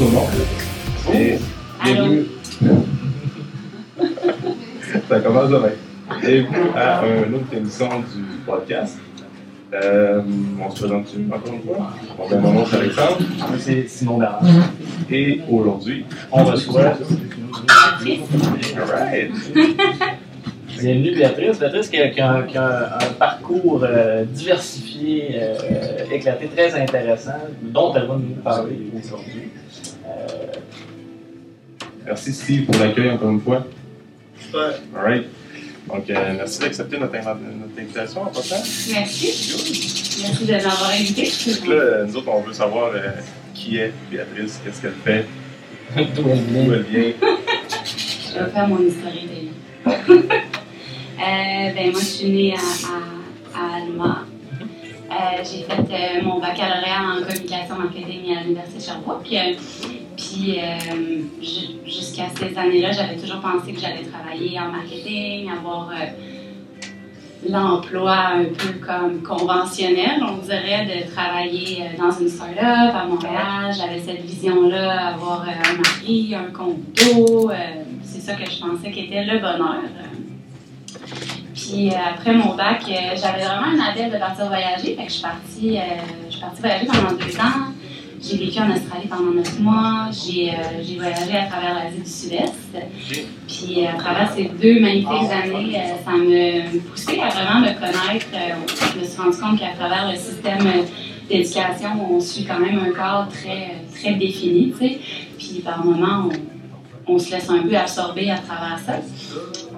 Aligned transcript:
tout 0.00 0.06
le 0.06 0.12
monde. 0.12 0.28
Et 1.12 1.36
bienvenue. 1.84 2.24
Ça 5.10 5.20
commence 5.20 5.50
demain. 5.50 5.68
Bienvenue 6.22 6.46
à 6.74 7.02
une 7.26 7.34
autre 7.34 7.44
émission 7.54 7.88
du 8.00 8.22
podcast. 8.46 8.98
Euh, 9.74 10.22
on 10.58 10.70
se 10.70 10.80
présente-tu 10.80 11.18
encore 11.30 11.52
une 11.52 11.62
fois? 11.62 11.92
Bon, 12.16 12.40
mon 12.40 12.52
nom 12.54 12.64
c'est 12.64 12.76
Alexandre. 12.78 13.18
C'est 13.58 13.86
Simon 13.88 14.16
Bernard. 14.18 14.42
Et 15.10 15.42
aujourd'hui, 15.50 16.06
On 16.32 16.44
reçoit. 16.44 16.94
alright! 18.78 19.32
Bienvenue 20.80 21.14
Béatrice. 21.14 21.58
Béatrice 21.58 21.88
qui 21.90 21.98
a, 21.98 22.08
qui 22.08 22.20
a- 22.22 22.42
qui 22.48 22.56
a 22.56 22.64
un, 22.66 23.06
un 23.06 23.12
parcours 23.18 23.84
euh, 23.84 24.24
diversifié, 24.24 25.32
euh, 25.34 25.54
éclaté, 26.10 26.46
très 26.56 26.74
intéressant, 26.80 27.32
dont 27.60 27.92
elle 27.94 28.06
va 28.06 28.14
nous 28.16 28.34
parler 28.42 28.90
aujourd'hui. 28.98 29.50
Euh, 30.30 30.46
Merci 32.06 32.32
Steve 32.32 32.64
pour 32.66 32.76
l'accueil 32.80 33.10
encore 33.10 33.30
une 33.30 33.40
fois. 33.40 33.64
Ouais. 34.54 34.60
Alright. 34.96 35.26
Donc, 35.88 36.08
euh, 36.10 36.34
merci 36.36 36.60
d'accepter 36.60 36.98
notre, 36.98 37.14
inv- 37.14 37.36
notre 37.60 37.80
invitation 37.80 38.22
en 38.22 38.26
passant. 38.26 38.56
Merci. 38.92 40.20
Merci 40.22 40.44
de 40.44 40.52
m'avoir 40.52 40.90
invité. 40.90 41.22
Donc 41.24 41.68
là, 41.68 42.04
nous 42.04 42.16
autres, 42.16 42.28
on 42.28 42.40
veut 42.42 42.52
savoir 42.52 42.92
euh, 42.94 43.10
qui 43.54 43.76
est 43.78 43.92
Béatrice, 44.10 44.60
qu'est-ce 44.64 44.82
qu'elle 44.82 44.94
fait, 45.04 45.26
D'où 46.14 46.28
elle 46.72 46.82
vient. 46.82 47.12
Je 47.20 48.38
vais 48.44 48.50
faire 48.50 48.68
mon 48.68 48.80
historique 48.86 49.28
de 49.28 49.34
vie. 49.40 50.22
Euh, 51.20 51.74
ben, 51.74 51.90
moi, 51.90 52.00
je 52.00 52.04
suis 52.06 52.30
née 52.30 52.54
à, 52.54 52.56
à, 52.56 53.60
à 53.60 53.76
Alma. 53.76 54.24
Euh, 55.10 55.14
j'ai 55.44 55.64
fait 55.64 55.72
euh, 55.92 56.22
mon 56.24 56.40
baccalauréat 56.40 57.02
en 57.18 57.22
communication 57.26 57.76
marketing 57.76 58.34
à 58.38 58.40
l'Université 58.42 58.78
de 58.78 58.82
Sherbrooke. 58.82 59.26
Euh, 59.30 59.52
Puis, 60.32 60.58
euh, 60.60 61.22
ju- 61.42 61.78
jusqu'à 61.90 62.26
ces 62.38 62.56
années-là, 62.56 62.92
j'avais 62.92 63.16
toujours 63.16 63.40
pensé 63.40 63.72
que 63.72 63.80
j'allais 63.80 64.04
travailler 64.04 64.58
en 64.60 64.70
marketing, 64.70 65.50
avoir 65.50 65.90
euh, 65.90 66.06
l'emploi 67.48 68.16
un 68.34 68.44
peu 68.44 68.74
comme 68.86 69.22
conventionnel, 69.22 70.22
on 70.22 70.36
dirait, 70.38 70.86
de 70.86 71.10
travailler 71.12 71.82
euh, 71.82 71.98
dans 71.98 72.12
une 72.16 72.28
start-up 72.28 72.94
à 72.94 73.06
Montréal. 73.06 73.72
J'avais 73.76 73.98
cette 74.00 74.22
vision-là, 74.24 75.08
avoir 75.14 75.42
un 75.42 75.76
mari, 75.76 76.34
un 76.34 76.52
euh, 77.50 77.54
c'est 78.04 78.20
ça 78.20 78.34
que 78.34 78.48
je 78.48 78.60
pensais 78.60 78.90
qu'était 78.92 79.24
le 79.24 79.38
bonheur. 79.38 79.82
Puis 81.54 81.90
après 81.94 82.32
mon 82.34 82.54
bac, 82.54 82.82
j'avais 82.86 83.44
vraiment 83.44 83.66
un 83.82 83.90
appel 83.90 84.10
de 84.12 84.16
partir 84.18 84.46
voyager. 84.46 84.94
Fait 84.94 85.04
que 85.04 85.08
je 85.08 85.14
suis 85.14 85.22
partie, 85.22 85.78
je 86.26 86.32
suis 86.32 86.40
partie 86.40 86.60
voyager 86.60 86.86
pendant 86.86 87.12
deux 87.12 87.36
ans. 87.38 87.72
J'ai 88.22 88.36
vécu 88.36 88.58
en 88.60 88.70
Australie 88.70 89.08
pendant 89.08 89.32
neuf 89.32 89.58
mois. 89.60 90.10
J'ai 90.12 90.50
euh, 90.50 90.82
j'ai 90.82 90.96
voyagé 90.96 91.36
à 91.38 91.46
travers 91.46 91.74
l'Asie 91.74 92.02
du 92.02 92.10
Sud-Est. 92.10 92.76
Puis 93.48 93.84
euh, 93.84 93.88
à 93.88 93.94
travers 93.94 94.32
ces 94.34 94.44
deux 94.44 94.78
magnifiques 94.78 95.30
années, 95.32 95.74
euh, 95.74 96.04
ça 96.04 96.12
me 96.12 96.78
poussait 96.80 97.20
à 97.20 97.28
vraiment 97.28 97.60
me 97.60 97.72
connaître. 97.72 98.26
Euh, 98.34 98.54
je 98.94 99.00
me 99.00 99.04
suis 99.04 99.20
rendu 99.20 99.36
compte 99.38 99.58
qu'à 99.58 99.74
travers 99.74 100.10
le 100.10 100.18
système 100.18 100.84
d'éducation, 101.28 101.88
on 102.10 102.20
suit 102.20 102.44
quand 102.44 102.60
même 102.60 102.78
un 102.78 102.92
cadre 102.92 103.28
très, 103.30 103.76
très 103.98 104.14
défini. 104.14 104.74
Puis 105.38 105.62
par 105.64 105.82
moments, 105.82 106.28
on, 106.28 106.49
on 107.14 107.18
se 107.18 107.30
laisse 107.32 107.48
un 107.50 107.62
peu 107.62 107.76
absorber 107.76 108.30
à 108.30 108.38
travers 108.38 108.78
ça. 108.84 108.94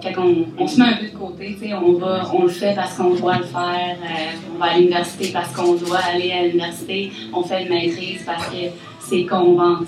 Fait 0.03 0.13
qu'on 0.13 0.47
on 0.59 0.67
se 0.67 0.79
met 0.79 0.87
un 0.87 0.97
peu 0.97 1.07
de 1.07 1.17
côté, 1.17 1.57
on 1.75 1.93
va, 1.93 2.23
on 2.35 2.43
le 2.43 2.49
fait 2.49 2.75
parce 2.75 2.95
qu'on 2.97 3.15
doit 3.15 3.39
le 3.39 3.45
faire, 3.45 3.97
euh, 4.03 4.53
on 4.55 4.59
va 4.59 4.73
à 4.73 4.79
l'université 4.79 5.31
parce 5.33 5.53
qu'on 5.53 5.75
doit 5.75 5.99
aller 6.13 6.33
à 6.33 6.43
l'université, 6.47 7.13
on 7.33 7.43
fait 7.43 7.63
une 7.63 7.69
maîtrise 7.69 8.23
parce 8.27 8.47
que 8.49 8.57
c'est 9.01 9.25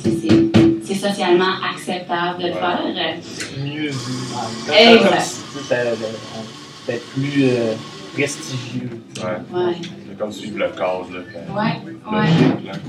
sais, 0.04 0.10
c'est- 0.22 0.50
c'est 0.84 0.94
socialement 1.08 1.54
acceptable 1.72 2.42
de 2.42 2.48
le 2.48 2.52
faire. 2.52 2.80
Euh, 2.84 3.64
Mieux 3.64 3.90
vu. 3.90 4.72
Exact. 4.72 5.34
C'était 6.86 7.00
plus 7.14 7.44
euh, 7.44 7.74
prestigieux. 8.12 8.90
Ouais. 9.16 9.58
Ouais, 9.58 9.72
C'est 10.14 10.20
comme 10.20 10.32
suivre 10.32 10.58
le 10.58 10.68
cadre. 10.68 11.08
Là, 11.12 11.20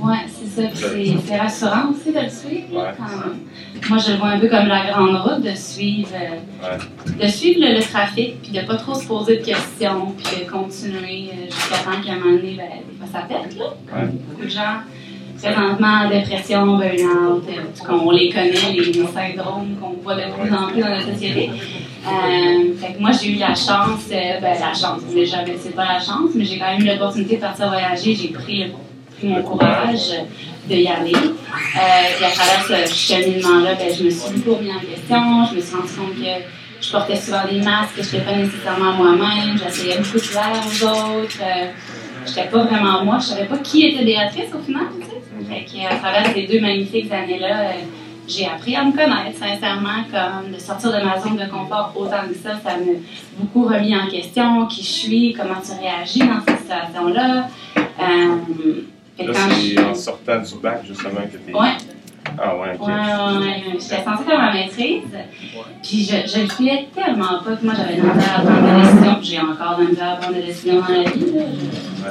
ouais, 0.03 0.25
c'est 0.27 0.61
ça. 0.61 0.69
C'est- 0.75 1.37
rassurant 1.37 1.89
aussi 1.91 2.11
de 2.13 2.19
le 2.19 2.29
suivre. 2.29 2.77
Ouais. 2.77 2.91
quand. 2.97 3.89
Moi, 3.89 3.97
je 3.97 4.11
le 4.11 4.17
vois 4.17 4.27
un 4.27 4.39
peu 4.39 4.47
comme 4.47 4.67
la 4.67 4.85
grande 4.91 5.15
route, 5.15 5.41
de 5.43 5.55
suivre, 5.55 6.09
euh, 6.13 6.77
de 7.19 7.27
suivre 7.27 7.61
le, 7.61 7.75
le 7.77 7.81
trafic, 7.81 8.41
puis 8.43 8.51
de 8.51 8.61
pas 8.61 8.75
trop 8.77 8.93
se 8.93 9.07
poser 9.07 9.37
de 9.37 9.43
questions, 9.45 10.13
puis 10.17 10.43
de 10.45 10.49
continuer 10.49 11.29
euh, 11.33 11.45
jusqu'à 11.45 11.77
temps 11.77 12.01
qu'à 12.03 12.13
un 12.13 12.17
moment 12.17 12.35
donné, 12.35 12.57
ben, 12.57 13.07
ça 13.11 13.21
pète. 13.21 13.57
Là. 13.57 13.65
Beaucoup 14.29 14.43
de 14.43 14.47
gens, 14.49 14.81
présentement, 15.37 16.09
dépression, 16.09 16.77
burn-out, 16.77 17.43
euh, 17.49 17.61
en 17.61 17.77
tout 17.77 17.85
cas, 17.85 17.93
on 17.93 18.11
les 18.11 18.29
connaît, 18.29 18.73
les, 18.73 18.93
syndromes 18.93 19.75
qu'on 19.81 20.01
voit 20.01 20.15
de 20.15 20.31
plus 20.31 20.53
en 20.53 20.67
plus 20.67 20.81
dans 20.81 20.89
la 20.89 21.01
société. 21.01 21.49
Euh, 22.07 22.73
fait 22.79 22.93
que 22.93 22.99
moi, 22.99 23.11
j'ai 23.11 23.31
eu 23.31 23.35
la 23.37 23.55
chance, 23.55 24.05
euh, 24.11 24.39
ben, 24.39 24.55
la 24.59 24.73
chance, 24.73 25.01
mais 25.13 25.25
jamais, 25.25 25.55
c'est 25.59 25.75
pas 25.75 25.85
la 25.85 25.99
chance, 25.99 26.31
mais 26.35 26.45
j'ai 26.45 26.59
quand 26.59 26.71
même 26.71 26.81
eu 26.81 26.85
l'opportunité 26.85 27.37
de 27.37 27.41
partir 27.41 27.67
voyager. 27.67 28.15
J'ai 28.15 28.27
pris, 28.29 28.71
pris 29.17 29.27
mon 29.27 29.41
courage 29.41 30.11
de 30.69 30.75
y 30.75 30.87
aller. 30.87 31.13
Euh, 31.13 31.79
puis 32.15 32.25
à 32.25 32.31
travers 32.31 32.87
ce 32.87 32.93
cheminement-là, 32.93 33.75
ben, 33.75 33.93
je 33.97 34.03
me 34.03 34.09
suis 34.09 34.33
beaucoup 34.33 34.57
remis 34.57 34.71
en 34.71 34.79
question. 34.79 35.45
Je 35.49 35.55
me 35.55 35.61
suis 35.61 35.75
rendu 35.75 35.93
compte 35.93 36.15
que 36.15 36.45
je 36.81 36.91
portais 36.91 37.15
souvent 37.15 37.45
des 37.49 37.61
masques 37.61 37.95
que 37.95 38.03
je 38.03 38.11
n'étais 38.11 38.25
pas 38.25 38.35
nécessairement 38.35 38.93
moi-même. 38.93 39.57
J'essayais 39.57 39.97
beaucoup 39.97 40.17
de 40.17 40.29
plaire 40.29 40.51
aux 40.53 40.83
autres. 40.83 41.39
Euh, 41.41 41.71
je 42.25 42.29
n'étais 42.29 42.49
pas 42.49 42.63
vraiment 42.65 43.03
moi. 43.03 43.17
Je 43.19 43.25
savais 43.25 43.45
pas 43.45 43.57
qui 43.57 43.87
était 43.87 44.03
Béatrice 44.03 44.53
au 44.53 44.63
final. 44.63 44.87
Fait 45.49 45.65
que, 45.65 45.93
à 45.93 45.97
travers 45.97 46.27
ces 46.33 46.47
deux 46.47 46.59
magnifiques 46.59 47.11
années-là, 47.11 47.59
euh, 47.61 47.71
j'ai 48.27 48.47
appris 48.47 48.75
à 48.75 48.83
me 48.83 48.91
connaître, 48.91 49.37
sincèrement, 49.37 50.03
comme 50.11 50.51
de 50.51 50.59
sortir 50.59 50.91
de 50.91 51.05
ma 51.05 51.19
zone 51.19 51.37
de 51.37 51.45
confort 51.49 51.93
autant 51.95 52.27
que 52.27 52.33
ça, 52.35 52.51
ça 52.63 52.77
m'a 52.77 52.93
beaucoup 53.37 53.65
remis 53.67 53.95
en 53.95 54.07
question 54.07 54.65
qui 54.65 54.81
je 54.81 54.87
suis, 54.87 55.33
comment 55.33 55.59
tu 55.63 55.71
réagis 55.79 56.19
dans 56.19 56.41
cette 56.47 56.59
situation-là. 56.61 57.47
Euh, 57.77 58.35
Là, 59.17 59.31
c'est 59.33 59.79
en 59.79 59.95
sortant 59.95 60.41
du 60.41 60.55
bac, 60.61 60.81
justement, 60.85 61.21
que 61.31 61.37
t'es. 61.37 61.53
Ouais, 61.53 61.69
Ah, 62.37 62.53
ouais, 62.57 62.75
ok. 62.77 62.85
ouais, 62.87 62.93
ouais, 62.93 63.45
ouais. 63.47 63.63
J'étais 63.79 64.03
censée 64.03 64.23
faire 64.27 64.39
ma 64.39 64.51
maîtrise. 64.53 65.03
Puis 65.81 66.03
je, 66.03 66.27
je 66.29 66.41
le 66.41 66.47
voulais 66.47 66.87
tellement 66.93 67.39
pas 67.45 67.55
que 67.55 67.63
moi 67.63 67.73
j'avais 67.77 67.95
de 68.01 68.05
la 68.05 68.13
misère 68.13 68.39
à 68.39 68.41
prendre 68.41 68.61
des 68.61 68.81
décisions. 68.81 69.15
Puis 69.21 69.25
j'ai 69.29 69.39
encore 69.39 69.77
de 69.77 69.83
la 69.83 69.89
misère 69.89 70.09
à 70.11 70.15
prendre 70.17 70.35
des 70.35 70.41
décisions 70.41 70.81
dans 70.81 70.87
la 70.89 71.09
vie. 71.09 71.31
là. 71.33 71.43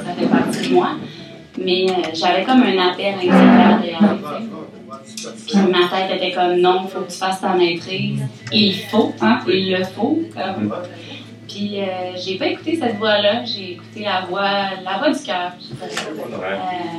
Ça 0.03 0.13
fait 0.17 0.25
partie 0.25 0.67
de 0.69 0.73
moi. 0.73 0.89
Mais 1.57 1.85
euh, 1.89 1.93
j'avais 2.13 2.43
comme 2.43 2.63
un 2.63 2.89
appel 2.89 3.15
intérieur 3.15 3.79
de. 3.79 4.65
Puis 5.47 5.57
ma 5.57 5.87
tête 5.87 6.15
était 6.15 6.31
comme 6.33 6.57
non, 6.57 6.81
il 6.83 6.89
faut 6.89 7.01
que 7.01 7.11
tu 7.11 7.17
fasses 7.17 7.41
ta 7.41 7.53
maîtrise. 7.53 8.21
Il 8.51 8.73
faut, 8.89 9.13
hein, 9.21 9.39
il 9.47 9.71
le 9.71 9.83
faut. 9.83 10.19
Comme. 10.33 10.73
Puis 11.55 11.79
euh, 11.79 11.85
j'ai 12.17 12.37
pas 12.37 12.47
écouté 12.47 12.77
cette 12.77 12.97
voix-là, 12.97 13.45
j'ai 13.45 13.73
écouté 13.73 14.01
la 14.01 14.25
voix, 14.27 14.71
la 14.83 14.97
voix 14.97 15.09
du 15.09 15.23
cœur. 15.23 15.53
Euh, 15.53 15.87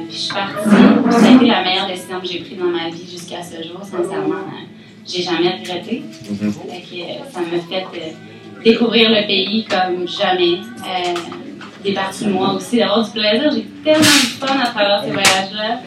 puis 0.09 0.17
je 0.17 0.17
suis 0.17 0.33
partie. 0.33 0.69
Ça 1.11 1.27
a 1.27 1.34
été 1.34 1.47
la 1.47 1.62
meilleure 1.62 1.87
décision 1.87 2.21
que 2.21 2.27
j'ai 2.27 2.41
prise 2.41 2.59
dans 2.59 2.65
ma 2.65 2.88
vie 2.88 3.06
jusqu'à 3.11 3.43
ce 3.43 3.62
jour. 3.62 3.81
Sincèrement, 3.83 4.47
j'ai 5.06 5.23
jamais 5.23 5.59
regretté. 5.59 6.05
Que, 6.25 6.31
euh, 6.33 7.31
ça 7.31 7.41
m'a 7.41 7.59
fait 7.69 8.17
découvrir 8.65 9.11
le 9.11 9.27
pays 9.27 9.67
comme 9.67 10.09
jamais. 10.09 10.61
Des 11.87 12.27
moi 12.27 12.55
aussi, 12.55 12.79
d'avoir 12.79 13.05
du 13.05 13.11
plaisir. 13.13 13.51
J'ai 13.53 13.67
tellement 13.85 14.01
de 14.01 14.45
fun 14.45 14.59
à 14.61 14.67
travers 14.67 15.05
ces 15.05 15.11
voyages-là. 15.13 15.79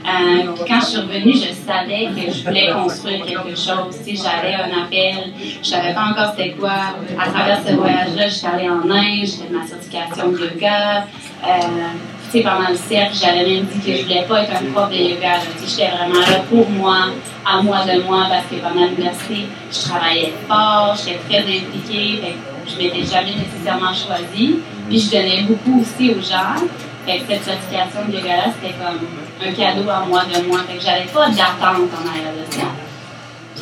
Euh, 0.00 0.54
quand 0.66 0.80
je 0.80 0.86
suis 0.86 0.98
revenue, 0.98 1.34
je 1.34 1.52
savais 1.52 2.06
que 2.06 2.32
je 2.32 2.44
voulais 2.44 2.70
construire 2.72 3.26
quelque 3.26 3.56
chose. 3.56 3.98
Tu 4.06 4.16
sais, 4.16 4.22
j'avais 4.22 4.54
un 4.54 4.84
appel, 4.84 5.32
je 5.60 5.68
savais 5.68 5.92
pas 5.92 6.04
encore 6.10 6.32
c'était 6.36 6.52
quoi. 6.52 6.94
À 7.18 7.28
travers 7.30 7.58
ce 7.66 7.72
voyage-là, 7.72 8.28
j'étais 8.28 8.46
allée 8.46 8.70
en 8.70 8.88
Inde, 8.88 9.22
j'ai 9.22 9.26
fait 9.26 9.50
ma 9.50 9.66
certification 9.66 10.30
de 10.30 10.38
yoga. 10.38 11.06
Euh, 11.44 12.42
pendant 12.44 12.68
le 12.68 12.76
cercle, 12.76 13.16
j'avais 13.20 13.44
même 13.44 13.64
dit 13.64 13.80
que 13.80 13.96
je 13.98 14.02
voulais 14.04 14.22
pas 14.22 14.42
être 14.42 14.52
un 14.52 14.72
prof 14.72 14.88
de 14.88 14.96
yoga. 14.96 15.40
J'étais 15.66 15.90
vraiment 15.90 16.20
là 16.20 16.44
pour 16.48 16.70
moi, 16.70 17.06
à 17.44 17.60
moi 17.60 17.78
de 17.84 18.00
moi, 18.02 18.26
parce 18.30 18.46
que 18.46 18.54
pendant 18.56 18.86
l'université, 18.86 19.46
je 19.72 19.88
travaillais 19.88 20.32
fort, 20.48 20.96
j'étais 20.96 21.18
très 21.28 21.40
impliquée. 21.40 22.20
Je 22.70 22.78
m'étais 22.78 23.04
jamais 23.04 23.34
nécessairement 23.34 23.92
choisie. 23.94 24.58
Puis 24.88 25.00
je 25.00 25.10
donnais 25.10 25.42
beaucoup 25.42 25.82
aussi 25.82 26.10
aux 26.10 26.20
gens. 26.20 26.60
Fait 27.06 27.18
que 27.18 27.24
cette 27.28 27.44
certification 27.44 28.00
de 28.08 28.16
yoga-là, 28.16 28.52
c'était 28.54 28.74
comme 28.74 29.00
un 29.42 29.52
cadeau 29.52 29.88
à 29.88 30.04
moi 30.06 30.22
de 30.24 30.46
moi. 30.46 30.60
Fait 30.68 30.76
que 30.76 30.82
j'avais 30.82 31.06
pas 31.06 31.28
d'attente 31.28 31.90
en 31.90 32.08
arrière 32.08 32.34
de 32.36 32.54
ça. 32.54 32.66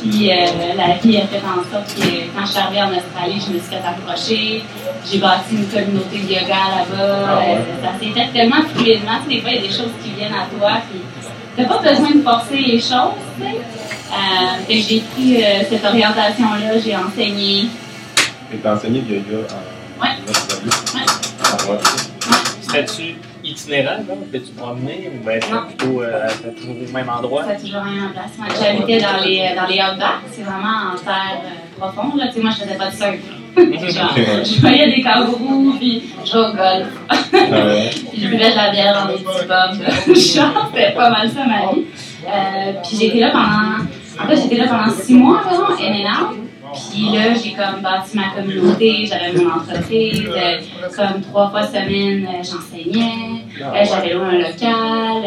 Puis 0.00 0.30
euh, 0.30 0.34
la 0.76 0.94
vie 0.94 1.16
a 1.16 1.26
fait 1.26 1.42
en 1.42 1.62
sorte 1.72 1.94
que 1.94 2.02
quand 2.34 2.46
je 2.46 2.50
suis 2.50 2.58
arrivée 2.58 2.82
en 2.82 2.90
Australie, 2.90 3.42
je 3.44 3.52
me 3.52 3.58
suis 3.58 3.68
fait 3.68 3.82
approcher. 3.84 4.64
J'ai 5.10 5.18
bâti 5.18 5.56
une 5.56 5.66
communauté 5.66 6.18
de 6.18 6.32
yoga 6.32 6.62
là-bas. 6.76 7.26
Ah 7.26 7.38
ouais? 7.38 7.56
Euh, 7.56 7.82
ça 7.82 7.98
s'est 7.98 8.12
fait 8.12 8.32
tellement 8.32 8.62
fluidement. 8.74 9.18
Tu 9.24 9.30
sais, 9.30 9.36
des 9.36 9.40
fois, 9.40 9.50
il 9.50 9.56
y 9.56 9.58
a 9.58 9.62
des 9.62 9.74
choses 9.74 9.94
qui 10.02 10.10
viennent 10.10 10.34
à 10.34 10.46
toi. 10.56 10.78
Puis 10.88 11.00
t'as 11.56 11.64
pas 11.64 11.78
besoin 11.78 12.10
de 12.12 12.22
forcer 12.22 12.58
les 12.58 12.78
choses. 12.78 13.18
tu 13.38 13.44
sais. 13.44 13.56
Euh, 14.10 14.64
j'ai 14.68 15.00
pris 15.00 15.44
euh, 15.44 15.62
cette 15.68 15.84
orientation-là, 15.84 16.78
j'ai 16.82 16.96
enseigné. 16.96 17.66
Et 18.52 18.56
t'as 18.58 18.74
enseigné 18.74 19.02
le 19.08 19.16
yoga 19.16 19.46
en 19.54 20.02
Ouais. 20.02 20.08
en 20.26 20.30
Australie? 20.30 20.70
Ouais. 20.94 21.00
Ah, 21.42 21.70
ouais. 21.72 21.78
C'était-tu 22.62 23.16
itinérant, 23.44 23.96
là? 24.08 24.14
Peux-tu 24.30 24.52
promener 24.52 25.10
ou 25.12 25.24
Non. 25.26 25.32
c'est 25.68 25.76
plutôt 25.76 26.02
euh, 26.02 26.28
toujours 26.58 26.76
au 26.88 26.92
même 26.92 27.08
endroit? 27.08 27.42
A 27.44 27.54
toujours 27.56 27.82
rien 27.82 28.06
en 28.06 28.12
place. 28.12 28.30
Moi, 28.38 28.48
j'habitais 28.60 29.00
dans 29.00 29.24
les, 29.24 29.54
dans 29.56 29.66
les 29.66 29.80
outbacks, 29.80 30.28
c'est 30.30 30.42
vraiment 30.42 30.92
en 30.92 30.96
terre 30.96 31.40
euh, 31.44 31.80
profonde. 31.80 32.18
Là. 32.18 32.28
Tu 32.28 32.34
sais, 32.34 32.40
moi, 32.40 32.50
je 32.56 32.62
faisais 32.64 32.76
pas 32.76 32.86
de 32.90 32.94
surf. 32.94 33.18
Genre, 33.58 34.14
je 34.44 34.60
voyais 34.60 34.94
des 34.94 35.02
kangourous, 35.02 35.74
puis 35.78 36.04
je 36.24 36.30
jouais 36.30 36.40
au 36.40 36.52
golf. 36.52 36.86
Ah 37.08 37.16
ouais. 37.66 37.90
Puis 38.12 38.22
je 38.22 38.28
buvais 38.28 38.50
de 38.50 38.56
la 38.56 38.70
bière 38.70 38.94
dans 38.94 39.06
des 39.12 39.18
petits 39.18 39.40
pubs. 39.40 39.48
là. 39.48 39.90
Genre, 40.14 40.70
c'était 40.72 40.92
pas 40.94 41.10
mal 41.10 41.28
ça 41.30 41.40
ma 41.44 41.72
vie. 41.72 41.84
Euh, 42.26 42.72
puis 42.86 42.96
j'étais 43.00 43.20
là 43.20 43.30
pendant. 43.30 43.84
Fait, 44.26 44.36
j'étais 44.36 44.56
là 44.56 44.66
pendant 44.68 44.90
six 44.90 45.14
mois 45.14 45.42
environ, 45.46 45.74
in 45.80 46.04
and. 46.06 46.48
Puis 46.90 47.10
là, 47.12 47.34
j'ai 47.34 47.52
comme 47.52 47.80
bâti 47.82 48.16
ma 48.16 48.30
communauté, 48.34 49.06
j'avais 49.06 49.32
mon 49.32 49.50
entreprise, 49.50 50.28
euh, 50.28 50.58
comme 50.94 51.22
trois 51.22 51.50
fois 51.50 51.66
semaine, 51.66 52.26
euh, 52.26 52.42
j'enseignais, 52.42 53.44
euh, 53.60 53.84
j'avais 53.84 54.14
loué 54.14 54.24
un 54.24 54.38
local. 54.38 55.22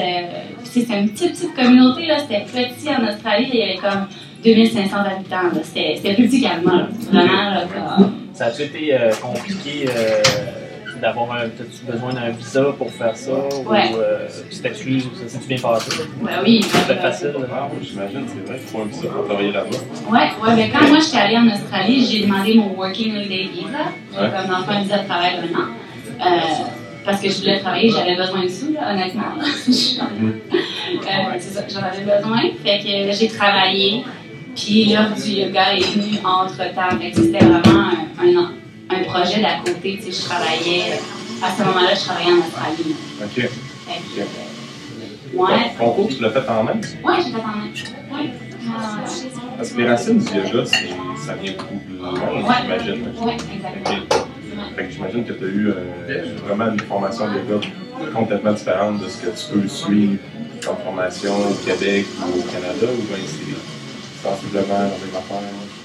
c'était 0.63 0.99
une 0.99 1.09
petite, 1.09 1.31
petite 1.31 1.55
communauté, 1.55 2.05
là, 2.05 2.19
c'était 2.19 2.41
petit 2.41 2.89
en 2.89 3.07
Australie, 3.07 3.49
il 3.53 3.59
y 3.59 3.63
avait 3.63 3.77
comme 3.77 4.07
2500 4.43 4.97
habitants, 4.97 5.55
là. 5.55 5.61
c'était 5.63 6.13
plus 6.13 6.27
petit 6.27 6.41
qu'Allemand, 6.41 6.75
là. 6.77 6.87
vraiment, 7.11 7.49
là. 7.49 7.65
Ça 8.33 8.45
a-tu 8.45 8.63
été 8.63 8.95
compliqué 9.21 9.85
d'avoir 11.01 11.31
un. 11.33 11.49
T'as-tu 11.49 11.91
besoin 11.91 12.13
d'un 12.13 12.29
visa 12.29 12.63
pour 12.77 12.91
faire 12.91 13.15
ça? 13.17 13.31
Ouais. 13.65 13.91
Ou 13.93 13.97
euh, 13.97 14.27
c'était-tu 14.49 15.01
ça 15.01 15.07
s'est-tu 15.27 15.47
bien 15.47 15.57
passé? 15.57 15.91
Ben 16.21 16.31
oui, 16.43 16.61
C'était 16.63 16.93
euh, 16.93 17.01
facile. 17.01 17.33
Ah, 17.51 17.67
oui, 17.73 17.87
j'imagine, 17.89 18.25
c'est 18.27 18.47
vrai 18.47 18.59
qu'il 18.59 18.67
faut 18.67 18.81
un 18.81 18.85
visa 18.85 19.07
pour 19.09 19.25
travailler 19.25 19.51
là-bas. 19.51 19.77
Ouais, 20.09 20.19
ouais, 20.47 20.55
mais 20.55 20.69
quand 20.69 20.87
moi 20.87 20.99
j'étais 20.99 21.17
allée 21.17 21.37
en 21.37 21.47
Australie, 21.47 22.05
j'ai 22.09 22.25
demandé 22.25 22.53
mon 22.55 22.73
Working 22.77 23.15
Holiday 23.17 23.49
Visa, 23.53 23.85
Ouais. 24.13 24.29
comme 24.29 24.49
dans 24.51 24.59
le 24.59 24.77
un 24.77 24.81
visa 24.81 24.97
de 24.99 25.07
travail 25.07 25.31
d'un 25.37 25.59
an. 25.59 25.67
Euh, 26.23 26.39
parce 27.03 27.19
que 27.19 27.29
je 27.29 27.39
voulais 27.39 27.59
travailler, 27.59 27.89
j'avais 27.89 28.15
besoin 28.15 28.43
de 28.43 28.47
sous, 28.47 28.73
là, 28.73 28.91
honnêtement. 28.91 29.33
Euh, 30.91 31.37
c'est 31.39 31.53
ça, 31.53 31.61
j'en 31.69 31.79
avais 31.87 32.01
besoin. 32.03 32.41
Fait 32.63 32.79
que 32.79 33.17
j'ai 33.17 33.27
travaillé, 33.29 34.03
puis 34.55 34.85
l'heure 34.91 35.11
du 35.15 35.31
yoga 35.31 35.73
est 35.73 35.79
venue 35.95 36.17
entre 36.23 36.57
temps. 36.75 36.97
Fait 36.99 37.11
que 37.11 37.15
c'était 37.17 37.45
vraiment 37.45 37.79
un, 38.19 38.27
un, 38.27 38.51
un 38.93 39.03
projet 39.03 39.41
d'à 39.41 39.57
côté. 39.65 39.99
Tu 40.03 40.11
sais, 40.11 40.21
je 40.21 40.25
travaillais, 40.29 40.99
à 41.41 41.51
ce 41.55 41.63
moment-là, 41.63 41.93
je 41.95 42.01
travaillais 42.05 42.31
en 42.33 42.37
Australie. 42.39 42.95
OK. 43.21 43.33
Fait 43.35 43.49
OK. 44.21 44.27
que, 45.31 45.37
ouais, 45.37 45.71
Ton 45.77 45.91
cours, 45.91 46.09
tu 46.09 46.21
l'as 46.21 46.31
fait 46.31 46.49
en 46.49 46.67
Inde? 46.67 46.85
ouais, 47.03 47.13
j'ai 47.17 47.31
fait 47.31 47.37
en 47.37 47.57
même. 47.57 47.71
Ouais. 48.11 48.19
Ouais. 48.19 48.31
Parce 49.57 49.69
que 49.71 49.77
les 49.81 49.87
racines 49.89 50.19
du 50.19 50.25
yoga, 50.33 50.65
c'est- 50.65 51.25
ça 51.25 51.33
vient 51.35 51.53
beaucoup 51.53 51.81
de 51.89 51.97
loin, 51.97 52.11
Ouais. 52.13 52.55
j'imagine. 52.61 53.03
Ouais, 53.21 53.37
exactement. 53.53 54.25
Fait 54.75 54.83
que 54.85 54.91
j'imagine 54.91 55.25
que 55.25 55.33
tu 55.33 55.43
as 55.43 55.47
eu 55.47 55.67
euh, 55.69 56.23
vraiment 56.45 56.71
une 56.71 56.79
formation 56.81 57.25
de 57.27 57.37
yoga 57.49 57.67
complètement 58.13 58.53
différente 58.53 58.99
de 59.03 59.07
ce 59.09 59.17
que 59.17 59.29
tu 59.29 59.45
peux 59.61 59.67
suivre 59.67 60.17
comme 60.65 60.77
formation 60.83 61.33
au 61.33 61.53
Québec 61.65 62.05
ou 62.21 62.39
au 62.39 62.43
Canada, 62.43 62.85
ou 62.93 63.01
bien 63.01 63.17
c'est 63.25 64.27
sensiblement 64.29 64.77
la 64.79 64.83
même 64.85 65.15
affaire? 65.17 65.41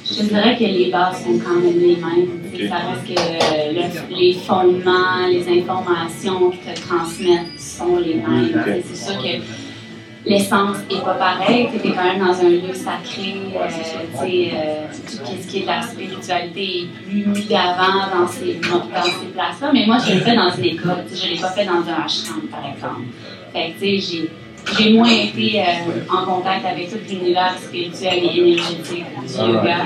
Je 0.09 0.23
dirais 0.23 0.57
que 0.57 0.65
les 0.65 0.91
bases 0.91 1.23
sont 1.25 1.39
quand 1.45 1.61
même 1.61 1.79
les 1.81 1.97
mêmes. 1.97 2.29
Ok. 2.55 2.69
Ça 2.69 2.77
reste 2.77 3.07
que 3.07 3.21
euh, 3.21 3.73
le- 3.73 4.17
les 4.17 4.33
fondements, 4.35 5.27
les 5.29 5.47
informations 5.61 6.51
qu'ils 6.51 6.75
te 6.75 6.81
transmettent 6.81 7.59
sont 7.59 7.97
les 7.99 8.15
mêmes. 8.15 8.83
C'est 8.89 8.97
sûr 9.13 9.21
que 9.23 10.29
l'essence 10.31 10.77
n'est 10.91 11.01
pas 11.01 11.15
pareille. 11.15 11.69
Tu 11.83 11.89
es 11.89 11.93
quand 11.93 12.05
même 12.05 12.21
dans 12.21 12.39
un 12.41 12.49
lieu 12.49 12.73
sacré. 12.73 13.35
Euh, 13.55 13.59
euh, 14.23 14.87
tout 15.09 15.33
ce 15.43 15.47
qui 15.49 15.59
est 15.59 15.63
de 15.63 15.67
la 15.67 15.83
spiritualité 15.83 16.83
est 16.83 16.87
plus 17.05 17.27
mis 17.27 17.45
d'avant 17.47 18.07
dans 18.15 18.29
ces, 18.29 18.55
dans 18.63 18.83
ces 19.05 19.27
places-là. 19.35 19.71
Mais 19.73 19.87
moi, 19.87 19.99
je 20.07 20.13
l'ai 20.15 20.21
fait 20.21 20.37
dans 20.37 20.51
une 20.51 20.65
école. 20.65 21.05
Je 21.13 21.27
ne 21.27 21.35
l'ai 21.35 21.41
pas 21.41 21.51
fait 21.51 21.65
dans 21.65 21.73
un 21.73 22.05
ashram, 22.05 22.43
par 22.51 22.65
exemple. 22.73 23.07
Fait 23.53 23.73
que, 23.79 24.29
j'ai 24.79 24.93
moins 24.93 25.09
été 25.11 25.61
euh, 25.61 25.65
en 26.13 26.25
contact 26.25 26.65
avec 26.67 26.91
tout 26.91 26.99
l'univers 27.09 27.55
spirituel 27.59 28.19
et 28.25 28.39
énergétique 28.41 29.05
du 29.27 29.39
yoga. 29.53 29.77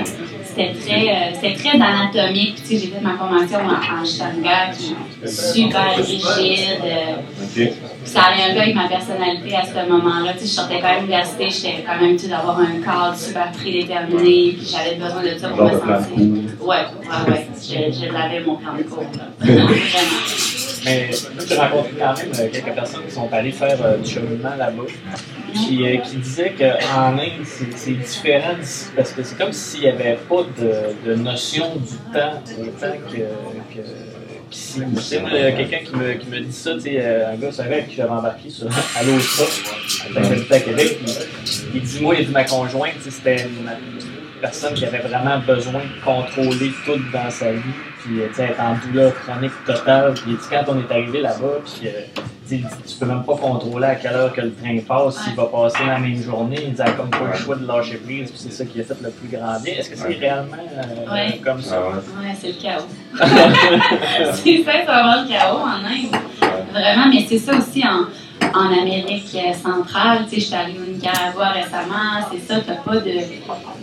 C'était 0.43 0.73
très, 0.73 1.09
euh, 1.09 1.55
très 1.55 1.79
anatomique. 1.81 2.55
Puis, 2.65 2.77
j'ai 2.79 2.87
fait 2.87 2.99
ma 3.01 3.15
formation 3.17 3.59
en, 3.59 3.69
en 3.69 4.01
Ashtanga 4.03 4.71
qui 4.77 4.95
est 5.23 5.27
super 5.27 5.95
rigide. 5.95 6.81
euh, 6.83 7.67
ça 8.03 8.23
allait 8.23 8.51
un 8.51 8.53
peu 8.55 8.59
avec 8.61 8.75
ma 8.75 8.87
personnalité 8.89 9.55
à 9.55 9.63
ce 9.63 9.89
moment-là. 9.89 10.33
Je 10.39 10.45
sortais 10.45 10.79
quand 10.81 10.87
même 10.89 10.95
de 10.97 11.11
l'université, 11.11 11.49
j'étais 11.49 11.83
quand 11.85 12.01
même 12.05 12.17
d'avoir 12.17 12.59
un 12.59 12.81
cadre 12.83 13.15
super 13.15 13.51
prédéterminé, 13.51 14.55
puis 14.57 14.67
j'avais 14.69 14.95
besoin 14.95 15.23
de 15.23 15.37
ça 15.37 15.49
pour 15.49 15.63
me 15.63 15.69
sentir. 15.71 16.17
Ouais, 16.61 16.77
ouais, 16.77 17.31
ouais. 17.31 17.47
Je, 17.61 18.05
je 18.07 18.11
l'avais 18.11 18.41
mon 18.41 18.55
plan 18.55 18.73
de 18.77 18.83
cours, 18.83 19.03
là. 19.15 19.27
Vraiment. 19.39 20.50
Mais 20.83 21.09
j'ai 21.47 21.55
rencontré 21.55 21.91
quand 21.99 22.17
même 22.17 22.31
euh, 22.39 22.49
quelques 22.51 22.73
personnes 22.73 23.05
qui 23.05 23.13
sont 23.13 23.29
allées 23.31 23.51
faire 23.51 23.77
euh, 23.83 23.97
du 23.97 24.09
cheminement 24.09 24.55
là-bas, 24.57 24.83
qui, 25.53 25.85
euh, 25.85 25.97
qui 25.97 26.17
disaient 26.17 26.53
qu'en 26.57 27.17
Inde, 27.17 27.45
c'est 27.45 27.91
différent 27.91 28.53
d'ici, 28.59 28.87
parce 28.95 29.11
que 29.11 29.23
c'est 29.23 29.37
comme 29.37 29.51
s'il 29.51 29.81
n'y 29.81 29.89
avait 29.89 30.17
pas 30.27 30.43
de, 30.59 31.09
de 31.09 31.15
notion 31.15 31.75
du 31.75 31.97
temps 32.13 32.41
autant 32.59 32.97
que. 33.11 33.17
que 33.75 33.85
il 34.53 35.37
a 35.37 35.51
quelqu'un 35.53 35.77
qui 35.77 35.95
me, 35.95 36.13
qui 36.15 36.27
me 36.27 36.39
dit 36.41 36.51
ça, 36.51 36.73
tu 36.73 36.81
sais, 36.81 37.05
un 37.05 37.35
gars, 37.35 37.51
c'est 37.51 37.61
avec 37.61 37.87
qui 37.87 37.95
j'avais 37.95 38.09
embarqué 38.09 38.49
sur 38.49 38.67
à 38.97 39.03
l'autre 39.03 39.47
quand 40.13 40.23
j'habitais 40.23 40.55
à 40.55 40.59
Québec, 40.59 40.99
puis 41.05 41.71
il 41.75 41.81
dit, 41.81 41.99
moi, 42.01 42.15
il 42.19 42.25
dit, 42.25 42.33
ma 42.33 42.43
conjointe, 42.43 42.95
c'était 42.99 43.43
une 43.43 43.69
personne 44.41 44.73
qui 44.73 44.85
avait 44.85 44.99
vraiment 44.99 45.39
besoin 45.39 45.81
de 45.81 46.03
contrôler 46.03 46.71
tout 46.85 46.99
dans 47.13 47.29
sa 47.29 47.51
vie, 47.51 47.59
puis 48.03 48.21
euh, 48.21 48.27
tu 48.29 48.35
sais, 48.35 48.43
être 48.45 48.59
en 48.59 48.75
douleur 48.85 49.13
chronique 49.15 49.51
totale. 49.65 50.13
Puis 50.15 50.37
quand 50.49 50.63
on 50.67 50.79
est 50.79 50.91
arrivé 50.91 51.21
là-bas, 51.21 51.59
puis 51.63 51.87
euh, 51.87 52.01
tu 52.49 52.95
peux 52.99 53.05
même 53.05 53.23
pas 53.23 53.35
contrôler 53.37 53.85
à 53.87 53.95
quelle 53.95 54.13
heure 54.13 54.33
que 54.33 54.41
le 54.41 54.53
train 54.53 54.77
passe, 54.85 55.23
s'il 55.23 55.35
va 55.35 55.45
passer 55.45 55.85
la 55.87 55.99
même 55.99 56.21
journée. 56.21 56.69
Il 56.75 56.81
a 56.81 56.91
comme 56.91 57.09
pas 57.09 57.27
le 57.31 57.37
choix 57.37 57.55
de 57.55 57.65
lâcher 57.65 57.97
prise, 57.97 58.29
puis 58.31 58.39
c'est 58.39 58.51
ça 58.51 58.65
qui 58.65 58.81
a 58.81 58.83
fait 58.83 58.97
le 59.01 59.09
plus 59.11 59.29
grand 59.37 59.57
bien. 59.63 59.75
Est-ce 59.75 59.89
que 59.89 59.95
c'est 59.95 60.07
Ouais. 60.07 60.17
réellement 60.19 60.57
euh, 61.07 61.13
Ouais. 61.13 61.39
comme 61.43 61.61
ça? 61.61 61.77
Ah 61.81 61.87
ouais. 61.89 62.27
Ouais, 62.27 62.35
c'est 62.39 62.47
le 62.47 62.61
chaos. 62.61 62.87
c'est 64.33 64.57
sincèrement 64.63 65.21
le 65.21 65.27
chaos 65.29 65.59
en 65.59 65.85
Inde. 65.85 66.15
Vraiment, 66.71 67.07
mais 67.09 67.25
c'est 67.27 67.37
ça 67.37 67.53
aussi 67.57 67.83
en, 67.85 68.05
en 68.53 68.65
Amérique 68.81 69.37
centrale. 69.61 70.25
Tu 70.29 70.35
sais, 70.35 70.41
je 70.41 70.45
suis 70.45 70.55
allée 70.55 70.77
au 70.79 70.91
Nicaragua 70.91 71.49
récemment, 71.49 72.27
c'est 72.31 72.39
ça, 72.47 72.59
t'as 72.65 72.75
pas 72.75 72.97
de. 72.97 73.11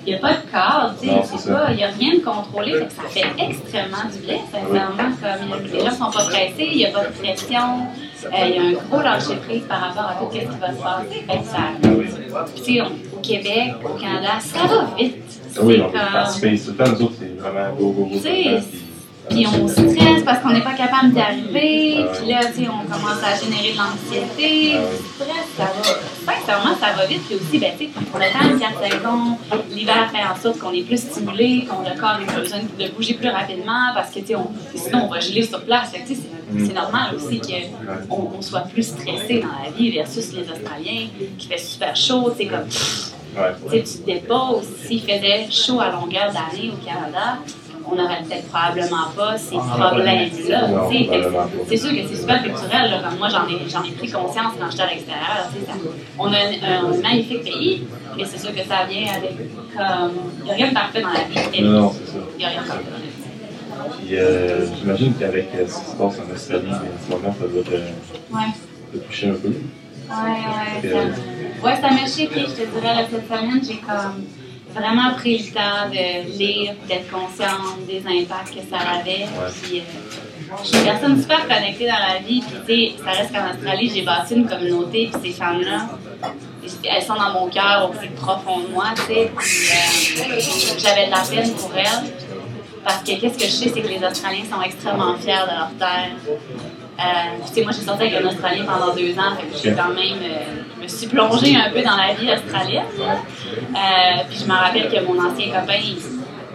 Il 0.06 0.12
n'y 0.12 0.14
a 0.14 0.19
pas 0.19 0.32
de 0.34 0.50
cadre, 0.50 0.94
tu 1.00 1.08
sais, 1.08 1.49
il 1.70 1.76
n'y 1.76 1.84
a 1.84 1.88
rien 1.88 2.14
de 2.14 2.25
contrôlé, 2.25 2.72
fait 2.72 2.87
que 2.87 2.93
ça 2.93 3.02
fait 3.08 3.26
extrêmement 3.38 4.05
du 4.12 4.19
bien, 4.26 4.38
sincèrement. 4.50 5.10
Comme, 5.20 5.72
les 5.72 5.81
gens 5.81 5.90
sont 5.93 6.10
pas 6.10 6.25
pressés, 6.25 6.68
il 6.71 6.76
n'y 6.78 6.87
a 6.87 6.90
pas 6.90 7.04
de 7.04 7.12
pression, 7.12 7.61
euh, 8.25 8.28
il 8.49 8.54
y 8.54 8.59
a 8.59 8.62
un 8.62 8.73
gros 8.73 9.02
lâcher 9.02 9.37
prise 9.47 9.62
par 9.68 9.80
rapport 9.80 10.11
à 10.11 10.14
tout 10.14 10.28
ce 10.32 10.38
qui 10.38 10.47
va 10.61 10.73
se 10.73 10.82
passer. 10.82 11.25
Fait 11.26 11.38
que 11.38 11.44
ça, 11.44 11.59
puis, 12.54 12.62
tu 12.62 12.75
sais, 12.75 12.80
au 12.82 13.21
Québec, 13.21 13.75
au 13.85 13.99
Canada, 13.99 14.28
ça 14.40 14.61
va 14.66 14.88
vite. 14.97 15.16
Ah 15.56 15.61
oui, 15.62 15.76
C'est 15.76 15.82
on 15.82 15.88
est 15.88 15.92
comme- 15.92 16.00
fast 16.12 16.40
face. 16.44 16.64
Tout 16.66 16.71
le 16.73 16.76
temps, 16.76 16.92
nous 16.92 17.02
autres, 17.06 17.14
c'est 17.18 17.40
vraiment 17.40 17.75
go, 17.76 17.90
go, 17.90 18.04
go. 18.04 18.18
Le 19.30 19.44
temps, 19.44 19.50
puis- 19.50 19.61
on 19.62 19.68
stresse 19.68 20.23
parce 20.25 20.38
qu'on 20.40 20.50
n'est 20.50 20.62
pas 20.62 20.75
capable 20.75 21.12
d'y 21.12 21.20
arriver. 21.20 22.04
Puis 22.18 22.28
là, 22.30 22.40
tu 22.47 22.64
sais, 22.64 22.68
on 22.68 22.85
commence 22.90 23.23
à 23.23 23.35
générer 23.42 23.73
de 23.73 23.78
l'anxiété. 23.78 24.76
Stress, 25.14 25.47
ça 25.56 25.64
va. 25.64 26.32
Sincèrement, 26.35 26.76
ça 26.80 26.92
va 26.97 27.06
vite. 27.06 27.23
Puis 27.26 27.37
aussi, 27.37 27.58
ben, 27.58 27.73
tu 27.78 27.87
sais, 27.87 27.90
quatre 28.58 28.82
saisons. 28.92 29.38
L'hiver 29.70 30.11
fait 30.11 30.23
en 30.25 30.40
sorte 30.40 30.58
qu'on 30.58 30.73
est 30.73 30.82
plus 30.82 30.99
stimulé, 31.00 31.66
qu'on 31.68 31.80
le 31.88 31.99
corps 31.99 32.18
a 32.26 32.40
besoin 32.40 32.58
de 32.78 32.88
bouger 32.88 33.14
plus 33.14 33.28
rapidement 33.28 33.92
parce 33.94 34.11
que, 34.11 34.20
tu 34.20 34.26
sais, 34.28 34.35
on- 34.37 34.50
sinon, 34.75 35.04
on 35.04 35.08
va 35.08 35.20
geler 35.20 35.42
sur 35.47 35.62
place. 35.62 35.92
Tu 35.92 35.99
sais, 36.14 36.20
c'est 36.23 36.38
c'est 36.66 36.73
normal 36.73 37.14
aussi 37.14 37.42
qu'on 37.42 38.30
on 38.38 38.40
soit 38.40 38.61
plus 38.62 38.82
stressé 38.82 39.40
dans 39.42 39.62
la 39.62 39.70
vie 39.70 39.90
versus 39.90 40.32
les 40.32 40.50
Australiens 40.50 41.08
qui 41.37 41.47
fait 41.47 41.58
super 41.58 41.94
chaud. 41.94 42.30
Tu 42.30 42.44
sais, 42.44 42.47
comme, 42.50 42.70
sais, 42.70 43.82
tu 43.82 43.99
te 44.00 44.06
déposes. 44.06 44.64
S'il 44.87 45.02
faisait 45.02 45.47
chaud 45.50 45.78
à 45.80 45.90
longueur 45.90 46.32
d'année 46.32 46.73
au 46.73 46.82
Canada, 46.82 47.37
on 47.90 47.95
n'aurait 47.97 48.23
peut-être 48.23 48.49
probablement 48.49 49.09
pas 49.16 49.37
ces 49.38 49.57
pas 49.57 49.62
problèmes-là. 49.90 50.61
C'est 51.68 51.76
sûr 51.76 51.90
que 51.90 52.09
c'est 52.09 52.16
super 52.16 52.42
culturel. 52.42 52.90
Là, 52.90 53.00
comme 53.09 53.18
moi, 53.18 53.28
j'en 53.28 53.47
ai, 53.49 53.68
j'en 53.68 53.83
ai 53.83 53.92
pris 53.92 54.11
conscience 54.11 54.52
quand 54.59 54.71
j'étais 54.71 54.83
à 54.83 54.87
l'extérieur. 54.90 55.50
On 56.18 56.26
a 56.33 56.37
un, 56.37 56.87
un 56.87 57.00
magnifique 57.02 57.42
pays, 57.45 57.87
mais 58.16 58.25
c'est 58.25 58.38
sûr 58.38 58.54
que 58.54 58.62
ça 58.62 58.85
vient 58.88 59.12
avec. 59.14 59.37
comme 59.76 60.12
Il 60.40 60.45
n'y 60.45 60.50
a 60.50 60.54
rien 60.54 60.68
de 60.68 60.75
parfait 60.75 61.00
dans 61.02 61.09
la 61.09 61.25
vie. 61.25 61.62
Non, 61.62 61.92
c'est 61.92 62.12
ça. 62.12 62.18
Il 62.35 62.38
n'y 62.38 62.45
a 62.45 62.49
rien 62.49 62.62
de 62.62 62.66
parfait 62.68 62.85
dans 62.85 62.90
la 62.90 62.99
vie. 62.99 63.99
Puis 64.07 64.16
euh, 64.18 64.66
j'imagine 64.76 65.14
qu'avec 65.14 65.49
euh, 65.54 65.66
ce 65.68 65.78
qui 65.78 65.90
se 65.90 65.97
passe 65.97 66.18
en 66.18 66.35
Australie, 66.35 66.73
en 66.73 67.07
ce 67.07 67.11
moment, 67.16 67.35
ça 67.38 67.47
doit 67.47 67.62
te, 67.62 67.71
Ouais. 67.71 68.52
te 68.92 68.99
toucher 68.99 69.28
un 69.30 69.35
peu. 69.35 69.49
Ouais, 69.49 70.14
ouais, 70.14 70.90
ça 70.90 71.04
me, 71.04 71.64
ouais, 71.64 71.76
ça 71.76 71.90
m'a 71.90 72.07
shaké, 72.07 72.40
je 72.40 72.62
te 72.62 72.71
dirais, 72.80 72.95
là, 72.95 73.02
cette 73.11 73.26
semaine, 73.28 73.61
j'ai 73.62 73.76
comme 73.76 74.25
vraiment 74.78 75.14
pris 75.14 75.38
le 75.38 75.52
temps 75.52 75.88
de 75.90 76.38
lire, 76.38 76.75
d'être 76.87 77.11
consciente 77.11 77.87
des 77.87 78.02
impacts 78.06 78.54
que 78.54 78.61
ça 78.70 78.78
avait. 78.78 79.26
Puis, 79.62 79.80
euh, 79.80 79.82
je 80.62 80.68
suis 80.68 80.78
une 80.78 80.85
personne 80.85 81.20
super 81.20 81.47
connectée 81.47 81.87
dans 81.87 82.14
la 82.14 82.18
vie, 82.20 82.40
puis 82.40 82.58
tu 82.66 82.97
sais, 82.97 83.04
ça 83.04 83.11
reste 83.11 83.32
qu'en 83.32 83.50
Australie, 83.50 83.92
j'ai 83.94 84.02
bâti 84.02 84.35
une 84.35 84.49
communauté, 84.49 85.11
puis 85.12 85.30
ces 85.30 85.38
femmes-là, 85.38 85.88
elles 86.85 87.02
sont 87.02 87.14
dans 87.14 87.32
mon 87.32 87.49
cœur 87.49 87.90
au 87.90 87.92
plus 87.92 88.08
profond 88.11 88.61
de 88.61 88.68
moi, 88.68 88.87
tu 88.97 89.02
sais, 89.02 89.30
puis 89.37 89.68
euh, 89.70 90.40
j'avais 90.78 91.06
de 91.06 91.11
la 91.11 91.20
peine 91.20 91.52
pour 91.54 91.73
elles. 91.76 92.12
Parce 92.85 93.02
que 93.02 93.20
qu'est-ce 93.20 93.37
que 93.37 93.44
je 93.44 93.50
sais, 93.50 93.70
c'est 93.75 93.82
que 93.82 93.88
les 93.88 94.02
Australiens 94.02 94.44
sont 94.50 94.62
extrêmement 94.62 95.14
fiers 95.16 95.44
de 95.44 95.54
leur 95.54 95.70
terre. 95.78 96.12
Euh, 96.26 97.47
tu 97.47 97.54
sais, 97.54 97.62
moi, 97.62 97.73
j'ai 97.73 97.85
sorti 97.85 98.02
avec 98.02 98.14
un 98.14 98.26
Australien 98.28 98.64
pendant 98.64 98.94
deux 98.94 99.12
ans, 99.18 99.37
fait 99.37 99.47
que 99.47 99.62
j'ai 99.62 99.73
quand 99.73 99.88
même, 99.88 100.18
euh, 100.23 100.62
je 100.78 100.82
me 100.82 100.88
suis 100.88 101.06
plongée 101.08 101.56
un 101.56 101.70
peu 101.70 101.82
dans 101.82 101.97
la 101.97 102.14
vie 102.14 102.30
australienne. 102.32 102.85
Euh, 102.99 104.23
puis 104.28 104.38
je 104.40 104.44
me 104.44 104.52
rappelle 104.52 104.88
que 104.88 105.04
mon 105.04 105.18
ancien 105.25 105.49
copain, 105.49 105.78
il, 105.82 105.99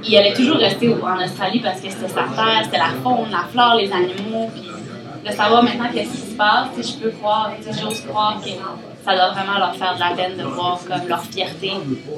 il 0.06 0.18
allait 0.18 0.34
toujours 0.34 0.58
rester 0.58 0.94
en 0.94 1.24
Australie 1.24 1.60
parce 1.60 1.82
que 1.82 1.90
c'était 1.90 2.08
sa 2.08 2.24
terre, 2.24 2.62
c'était 2.64 2.78
la 2.78 2.92
faune, 3.04 3.30
la 3.32 3.46
flore, 3.52 3.76
les 3.76 3.92
animaux. 3.92 4.50
Puis 4.54 4.70
de 5.26 5.32
savoir 5.32 5.64
maintenant 5.64 5.88
qu'est-ce 5.94 6.12
qui 6.12 6.32
se 6.32 6.36
passe, 6.36 6.68
je 6.78 7.04
peux 7.04 7.12
croire, 7.12 7.52
j'ose 7.66 8.02
croire 8.02 8.42
que 8.44 8.50
ça 9.06 9.16
doit 9.16 9.30
vraiment 9.32 9.58
leur 9.58 9.76
faire 9.76 9.96
de 9.96 10.00
la 10.00 10.12
peine 10.12 10.38
de 10.38 10.44
voir 10.44 10.80
comme 10.86 11.08
leur 11.08 11.24
fierté 11.24 11.72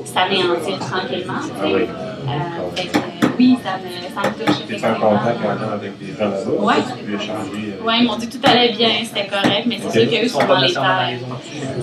s'anéantir 0.06 0.80
tranquillement. 0.80 1.34
Ah 1.62 1.66
euh, 1.66 3.15
oui, 3.38 3.58
ça 3.64 3.78
me, 3.78 3.90
ça 4.16 4.30
me 4.30 4.46
touche 4.46 4.66
Tu 4.68 4.74
es 4.76 4.86
en 4.86 4.96
contact 4.96 5.40
maintenant 5.44 5.72
avec 5.74 5.98
des 6.00 6.14
gens 6.14 6.30
là-bas? 6.30 6.76
Tu 6.98 7.04
peux 7.06 7.14
échanger? 7.16 7.74
euh, 7.80 7.84
Ouais, 7.86 7.94
ils 8.00 8.06
m'ont 8.08 8.18
dit 8.18 8.28
que 8.30 8.34
tout 8.38 8.42
allait 8.44 8.72
bien, 8.74 8.90
c'était 9.04 9.28
correct, 9.28 9.66
mais 9.68 9.80
c'est 9.82 9.92
sûr 10.02 10.10
qu'eux 10.12 10.28
sont 10.28 10.46
dans 10.46 10.60
les 10.60 10.74
terres. 10.74 11.20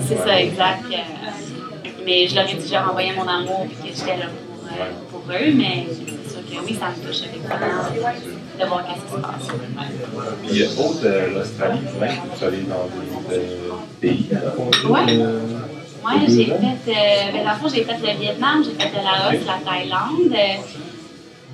C'est 0.07 0.17
ça, 0.17 0.39
exact. 0.39 0.83
Euh, 0.91 0.95
Mais 2.05 2.27
je 2.27 2.35
leur 2.35 2.43
ai 2.43 2.53
dit 2.53 2.63
que 2.63 2.67
je 2.67 2.73
leur 2.73 2.89
envoyais 2.89 3.13
mon 3.13 3.27
amour 3.27 3.65
et 3.65 3.89
que 3.89 3.95
j'étais 3.95 4.17
là 4.17 4.25
pour, 4.27 4.67
euh, 4.67 4.91
pour 5.11 5.21
eux, 5.31 5.51
mais 5.55 5.85
c'est 5.87 6.31
sûr 6.31 6.41
que 6.49 6.65
oui, 6.65 6.77
ça 6.77 6.87
me 6.89 7.07
touche 7.07 7.21
effectivement 7.21 7.55
de 8.59 8.65
voir 8.67 8.83
qu'est-ce 8.85 9.05
qui 9.05 9.11
se 9.13 9.17
passe. 9.17 9.47
Puis, 10.47 10.61
euh, 10.61 10.83
autre 10.83 10.99
euh, 11.05 11.33
l'Australie, 11.33 11.79
es 12.01 12.45
allé 12.45 12.57
dans 12.63 12.85
d'autres 12.91 13.31
euh, 13.31 13.71
pays, 14.01 14.29
à 14.33 14.35
euh, 14.37 15.39
Moi, 16.03 16.11
j'ai 16.27 16.45
fait, 16.45 16.51
euh, 16.53 17.31
ben, 17.33 17.45
dans 17.45 17.51
le 17.51 17.57
fond, 17.57 17.69
j'ai 17.73 17.83
fait 17.85 17.97
le 18.13 18.19
Vietnam, 18.19 18.63
j'ai 18.65 18.71
fait 18.83 18.91
le 18.97 19.01
Laos, 19.03 19.45
la 19.47 19.71
Thaïlande. 19.71 20.33
Euh, 20.33 20.61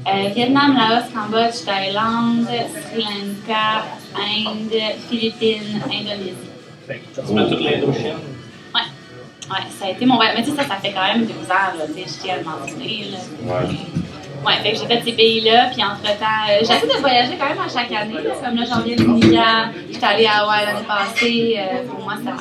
euh, 0.07 0.29
Vietnam, 0.35 0.75
Laos, 0.77 1.05
Cambodge, 1.13 1.65
Thaïlande, 1.65 2.47
Sri 2.47 3.03
Lanka, 3.03 3.85
Inde, 4.15 4.81
Philippines, 5.09 5.81
Indonésie. 5.85 6.33
Fait 6.87 6.97
que 6.99 7.15
ça 7.15 7.25
se 7.25 7.33
met 7.33 7.47
toute 7.47 7.61
l'Indochine? 7.61 8.15
Ouais, 9.51 9.55
ça 9.79 9.85
a 9.87 9.89
été 9.89 10.05
mon 10.05 10.15
voyage. 10.15 10.35
Mais 10.37 10.43
tu 10.43 10.51
sais, 10.51 10.57
ça, 10.57 10.63
ça 10.67 10.75
fait 10.75 10.91
quand 10.91 11.01
même 11.11 11.25
12 11.25 11.33
ans, 11.49 11.73
là, 11.77 11.85
tu 11.87 11.93
sais, 12.03 12.05
je 12.07 12.21
tiens 12.23 12.35
à 12.35 12.37
le 12.37 12.43
mentionner, 12.43 13.07
là. 13.11 13.17
Ouais. 13.43 13.75
Ouais, 14.45 14.53
fait 14.63 14.71
que 14.73 14.77
j'ai 14.79 14.85
fait 14.85 15.01
ces 15.03 15.11
pays-là, 15.13 15.69
puis 15.73 15.83
entre-temps, 15.83 16.45
euh, 16.49 16.59
j'essaie 16.61 16.85
de 16.87 17.01
voyager 17.01 17.35
quand 17.37 17.49
même 17.49 17.59
à 17.59 17.67
chaque 17.67 17.91
année. 17.91 18.13
là. 18.13 18.29
Comme 18.45 18.55
là, 18.55 18.63
j'en 18.69 18.81
viens 18.81 18.95
de 18.95 19.03
Nika, 19.03 19.69
j'étais 19.91 20.05
allée 20.05 20.25
à 20.27 20.43
Hawaï 20.43 20.65
l'année 20.65 20.85
passée. 20.87 21.57
euh, 21.57 21.87
pour 21.89 21.99
moi, 22.03 22.13
ça, 22.23 22.31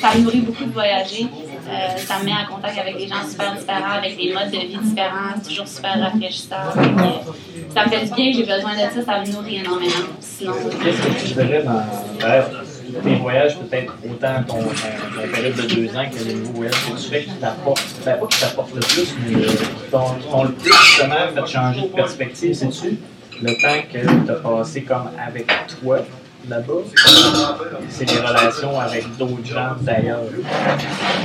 ça 0.00 0.18
me 0.18 0.24
nourrit 0.24 0.40
beaucoup 0.40 0.64
de 0.64 0.72
voyager. 0.72 1.26
Euh, 1.68 1.96
ça 1.96 2.20
me 2.20 2.24
met 2.26 2.32
en 2.32 2.54
contact 2.54 2.78
avec 2.78 2.96
des 2.96 3.08
gens 3.08 3.26
super 3.28 3.54
différents, 3.54 3.98
avec 3.98 4.16
des 4.16 4.32
modes 4.32 4.50
de 4.50 4.58
vie 4.58 4.78
différents. 4.78 5.34
C'est 5.42 5.48
toujours 5.48 5.68
super 5.68 6.00
rafraîchissant. 6.00 6.56
Ça 7.74 7.84
me 7.84 7.90
fait 7.90 8.04
du 8.06 8.14
bien, 8.14 8.32
j'ai 8.32 8.44
besoin 8.44 8.74
de 8.74 8.78
ça, 8.78 9.04
ça 9.04 9.20
me 9.20 9.32
nourrit 9.32 9.56
énormément. 9.56 9.92
Qu'est-ce 10.38 11.02
que 11.02 11.26
tu 11.26 11.34
dirais 11.34 11.62
dans 11.64 11.82
tes 13.02 13.14
voyages, 13.16 13.58
peut-être 13.58 13.92
autant 14.08 14.42
ton, 14.46 14.62
ton, 14.62 15.20
ton 15.20 15.28
période 15.32 15.56
de 15.56 15.62
deux 15.62 15.96
ans 15.96 16.06
que 16.10 16.24
les 16.24 16.34
nouveaux 16.34 16.52
voyages 16.52 16.86
que 16.86 16.96
tu 16.96 17.08
fais 17.10 17.24
qui 17.24 17.34
t'apportent, 17.34 17.82
ben 18.04 18.16
le 18.20 18.80
plus, 18.80 19.14
mais 19.26 19.46
t'ont 19.90 20.44
le 20.44 20.52
plus 20.52 20.72
justement 20.72 21.14
fait 21.34 21.52
changer 21.52 21.80
de 21.82 21.86
perspective, 21.88 22.54
sais-tu? 22.54 22.98
Le 23.42 23.52
temps 23.60 23.82
que 23.92 24.24
tu 24.24 24.30
as 24.30 24.34
passé 24.36 24.82
comme 24.82 25.10
avec 25.18 25.46
toi 25.80 25.98
là-bas, 26.48 26.74
c'est 27.88 28.10
les 28.10 28.18
relations 28.18 28.78
avec 28.78 29.16
d'autres 29.16 29.44
gens 29.44 29.74
d'ailleurs. 29.80 30.20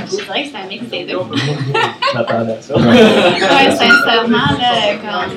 je 0.06 0.16
dirais 0.16 0.44
que 0.44 0.48
c'est 0.50 0.64
un 0.64 0.66
mix 0.68 0.84
des 0.86 1.04
deux. 1.04 1.18
Je 1.18 2.16
m'attendais 2.16 2.52
à 2.52 2.62
ça. 2.62 2.76
Ouais, 2.76 3.70
sincèrement, 3.70 4.58
là, 4.58 4.94
comme. 5.00 5.32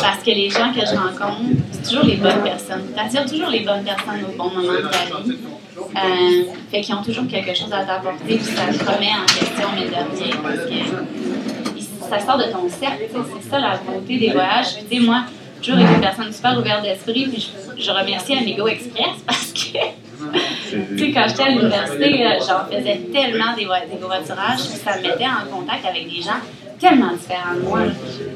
Parce 0.00 0.22
que 0.22 0.30
les 0.30 0.50
gens 0.50 0.72
que 0.72 0.80
je 0.80 0.94
rencontre, 0.94 1.40
c'est 1.72 1.88
toujours 1.88 2.04
les 2.04 2.16
bonnes 2.16 2.42
personnes. 2.42 2.82
Tu 2.94 3.00
attires 3.00 3.26
toujours 3.26 3.48
les 3.48 3.60
bonnes 3.60 3.82
personnes 3.82 4.24
au 4.28 4.36
bon 4.36 4.50
moment 4.50 4.72
de 4.72 4.82
ta 4.82 5.20
vie. 5.22 5.38
Euh, 5.78 6.52
fait 6.70 6.80
qu'ils 6.80 6.94
ont 6.94 7.02
toujours 7.02 7.26
quelque 7.26 7.54
chose 7.56 7.72
à 7.72 7.84
t'apporter, 7.84 8.36
puis 8.36 8.44
ça 8.44 8.66
te 8.66 8.90
remet 8.90 9.10
en 9.10 9.26
question, 9.26 9.68
mais 9.74 9.86
de 9.86 10.22
rien, 10.22 10.36
parce 10.42 10.56
que 10.56 12.08
ça 12.08 12.20
sort 12.24 12.38
de 12.38 12.44
ton 12.52 12.68
cercle. 12.68 13.04
C'est 13.10 13.50
ça 13.50 13.58
la 13.58 13.76
beauté 13.76 14.18
des 14.18 14.30
voyages. 14.30 14.74
Puis, 14.74 14.84
tu 14.90 15.00
sais, 15.00 15.06
moi, 15.06 15.24
toujours 15.62 15.80
été 15.80 15.94
une 15.94 16.00
personne 16.00 16.32
super 16.32 16.58
ouverte 16.58 16.82
d'esprit, 16.82 17.26
puis 17.28 17.48
je, 17.76 17.82
je 17.82 17.90
remercie 17.90 18.34
Amigo 18.34 18.66
Express 18.68 19.16
parce 19.26 19.52
que. 19.52 19.78
Tu 20.70 20.98
sais, 20.98 21.12
quand 21.12 21.24
j'étais 21.28 21.42
à 21.44 21.48
l'université, 21.50 22.26
euh, 22.26 22.30
j'en 22.40 22.66
faisais 22.66 23.00
tellement 23.12 23.54
des, 23.56 23.64
des 23.64 23.98
covoiturages, 24.00 24.58
puis 24.68 24.78
ça 24.84 24.96
me 24.96 25.02
mettait 25.02 25.24
en 25.26 25.46
contact 25.56 25.86
avec 25.86 26.04
des 26.12 26.20
gens 26.20 26.40
tellement 26.80 27.12
différents 27.12 27.54
de 27.54 27.60
moi. 27.62 27.80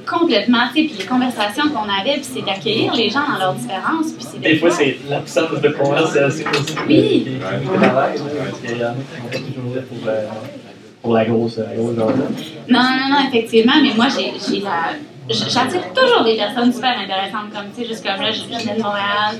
Complètement, 0.09 0.59
tu 0.75 0.83
sais, 0.83 0.89
puis 0.89 0.95
les 1.01 1.05
conversations 1.05 1.69
qu'on 1.71 1.89
avait, 1.89 2.15
puis 2.21 2.29
c'est 2.35 2.45
d'accueillir 2.45 2.95
les 2.95 3.11
gens 3.11 3.23
dans 3.31 3.39
leurs 3.39 3.55
différences, 3.55 4.13
puis 4.13 4.25
c'est 4.31 4.39
de 4.39 4.43
Des 4.45 4.57
fois, 4.57 4.71
c'est 4.71 4.97
l'absence 5.09 5.61
de 5.61 5.69
conversation 5.71 6.47
aussi. 6.51 6.75
Oui. 6.89 7.27
Parce 7.41 7.61
qu'il 8.61 8.79
y 8.79 8.85
en 8.85 8.89
a 8.89 8.93
qui 9.33 9.39
sont 9.39 9.53
toujours 9.53 9.75
là 9.75 9.83
pour, 9.83 10.09
euh, 10.09 10.27
pour 11.03 11.15
la 11.15 11.25
grosse, 11.25 11.59
la 11.59 11.75
grosse 11.75 11.97
jasette. 11.97 12.69
Non, 12.69 12.81
non, 12.81 13.09
non, 13.11 13.29
effectivement, 13.29 13.75
mais 13.83 13.93
moi, 13.95 14.07
j'ai, 14.09 14.33
j'ai 14.49 14.61
la- 14.61 14.95
j'attire 15.33 15.93
toujours 15.95 16.25
des 16.25 16.37
personnes 16.37 16.73
super 16.73 16.99
intéressantes, 16.99 17.53
comme, 17.53 17.71
tu 17.75 17.83
sais, 17.83 17.89
juste 17.89 18.07
comme 18.07 18.21
là, 18.21 18.33
je 18.33 18.45
viens 18.45 18.75
de 18.75 18.83
Montréal, 18.83 19.37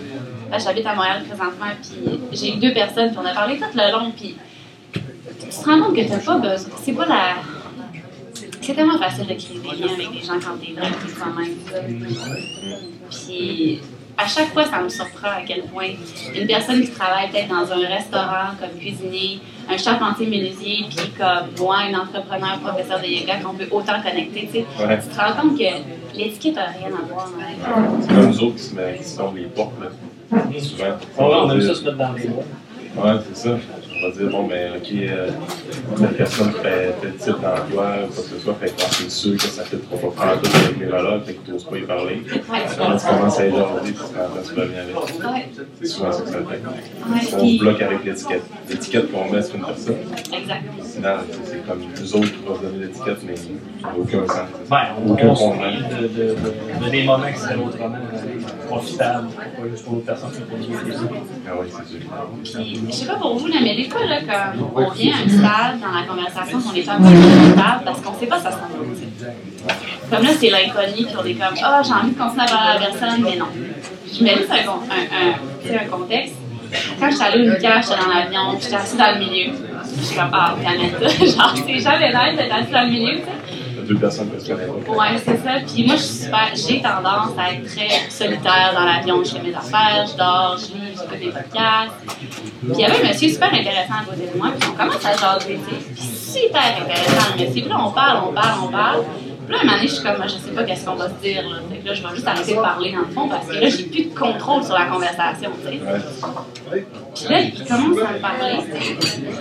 Là, 0.53 0.59
j'habite 0.59 0.85
à 0.85 0.95
Montréal 0.95 1.23
présentement, 1.27 1.73
puis 1.81 2.19
j'ai 2.33 2.55
eu 2.55 2.57
deux 2.59 2.75
personnes, 2.75 3.09
puis 3.09 3.19
on 3.19 3.25
a 3.25 3.33
parlé 3.33 3.57
tout 3.57 3.65
le 3.75 3.91
long, 3.91 4.11
puis 4.11 4.37
tu 4.93 5.01
te 5.49 5.65
rends 5.65 5.81
compte 5.81 5.97
que 5.97 6.07
t'as 6.07 6.19
pas 6.19 6.37
besoin, 6.37 6.73
c'est 6.77 6.93
pas 6.93 7.07
la... 7.07 7.37
C'est 8.61 8.75
tellement 8.75 8.99
facile 8.99 9.29
de 9.29 9.33
créer 9.33 9.59
des 9.59 9.83
liens 9.83 9.95
avec 9.95 10.13
des 10.13 10.21
gens 10.21 10.35
quand 10.35 10.59
t'es 10.61 10.73
vrai, 10.75 10.91
t'es 10.91 11.13
toi-même. 11.15 11.57
Puis 13.11 13.81
à 14.19 14.27
chaque 14.27 14.53
fois, 14.53 14.65
ça 14.67 14.81
me 14.81 14.89
surprend 14.89 15.29
à 15.29 15.41
quel 15.47 15.63
point 15.65 15.89
une 16.35 16.47
personne 16.47 16.81
qui 16.83 16.91
travaille 16.91 17.31
peut-être 17.31 17.49
dans 17.49 17.73
un 17.73 17.87
restaurant 17.89 18.51
comme 18.61 18.79
cuisinier, 18.79 19.41
un 19.69 19.77
charpentier 19.77 20.27
menuisier, 20.27 20.85
puis 20.89 21.11
comme 21.19 21.49
moi, 21.65 21.77
un 21.91 21.95
entrepreneur, 21.99 22.59
professeur 22.61 23.01
de 23.01 23.07
yoga, 23.07 23.37
qu'on 23.45 23.55
peut 23.55 23.69
autant 23.71 24.01
connecter, 24.03 24.49
tu 24.53 24.61
sais. 24.61 24.67
Ouais. 24.87 24.99
Tu 25.01 25.09
te 25.09 25.21
rends 25.21 25.41
compte 25.41 25.59
que 25.59 26.17
l'étiquette 26.17 26.57
n'a 26.57 26.67
rien 26.67 26.89
à 26.89 27.13
voir 27.13 27.29
avec 27.37 27.57
C'est 28.03 28.09
comme 28.15 28.27
nous 28.29 28.43
autres 28.43 28.57
qui 28.57 28.63
se, 28.63 28.75
met- 28.75 28.99
qui 28.99 29.05
se 29.05 29.17
tombent 29.19 29.37
les 29.37 29.45
portes, 29.47 29.73
là. 29.81 29.89
Souvent. 30.61 30.85
On 31.19 31.29
va, 31.29 31.45
on 31.45 31.51
aime 31.51 31.61
ça 31.63 31.75
se 31.75 31.83
mettre 31.85 31.97
dans 31.99 32.13
les 32.13 32.29
mots. 32.29 32.45
Ouais, 32.97 33.13
c'est 33.33 33.49
ça. 33.49 33.57
On 34.05 34.09
va 34.09 34.15
dire, 34.17 34.31
bon, 34.31 34.49
ben, 34.49 34.73
OK, 34.77 34.89
euh, 34.95 35.31
la 36.01 36.09
personne 36.09 36.51
fait 36.61 36.93
tel 37.01 37.15
type 37.15 37.41
d'emploi 37.41 37.59
ou 38.03 38.13
quoi 38.13 38.23
que 38.25 38.29
ce 38.31 38.39
soit, 38.43 38.55
fait 38.55 38.67
que 38.75 38.83
c'est 38.95 39.11
sûr 39.11 39.37
que 39.37 39.43
ça 39.45 39.63
fait 39.63 39.77
trop 39.77 40.11
pas 40.11 40.27
faire 40.27 40.41
tout 40.41 40.51
avec 40.57 40.77
mes 40.79 40.87
relats, 40.87 41.21
fait 41.25 41.35
que 41.35 41.45
tu 41.47 41.53
n'oses 41.53 41.65
pas 41.65 41.77
y 41.79 41.83
parler. 41.83 42.23
Quand 42.77 42.97
tu 42.97 43.07
commences 43.07 43.39
à 43.39 43.47
y 43.47 43.51
jaser, 43.53 43.63
tu 43.87 43.93
te 43.93 44.01
rends 44.01 44.45
super 44.45 44.67
bien 44.67 44.83
avec. 44.83 44.97
Ouais, 44.97 45.49
C'est 45.81 45.87
souvent 45.87 46.11
ça 46.13 46.23
que 46.23 46.29
ça 46.31 46.39
fait. 46.39 46.41
ouais, 46.41 47.21
On 47.35 47.39
puis- 47.39 47.59
bloque 47.61 47.81
avec 47.83 48.05
l'étiquette. 48.05 48.43
L'étiquette 48.69 49.13
qu'on 49.13 49.31
met 49.31 49.43
sur 49.43 49.55
une 49.55 49.65
personne. 49.67 49.97
exact. 50.33 50.63
Sinon, 50.83 51.09
c'est 51.45 51.67
comme 51.67 51.81
nous 52.01 52.17
autres 52.17 52.27
qui 52.33 52.45
vont 52.45 52.57
se 52.57 52.63
donner 52.63 52.79
l'étiquette, 52.87 53.19
mais 53.25 53.35
aucun 53.99 54.27
sens. 54.27 54.49
Ben, 54.69 54.79
on, 55.07 55.13
Aucun 55.13 55.29
on 55.29 55.51
rit 55.53 55.77
de, 55.77 56.09
de, 56.09 56.19
de, 56.35 56.85
de 56.87 56.91
des 56.91 57.05
moments 57.05 57.31
qui 57.33 57.39
seraient 57.39 57.55
autrement 57.55 57.99
profitables, 58.73 59.29
pas 59.29 59.69
juste 59.71 59.85
pour 59.85 60.03
pour 60.03 60.59
nous. 60.59 60.67
Ah 61.47 61.53
oui, 61.61 61.67
c'est 61.71 61.89
sûr. 61.89 61.99
Puis, 62.45 62.81
je 62.89 62.93
sais 62.93 63.07
pas 63.07 63.15
pour 63.17 63.37
vous, 63.37 63.47
là, 63.49 63.57
mais 63.63 63.77
des 63.77 63.85
fois, 63.85 64.05
là, 64.07 64.21
comme 64.21 64.69
on 64.75 64.91
vient 64.91 65.15
à 65.15 65.19
un 65.19 65.29
stade 65.29 65.81
dans 65.81 65.93
la 65.93 66.07
conversation 66.07 66.61
qu'on 66.61 66.75
est 66.75 66.89
un 66.89 66.97
peu 66.97 67.05
confortable 67.05 67.85
parce 67.85 68.01
qu'on 68.01 68.19
sait 68.19 68.27
pas 68.27 68.41
ça 68.41 68.51
s'en 68.53 68.59
va. 68.59 69.31
Comme 70.11 70.25
là, 70.25 70.31
c'est 70.39 70.51
l'inconnu, 70.51 71.07
puis 71.07 71.17
on 71.21 71.25
est 71.25 71.35
comme, 71.35 71.55
ah, 71.63 71.83
j'ai 71.85 71.93
envie 71.93 72.13
de 72.13 72.19
continuer 72.19 72.45
à 72.45 72.47
parler 72.47 72.71
à 72.71 72.75
la 72.75 72.87
personne, 72.87 73.23
mais 73.23 73.37
non. 73.37 73.47
Je 74.13 74.25
mets 74.25 74.37
juste 74.37 74.51
un, 74.51 74.71
un, 74.71 75.75
un, 75.75 75.85
un 75.85 75.89
contexte. 75.89 76.35
Quand 76.99 77.11
je 77.11 77.17
suis 77.17 77.25
allée 77.25 77.49
au 77.49 77.53
Nika, 77.53 77.81
j'étais 77.81 77.97
dans 77.97 78.09
l'avion, 78.09 78.55
puis 78.55 78.63
j'étais 78.63 78.77
assise 78.77 78.97
dans 78.97 79.13
le 79.13 79.19
milieu. 79.19 79.53
Je 79.99 80.03
suis 80.03 80.17
comme, 80.17 80.31
ah, 80.33 80.55
Canada, 80.63 81.09
genre, 81.09 81.55
c'est 81.55 81.79
jamais 81.79 82.09
nice 82.09 82.37
d'être 82.37 82.55
assise 82.55 82.73
dans 82.73 82.85
le 82.85 82.91
milieu, 82.91 83.19
tu 83.19 83.25
sais. 83.25 83.42
Deux. 83.95 84.91
Ouais, 84.93 85.19
c'est 85.25 85.37
ça. 85.43 85.53
Puis 85.67 85.87
moi. 85.87 85.97
J'ai 86.55 86.81
tendance 86.83 87.31
à 87.39 87.53
être 87.53 87.65
très 87.67 88.11
solitaire 88.11 88.73
dans 88.75 88.85
l'avion. 88.85 89.23
Je 89.25 89.31
fais 89.31 89.43
mes 89.43 89.55
affaires, 89.55 90.07
je 90.11 90.17
dors, 90.17 90.57
je 90.59 90.75
lis, 90.75 90.97
j'écoute 90.97 91.19
des 91.19 91.31
podcasts. 91.31 91.93
Puis 92.07 92.29
il 92.75 92.81
y 92.81 92.85
avait 92.85 93.05
un 93.05 93.09
monsieur 93.09 93.29
super 93.29 93.53
intéressant 93.53 93.95
à 94.01 94.05
côté 94.05 94.29
de 94.33 94.39
moi. 94.39 94.49
Puis 94.59 94.69
on 94.73 94.77
commence 94.77 95.05
à 95.05 95.17
jaser. 95.17 95.59
Puis 95.95 96.05
super 96.05 96.63
intéressant, 96.81 97.37
le 97.39 97.45
monsieur. 97.47 97.69
Là, 97.69 97.77
on 97.79 97.91
parle, 97.91 98.29
on 98.29 98.33
parle, 98.33 98.61
on 98.65 98.69
parle. 98.69 99.05
Puis 99.47 99.55
là, 99.55 99.61
un 99.61 99.65
moment 99.65 99.77
donné, 99.77 99.89
je 99.89 99.95
suis 99.95 100.03
comme, 100.03 100.23
je 100.25 100.29
sais 100.29 100.51
pas 100.55 100.63
qu'est-ce 100.65 100.85
qu'on 100.87 100.95
va 100.95 101.09
se 101.09 101.15
dire. 101.23 101.43
Là. 101.49 101.57
Fait 101.71 101.79
que 101.79 101.87
là, 101.89 101.95
je 101.95 102.03
vais 102.03 102.15
juste 102.15 102.27
arrêter 102.29 102.55
de 102.55 102.61
parler 102.61 102.93
dans 102.93 102.99
le 103.01 103.07
fond 103.07 103.29
parce 103.29 103.47
que 103.47 103.53
là, 103.55 103.69
j'ai 103.69 103.83
plus 103.85 104.05
de 104.05 104.15
contrôle 104.19 104.63
sur 104.65 104.75
la 104.75 104.85
conversation. 104.87 105.51
Puis 105.65 107.25
là, 107.29 107.41
il 107.41 107.53
commence 107.65 107.99
à 107.99 108.13
me 108.13 108.19
parler. 108.21 108.57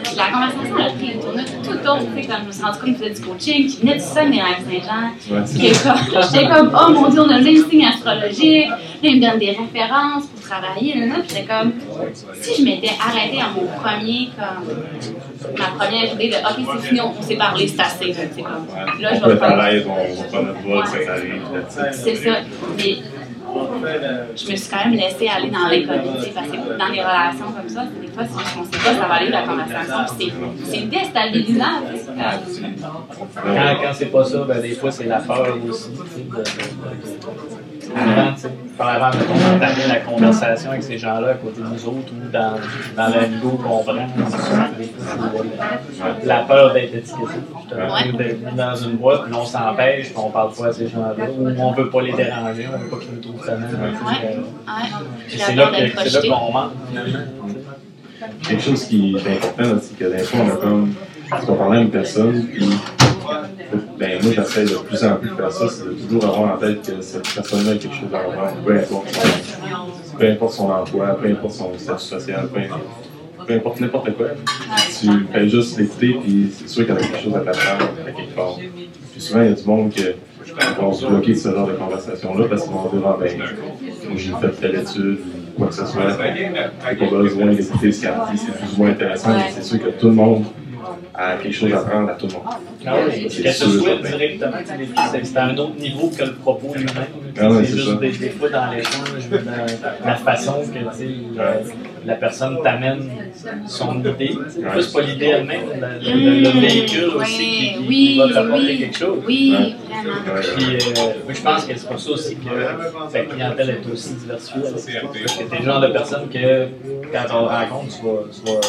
Puis 0.04 0.16
la 0.18 0.32
conversation, 0.32 0.76
elle 0.80 0.86
a 0.86 0.90
pris 0.92 1.12
une 1.14 1.20
tournure 1.20 1.46
tout 1.64 1.70
autre. 1.72 2.04
Tu 2.16 2.22
sais, 2.22 2.28
comme 2.28 2.42
je 2.44 2.48
me 2.48 2.52
suis 2.52 2.64
rendu 2.64 2.78
compte 2.80 2.86
qu'il 2.86 2.96
faisait 2.98 3.10
du 3.12 3.22
coaching, 3.22 3.68
qu'il 3.68 3.80
venait 3.80 3.96
du 3.96 4.02
c'est 4.02 5.84
comme- 5.84 6.22
J'étais 6.34 6.48
comme, 6.48 6.72
oh 6.80 6.92
mon 6.92 7.10
dieu, 7.10 7.22
on 7.22 7.30
a 7.30 7.38
le 7.38 7.44
même 7.44 7.70
signe 7.70 7.86
astrologique. 7.86 8.70
Là, 8.70 8.78
il 9.04 9.20
me 9.22 9.30
donne 9.30 9.40
des 9.40 9.52
références 9.52 10.26
pour 10.28 10.42
travailler. 10.50 11.00
Là, 11.00 11.06
là. 11.08 11.14
Puis 11.20 11.30
j'étais 11.30 11.46
comme, 11.46 11.74
si 12.42 12.60
je 12.62 12.66
m'étais 12.66 12.92
arrêtée 13.00 13.40
à 13.42 13.50
mon 13.56 13.68
premier, 13.82 14.30
comme, 14.36 14.68
ma 15.58 15.66
première 15.86 16.14
idée 16.14 16.30
de, 16.30 16.36
ok, 16.36 16.68
c'est 16.82 16.88
fini, 16.88 17.02
on, 17.02 17.14
on 17.18 17.22
s'est 17.22 17.36
parlé, 17.36 17.68
c'est 17.68 17.82
assez. 17.82 18.12
comme, 18.14 18.68
Ouais. 18.68 19.02
là, 19.02 19.10
on 19.12 19.16
je 19.16 19.20
peut 19.22 19.28
vais 19.28 19.34
être 19.34 19.40
faire. 19.40 19.60
à 19.60 19.72
l'aise, 19.72 19.86
on 19.88 20.22
va 20.22 20.24
pas 20.32 20.42
notre 20.44 20.60
voix, 20.62 20.86
ça 20.86 21.12
arrive. 21.14 21.42
C'est 21.92 22.16
ça. 22.16 22.32
Mais 22.78 22.98
je 24.38 24.50
me 24.50 24.56
suis 24.56 24.70
quand 24.70 24.86
même 24.86 24.94
laissée 24.94 25.28
aller 25.28 25.50
dans 25.50 25.68
l'inconnu, 25.68 26.10
parce 26.34 26.48
que 26.48 26.78
dans 26.78 26.88
les 26.88 27.02
relations 27.02 27.52
comme 27.52 27.68
ça, 27.68 27.84
des 28.02 28.08
fois, 28.08 28.24
si 28.24 28.58
on 28.58 28.62
ne 28.62 28.66
sait 28.66 28.72
pas, 28.80 28.94
ça 29.02 29.08
va 29.08 29.14
aller 29.16 29.30
la 29.30 29.42
conversation, 29.42 30.16
puis 30.18 30.32
c'est 30.64 30.90
déstabilisant. 30.90 31.82
Quand, 33.36 33.76
quand 33.82 33.94
c'est 33.94 34.06
pas 34.06 34.24
ça, 34.24 34.38
ben, 34.48 34.62
des 34.62 34.70
fois, 34.76 34.92
c'est 34.92 35.06
la 35.06 35.20
peur 35.20 35.58
aussi. 35.68 35.90
Avant, 37.96 38.34
tu 38.34 38.42
sais, 38.42 38.50
avant, 38.80 39.12
d'entamer 39.12 39.88
la 39.88 40.00
conversation 40.00 40.72
avec 40.72 40.84
ces 40.84 40.98
gens-là 40.98 41.30
à 41.30 41.34
côté 41.36 41.62
de 41.62 41.68
nous 41.68 41.86
autres 41.86 42.12
ou 42.12 42.32
dans, 42.32 42.56
dans 42.96 43.10
la 43.10 43.26
go 43.42 43.50
qu'on 43.52 43.84
prend, 43.84 44.08
la 46.24 46.38
peur 46.40 46.74
d'être 46.74 46.96
étiqueté, 46.96 47.22
justement, 47.60 48.18
d'être 48.18 48.46
mis 48.46 48.56
dans 48.56 48.76
une 48.76 48.98
boîte, 48.98 49.26
puis 49.26 49.34
on 49.36 49.46
s'empêche, 49.46 50.06
puis 50.08 50.18
on 50.18 50.30
parle 50.30 50.54
pas 50.54 50.68
à 50.68 50.74
ces 50.74 50.88
gens-là, 50.88 51.26
ou 51.38 51.48
on 51.60 51.72
veut 51.74 51.90
pas 51.90 52.02
les 52.02 52.14
déranger, 52.14 52.68
on 52.74 52.78
veut 52.78 52.90
pas 52.90 52.98
qu'ils 52.98 53.16
nous 53.16 53.22
trouvent 53.22 53.46
ça 53.46 53.58
C'est 55.28 55.56
là 55.56 55.72
qu'on 56.22 56.52
manque, 56.52 56.72
Quelque 58.48 58.62
chose 58.62 58.86
qui 58.86 59.16
est 59.16 59.34
important, 59.34 59.80
c'est 59.82 59.98
que 59.98 60.16
des 60.16 60.24
fois, 60.24 60.40
on 60.46 60.50
a 60.50 60.56
comme, 60.58 60.94
on 61.48 61.56
parle 61.56 61.76
à 61.76 61.80
une 61.82 61.90
personne, 61.90 62.48
puis 62.54 62.70
ben, 63.98 64.24
moi, 64.24 64.32
j'essaie 64.36 64.64
de 64.64 64.76
plus 64.76 65.04
en 65.04 65.16
plus 65.16 65.30
de 65.30 65.36
faire 65.36 65.52
ça, 65.52 65.68
c'est 65.68 65.86
de 65.86 65.94
toujours 65.94 66.26
avoir 66.26 66.56
en 66.56 66.58
tête 66.58 66.82
que 66.82 67.02
cette 67.02 67.34
personne-là 67.34 67.72
a 67.72 67.76
quelque 67.76 67.96
chose 67.96 68.14
à 68.14 68.24
voir, 68.24 68.54
peu 68.66 68.76
importe 68.76 69.10
son, 69.10 70.18
peu 70.18 70.30
importe 70.30 70.54
son 70.54 70.70
emploi, 70.70 71.18
peu 71.22 71.30
importe 71.30 71.54
son 71.54 71.78
statut 71.78 72.04
social, 72.04 72.50
peu 73.46 73.54
importe, 73.54 73.80
n'importe 73.80 74.16
quoi. 74.16 74.28
Tu 75.00 75.08
fais 75.32 75.50
juste 75.50 75.78
l'écouter, 75.78 76.18
puis 76.22 76.52
c'est 76.54 76.70
sûr 76.70 76.86
qu'elle 76.86 76.98
a 76.98 77.02
quelque 77.02 77.24
chose 77.24 77.36
à 77.36 77.40
t'apprendre 77.42 77.92
à 78.08 78.12
quelque 78.12 78.36
part. 78.36 78.58
Puis 79.12 79.22
souvent, 79.22 79.42
il 79.42 79.50
y 79.50 79.52
a 79.52 79.56
du 79.56 79.66
monde 79.66 79.90
qui 79.90 80.04
va 80.04 80.94
se 80.94 81.06
bloquer 81.06 81.34
de 81.34 81.38
ce 81.38 81.50
genre 81.50 81.68
de 81.68 81.74
conversation-là 81.74 82.46
parce 82.50 82.64
qu'ils 82.64 82.72
vont 82.72 82.90
dire 82.90 83.02
Ah, 83.06 83.18
ben, 83.20 83.30
j'ai 84.16 84.32
fait 84.32 84.62
telle 84.62 84.76
étude, 84.76 85.20
quoi 85.58 85.68
que 85.68 85.74
ce 85.74 85.86
soit. 85.86 86.18
J'ai 86.90 86.96
pas 86.96 87.18
besoin 87.18 87.46
d'écouter 87.48 87.92
ce 87.92 88.02
qu'elle 88.02 88.14
dit, 88.32 88.38
c'est 88.38 88.58
plus 88.58 88.74
ou 88.74 88.78
moins 88.78 88.92
intéressant, 88.92 89.30
mais 89.36 89.52
c'est 89.52 89.64
sûr 89.64 89.80
que 89.80 89.90
tout 89.90 90.08
le 90.08 90.14
monde 90.14 90.46
à 91.14 91.36
quelque 91.38 91.54
chose 91.54 91.74
à 91.74 91.78
prendre 91.80 92.10
à 92.10 92.14
tout 92.14 92.28
le 92.28 92.34
monde. 92.34 92.44
Ah 92.86 92.96
oui, 93.08 93.28
qu'elle 93.28 93.54
se 93.54 93.70
souhaite 93.70 94.02
directement, 94.02 94.58
c'est 95.24 95.38
à 95.38 95.46
un 95.46 95.58
autre 95.58 95.76
niveau 95.76 96.10
que 96.10 96.24
le 96.24 96.34
propos 96.34 96.74
lui-même. 96.76 96.96
Ah 97.40 97.50
c'est 97.60 97.66
juste 97.66 98.00
des, 98.00 98.12
des, 98.12 98.30
fois 98.30 98.50
dans 98.50 98.72
l'échange, 98.72 99.30
dans 99.30 100.06
la 100.06 100.16
façon 100.16 100.62
que 100.74 101.38
la, 101.38 101.54
la 102.06 102.16
personne 102.16 102.58
t'amène 102.64 103.10
son 103.68 104.00
idée. 104.00 104.38
Plus 104.72 104.88
pas 104.88 105.02
l'idée 105.02 105.26
elle-même, 105.26 105.68
le, 106.02 106.42
le, 106.42 106.60
véhicule 106.60 107.10
aussi 107.16 107.38
qui, 107.38 107.74
qui, 107.74 107.86
oui, 107.88 108.18
va 108.18 108.34
t'apporter 108.34 108.78
quelque 108.78 108.98
chose. 108.98 109.20
Oui, 109.26 109.76
vraiment. 109.92 110.42
Puis, 110.58 110.76
euh, 110.76 111.14
je 111.30 111.42
pense 111.42 111.66
que 111.66 111.78
c'est 111.78 111.88
pour 111.88 112.00
ça 112.00 112.12
aussi 112.12 112.36
que 112.36 113.12
ta 113.12 113.20
clientèle 113.22 113.70
est 113.70 113.92
aussi 113.92 114.14
diversifiée. 114.16 114.62
Parce 114.72 114.86
que 115.38 115.44
t'es 115.44 115.60
le 115.60 115.66
genre 115.66 115.82
de 115.82 115.88
personne 115.88 116.30
que 116.30 116.68
quand 117.12 117.36
on 117.36 117.46
rencontre, 117.46 118.00
tu 118.00 118.52
vas, 118.52 118.60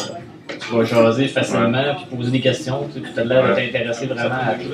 tu 0.47 0.75
vas 0.75 0.83
jaser 0.83 1.27
facilement 1.27 1.95
puis 1.95 2.17
poser 2.17 2.31
des 2.31 2.39
questions. 2.39 2.87
Tu 2.93 3.19
as 3.19 3.23
l'air 3.23 3.47
de 3.47 3.53
t'intéresser 3.53 4.07
vraiment 4.07 4.35
à 4.35 4.53
tout. 4.53 4.69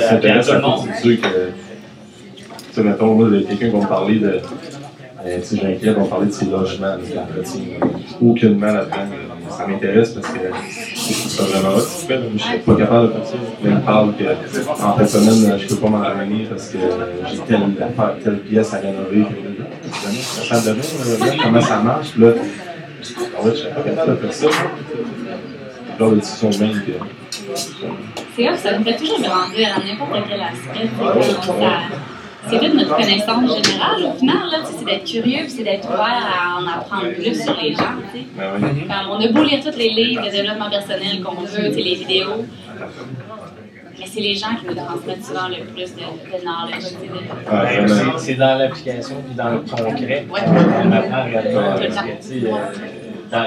C'est 0.00 1.02
sûr 1.02 1.20
que, 1.20 1.28
tu 1.28 2.44
sais, 2.72 2.82
mettons, 2.82 3.20
là, 3.20 3.40
quelqu'un 3.48 3.66
qui 3.66 3.72
va 3.72 3.78
me 3.78 3.86
parler 3.88 4.18
de. 4.18 4.40
Euh, 5.26 5.38
tu 5.40 5.56
sais, 5.56 5.90
va 5.90 6.00
me 6.00 6.06
parler 6.06 6.26
de 6.26 6.32
ses 6.32 6.46
logements. 6.46 6.96
Aucunement 8.20 8.72
là-dedans. 8.72 8.96
Ça 9.50 9.66
m'intéresse 9.66 10.10
parce 10.10 10.28
que 10.28 10.38
c'est 10.94 11.42
vraiment 11.42 11.76
hot. 11.76 11.82
Je 12.08 12.14
ne 12.14 12.38
suis 12.38 12.58
pas 12.58 12.74
capable 12.76 13.08
de 13.08 13.12
faire 13.14 13.26
ça. 13.26 13.34
Mais 13.62 13.70
il 13.70 13.76
me 13.76 13.80
parle 13.80 14.12
qu'en 14.12 14.92
fin 14.92 15.02
de 15.02 15.08
semaine, 15.08 15.58
je 15.58 15.64
ne 15.64 15.68
peux 15.68 15.76
pas 15.76 15.88
m'en 15.88 15.98
revenir 15.98 16.48
parce 16.48 16.68
que 16.68 16.78
j'ai 17.30 17.38
telle, 17.38 17.60
telle 18.22 18.38
pièce 18.40 18.74
à 18.74 18.78
rénover. 18.78 19.24
Ça 20.20 20.60
de 20.60 20.74
bien, 20.74 21.32
comment 21.42 21.60
ça 21.60 21.78
marche. 21.78 22.16
Là, 22.18 22.32
en 23.38 23.42
fait, 23.42 23.50
je 23.50 23.56
serais 23.56 23.74
pas 23.74 23.82
capable 23.82 24.10
de 24.12 24.16
faire 24.28 24.32
ça. 24.32 24.48
Genre 25.98 26.10
de 26.10 26.16
discussion 26.16 26.50
même 26.60 26.82
que. 26.84 26.92
C'est 28.36 28.48
off, 28.48 28.58
ça 28.58 28.78
nous 28.78 28.84
fait 28.84 28.96
toujours 28.96 29.20
grandir 29.20 29.68
à 29.76 29.80
n'importe 29.84 30.28
quel 30.28 30.40
aspect. 30.40 30.88
C'est 32.48 32.58
toute 32.58 32.74
notre 32.74 32.96
connaissance 32.96 33.66
générale 33.66 34.04
au 34.04 34.18
final, 34.18 34.38
c'est 34.64 34.84
d'être 34.84 35.04
curieux 35.04 35.44
et 35.44 35.48
c'est 35.48 35.64
d'être 35.64 35.86
ouvert 35.86 36.00
à 36.00 36.58
en 36.58 36.66
apprendre 36.66 37.12
plus 37.14 37.42
sur 37.42 37.56
les 37.60 37.74
gens. 37.74 37.96
Ben 38.34 39.06
on 39.10 39.20
a 39.20 39.28
beau 39.28 39.42
lire 39.42 39.60
tous 39.62 39.76
les 39.76 39.90
livres 39.90 40.24
de 40.24 40.30
développement 40.30 40.70
personnel 40.70 41.22
qu'on 41.22 41.42
veut, 41.42 41.68
les 41.68 41.94
vidéos, 41.94 42.46
mais 43.98 44.06
c'est 44.06 44.20
les 44.20 44.34
gens 44.34 44.54
qui 44.58 44.66
nous 44.66 44.74
transmettent 44.74 45.24
souvent 45.24 45.48
le 45.48 45.64
plus 45.64 45.94
de, 45.94 46.00
de 46.00 46.42
knowledge. 46.42 46.84
c'est 48.18 48.34
dans 48.34 48.56
l'application 48.56 49.16
puis 49.26 49.34
dans 49.34 49.50
le 49.50 49.58
concret 49.60 50.26
qu'on 50.28 50.92
apprend 50.92 51.24
réellement. 51.24 51.74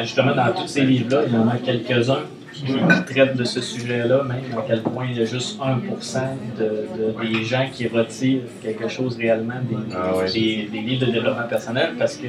Justement, 0.02 0.36
dans 0.36 0.54
tous 0.54 0.68
ces 0.68 0.82
livres-là, 0.82 1.24
il 1.28 1.34
y 1.34 1.38
en 1.38 1.48
a 1.48 1.58
quelques-uns. 1.58 2.24
Qui 2.54 2.76
traitent 3.08 3.38
de 3.38 3.46
ce 3.46 3.62
sujet-là, 3.62 4.24
même 4.24 4.44
à 4.58 4.62
quel 4.68 4.82
point 4.82 5.06
il 5.10 5.18
y 5.18 5.22
a 5.22 5.26
juste 5.26 5.58
1% 5.58 6.20
de, 6.60 7.34
des 7.34 7.46
gens 7.46 7.66
qui 7.72 7.88
retirent 7.88 8.42
quelque 8.62 8.90
chose 8.90 9.18
réellement 9.18 9.62
des, 9.64 9.96
ah 9.96 10.26
des, 10.26 10.68
des 10.70 10.80
livres 10.82 11.06
de 11.06 11.12
développement 11.12 11.48
personnel 11.48 11.94
parce 11.98 12.18
que 12.18 12.28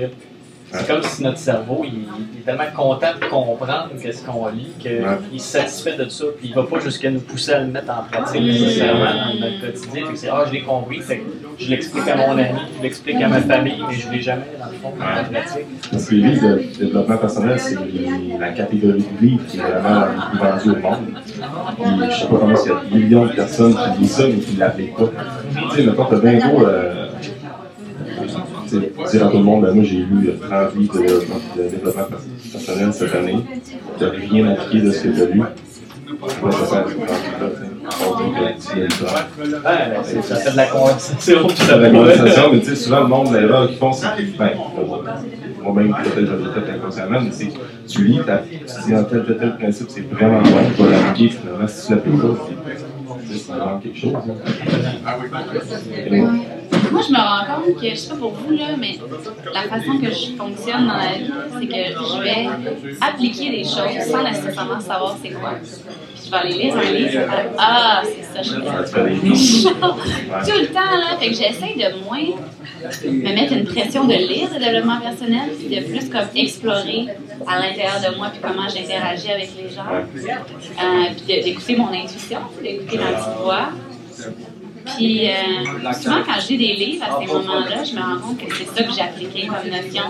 c'est 0.73 0.87
comme 0.87 1.03
si 1.03 1.23
notre 1.23 1.39
cerveau, 1.39 1.85
il, 1.85 2.05
est 2.39 2.45
tellement 2.45 2.71
content 2.75 3.13
de 3.21 3.27
comprendre 3.27 3.91
ce 3.99 4.25
qu'on 4.25 4.49
lit 4.49 4.73
qu'il 4.79 4.91
est 4.91 5.39
satisfait 5.39 5.97
de 5.97 6.09
ça, 6.09 6.25
puis 6.39 6.49
il 6.49 6.55
va 6.55 6.63
pas 6.63 6.81
jusqu'à 6.81 7.11
nous 7.11 7.21
pousser 7.21 7.53
à 7.53 7.61
le 7.61 7.67
mettre 7.67 7.91
en 7.91 8.05
pratique 8.11 8.41
nécessairement 8.41 9.05
dans 9.05 9.41
notre 9.41 9.61
quotidien. 9.61 10.05
c'est 10.15 10.29
ah, 10.29 10.45
je 10.47 10.53
l'ai 10.53 10.63
compris, 10.63 11.03
je 11.63 11.71
l'explique 11.71 12.09
à 12.09 12.17
mon 12.17 12.33
ami, 12.33 12.59
je 12.77 12.83
l'explique 12.83 13.23
à 13.23 13.29
ma 13.29 13.41
famille, 13.41 13.83
mais 13.89 13.95
je 13.95 14.09
ne 14.09 14.13
l'ai 14.13 14.21
jamais 14.21 14.43
dans 14.59 14.67
le 14.71 14.77
fond 14.77 14.93
pratique. 14.99 15.67
Parce 15.91 16.07
que 16.07 16.15
les 16.15 16.23
livres 16.23 16.49
de 16.49 16.85
développement 16.85 17.17
personnel, 17.19 17.59
c'est 17.59 17.77
la 18.39 18.51
catégorie 18.51 19.05
de 19.21 19.27
livres 19.27 19.47
qui 19.47 19.59
est 19.59 19.61
vraiment 19.61 20.01
la 20.01 20.07
plus 20.31 20.39
vendue 20.39 20.79
au 20.79 20.83
monde. 20.83 20.99
Je 21.79 22.05
ne 22.05 22.11
sais 22.11 22.27
pas 22.27 22.37
comment 22.39 22.55
il 22.65 22.69
y 22.69 22.73
a 22.73 22.83
des 22.91 22.99
millions 22.99 23.27
de 23.27 23.33
personnes 23.33 23.75
qui 23.75 24.01
lisent 24.01 24.11
ça, 24.13 24.25
mais 24.27 24.41
qui 24.41 24.55
ne 24.55 24.61
l'appliquent 24.61 24.97
pas. 24.97 25.11
Tu 25.75 25.83
sais, 25.83 25.89
as 25.89 26.19
bien 26.19 26.49
beau. 26.49 26.67
Euh, 26.67 27.07
à 28.75 29.29
tout 29.29 29.37
le 29.37 29.43
monde, 29.43 29.63
ben, 29.63 29.75
moi 29.75 29.85
j'ai 29.85 29.99
lu 29.99 30.31
30 30.41 30.75
livres 30.77 30.95
de, 30.99 31.69
développement 31.69 32.05
personnel 32.51 32.93
cette 32.93 33.15
année, 33.15 33.37
tu 33.99 34.05
n'as 34.05 34.11
rien 34.11 34.49
appliqué 34.53 34.81
de 34.87 34.91
ce 34.91 35.03
que 35.03 35.09
tu 35.09 35.23
as 35.23 35.27
lu. 35.27 35.43
Ça 36.69 36.85
ça 40.23 40.37
fait 40.37 40.53
de 40.53 40.57
la 40.57 40.67
conversation. 40.67 41.49
Ça 41.49 41.65
fait 41.65 41.75
de 41.75 41.83
la 41.83 41.91
conversation, 41.91 42.53
mais 42.53 42.61
tu 42.61 42.67
sais, 42.67 42.77
souvent 42.77 43.01
le 43.01 43.07
monde, 43.07 43.33
l'erreur 43.33 43.69
qu'ils 43.69 43.79
font, 43.79 43.93
c'est 43.93 44.15
qu'ils 44.17 44.37
ben, 44.37 44.51
moi-même, 45.63 45.95
peut-être 46.03 46.71
inconsciemment, 46.77 47.21
mais 47.21 47.31
c'est 47.31 47.47
que 47.47 47.59
tu 47.89 48.05
lis, 48.05 48.21
tu 48.51 48.87
dis 48.87 48.97
en 48.97 49.05
tel, 49.05 49.25
tel, 49.25 49.39
tel 49.39 49.57
principe, 49.57 49.91
c'est 49.91 50.09
vraiment 50.11 50.43
bon, 50.43 50.59
tu 50.77 50.83
vas 50.83 50.91
l'appliquer 50.91 51.37
finalement, 51.37 51.69
si 51.69 51.87
tu 51.87 51.93
l'appliques 51.93 52.21
pas, 52.21 52.29
c'est 53.31 53.53
vraiment 53.53 53.79
quelque 53.79 53.99
chose. 53.99 54.13
Moi, 56.91 57.03
je 57.07 57.13
me 57.13 57.19
rends 57.19 57.63
compte 57.63 57.81
que, 57.81 57.91
je 57.91 57.95
sais 57.95 58.11
pas 58.11 58.17
pour 58.17 58.33
vous, 58.33 58.51
là, 58.53 58.77
mais 58.79 58.99
la 59.53 59.63
façon 59.63 59.99
que 59.99 60.11
je 60.11 60.37
fonctionne 60.37 60.87
dans 60.87 60.97
la 60.97 61.19
vie, 61.19 61.31
c'est 61.59 61.67
que 61.67 61.75
je 61.75 62.23
vais 62.23 62.49
appliquer 63.01 63.51
des 63.51 63.65
choses 63.65 64.11
sans 64.11 64.23
nécessairement 64.23 64.81
savoir 64.81 65.17
c'est 65.23 65.31
quoi. 65.31 65.55
Puis 65.63 66.23
je 66.27 66.31
vais 66.31 66.37
aller 66.37 66.55
lire 66.55 66.77
un 66.77 66.93
livre, 66.93 67.11
je 67.13 67.19
vais 67.19 67.27
faire 67.27 67.51
Ah, 67.59 68.03
c'est 68.05 68.23
ça, 68.23 68.43
je 68.43 68.51
fais. 68.51 68.61
Tout 70.51 70.59
le 70.61 70.67
temps, 70.67 70.97
là. 70.99 71.17
Fait 71.19 71.29
que 71.29 71.35
j'essaie 71.35 71.75
de 71.77 72.05
moins 72.05 72.37
me 73.05 73.35
mettre 73.35 73.53
une 73.53 73.65
pression 73.65 74.05
de 74.05 74.15
lire 74.15 74.49
le 74.53 74.59
développement 74.59 75.01
personnel, 75.01 75.51
puis 75.59 75.75
de 75.75 75.83
plus 75.83 76.09
comme 76.11 76.29
explorer 76.35 77.07
à 77.47 77.59
l'intérieur 77.59 78.01
de 78.01 78.17
moi, 78.17 78.29
puis 78.31 78.41
comment 78.43 78.69
j'interagis 78.69 79.31
avec 79.31 79.51
les 79.57 79.69
gens. 79.69 79.87
Euh, 79.89 81.07
puis 81.17 81.43
d'écouter 81.43 81.77
mon 81.77 81.89
intuition, 81.89 82.41
d'écouter 82.63 82.99
ma 82.99 83.13
petite 83.13 83.39
voix. 83.43 83.69
Puis 84.85 85.29
euh, 85.29 85.93
souvent, 85.93 86.23
quand 86.27 86.49
lis 86.49 86.59
des 86.59 86.75
livres 86.75 87.05
à 87.05 87.21
ces 87.21 87.27
moments-là, 87.27 87.85
je 87.85 87.95
me 87.95 88.01
rends 88.01 88.21
compte 88.21 88.39
que 88.39 88.55
c'est 88.55 88.67
ça 88.67 88.83
que 88.83 88.93
j'appliquais 88.93 89.47
comme 89.47 89.71
notion. 89.71 90.05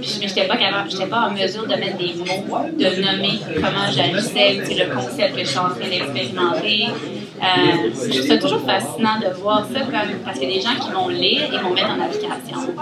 Puis 0.00 0.18
je 0.20 0.20
n'étais 0.20 0.44
pas, 0.46 0.56
pas 0.56 1.20
en 1.28 1.30
mesure 1.32 1.66
de 1.66 1.74
mettre 1.74 1.96
des 1.96 2.14
mots, 2.14 2.58
de 2.78 3.00
nommer 3.00 3.38
comment 3.56 3.90
j'agissais, 3.94 4.54
le 4.54 4.94
concept 4.94 5.34
que 5.34 5.40
je 5.40 5.48
suis 5.48 5.58
en 5.58 5.70
train 5.70 5.88
d'expérimenter. 5.88 6.86
Euh, 7.42 8.38
toujours 8.38 8.60
fascinant 8.60 9.18
de 9.20 9.34
voir 9.40 9.66
ça 9.72 9.80
comme, 9.80 10.18
parce 10.24 10.38
qu'il 10.38 10.48
y 10.48 10.52
a 10.52 10.56
des 10.56 10.60
gens 10.60 10.74
qui 10.80 10.90
vont 10.92 11.08
lire 11.08 11.52
et 11.52 11.58
vont 11.58 11.70
mettre 11.70 11.90
en 11.90 12.00
application. 12.00 12.74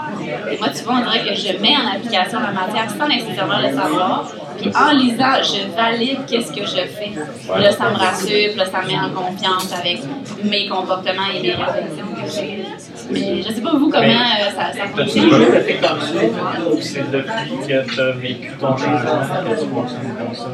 Et 0.51 0.57
moi, 0.57 0.69
tu 0.69 0.83
vois, 0.83 0.95
on 0.95 1.01
dirait 1.01 1.25
que 1.25 1.35
je 1.35 1.57
mets 1.61 1.75
en 1.75 1.95
application 1.95 2.39
la 2.39 2.51
matière 2.51 2.89
sans 2.89 3.07
nécessairement 3.07 3.59
le 3.59 3.75
savoir. 3.75 4.31
Puis 4.63 4.71
en 4.75 4.91
lisant, 4.93 5.43
je 5.43 5.75
valide 5.75 6.19
qu'est-ce 6.25 6.51
que 6.51 6.65
je 6.65 6.87
fais. 6.87 7.11
Là, 7.59 7.71
ça 7.71 7.89
me 7.89 7.95
rassure, 7.95 8.55
là, 8.55 8.65
ça 8.65 8.81
me 8.81 8.87
met 8.87 8.97
en 8.97 9.09
confiance 9.09 9.73
avec 9.73 9.99
mes 10.43 10.67
comportements 10.69 11.27
et 11.35 11.41
mes 11.41 11.51
réflexions 11.51 12.07
que 12.15 12.31
j'ai. 12.33 12.63
Mais 13.11 13.41
je 13.41 13.49
ne 13.49 13.53
sais 13.53 13.61
pas 13.61 13.73
vous 13.73 13.89
comment 13.89 14.03
euh, 14.03 14.49
ça, 14.55 14.71
ça 14.71 14.87
fonctionne? 14.87 15.29
Fait 15.63 15.75
comme 15.75 15.99
ça 15.99 16.69
ou 16.71 16.81
c'est 16.81 17.11
depuis 17.11 17.67
que 17.67 17.93
tu 17.93 17.99
as 17.99 18.11
vécu 18.11 18.51
ton 18.59 18.77
changement 18.77 19.19
que 19.43 19.59
tu 19.59 19.67
fonctionnes 19.67 20.15
comme 20.17 20.33
ça? 20.33 20.47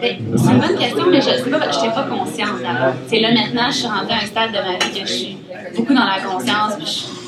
Ben, 0.00 0.16
c'est 0.36 0.50
une 0.52 0.58
bonne 0.60 0.78
question, 0.78 1.06
mais 1.10 1.20
je 1.20 1.30
ne 1.30 1.56
n'étais 1.56 1.94
pas 1.94 2.06
consciente 2.08 2.60
avant. 2.64 2.94
C'est 3.08 3.18
là 3.18 3.32
maintenant, 3.32 3.66
je 3.66 3.76
suis 3.76 3.88
rentrée 3.88 4.14
à 4.14 4.22
un 4.22 4.26
stade 4.26 4.52
de 4.52 4.58
ma 4.58 4.78
vie 4.78 5.00
que 5.00 5.06
je 5.06 5.12
suis 5.12 5.38
beaucoup 5.76 5.94
dans 5.94 6.06
la 6.06 6.20
conscience. 6.20 6.76
Puis 6.76 6.86
je, 6.86 7.23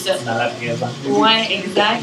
ça. 0.00 0.12
Dans 0.26 0.38
la 0.38 0.46
présence. 0.48 0.90
Ouais, 1.06 1.54
exact. 1.54 2.02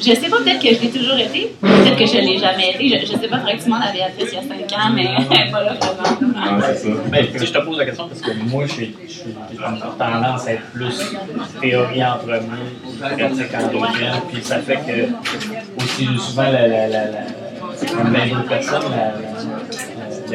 Je 0.00 0.04
sais 0.14 0.28
pas, 0.28 0.38
peut-être 0.38 0.60
que 0.62 0.74
je 0.74 0.80
l'ai 0.80 0.90
toujours 0.90 1.16
été, 1.18 1.54
peut-être 1.60 1.96
que 1.96 2.06
je 2.06 2.18
l'ai 2.18 2.38
jamais 2.38 2.70
été. 2.70 2.88
Je, 2.88 3.06
je 3.06 3.12
sais 3.20 3.28
pas, 3.28 3.38
faudrait 3.38 3.56
que 3.56 3.62
tu 3.62 3.66
demandes 3.66 3.82
à 3.88 3.92
Béatrice 3.92 4.28
il 4.32 4.34
y 4.34 4.38
a 4.38 4.42
5 4.42 4.50
ans, 4.78 4.92
mais 4.94 5.08
pas 5.50 5.62
là 5.62 5.74
vraiment. 5.80 6.56
Non, 6.58 6.62
c'est 6.66 6.76
ça. 6.76 6.88
Ben, 7.10 7.26
tu 7.32 7.38
sais, 7.38 7.46
je 7.46 7.52
te 7.52 7.58
pose 7.58 7.78
la 7.78 7.84
question 7.86 8.08
parce 8.08 8.20
que 8.20 8.30
moi, 8.48 8.64
je 8.66 8.72
suis 8.72 8.96
je 9.06 9.12
suis 9.12 9.34
tendance 9.98 10.46
à 10.46 10.52
être 10.54 10.62
plus 10.72 10.96
théorie 11.60 12.04
en 12.04 12.16
premier, 12.18 12.40
pratique 13.00 13.54
en 13.54 13.66
deuxième, 13.68 14.20
puis 14.32 14.42
ça 14.42 14.58
fait 14.58 14.76
que 14.76 15.82
aussi 15.82 16.06
souvent, 16.18 16.42
la, 16.50 16.66
la, 16.66 16.88
la, 16.88 17.04
la, 17.06 17.20
comme 17.90 18.44
personnes, 18.48 18.82
la- 18.90 19.12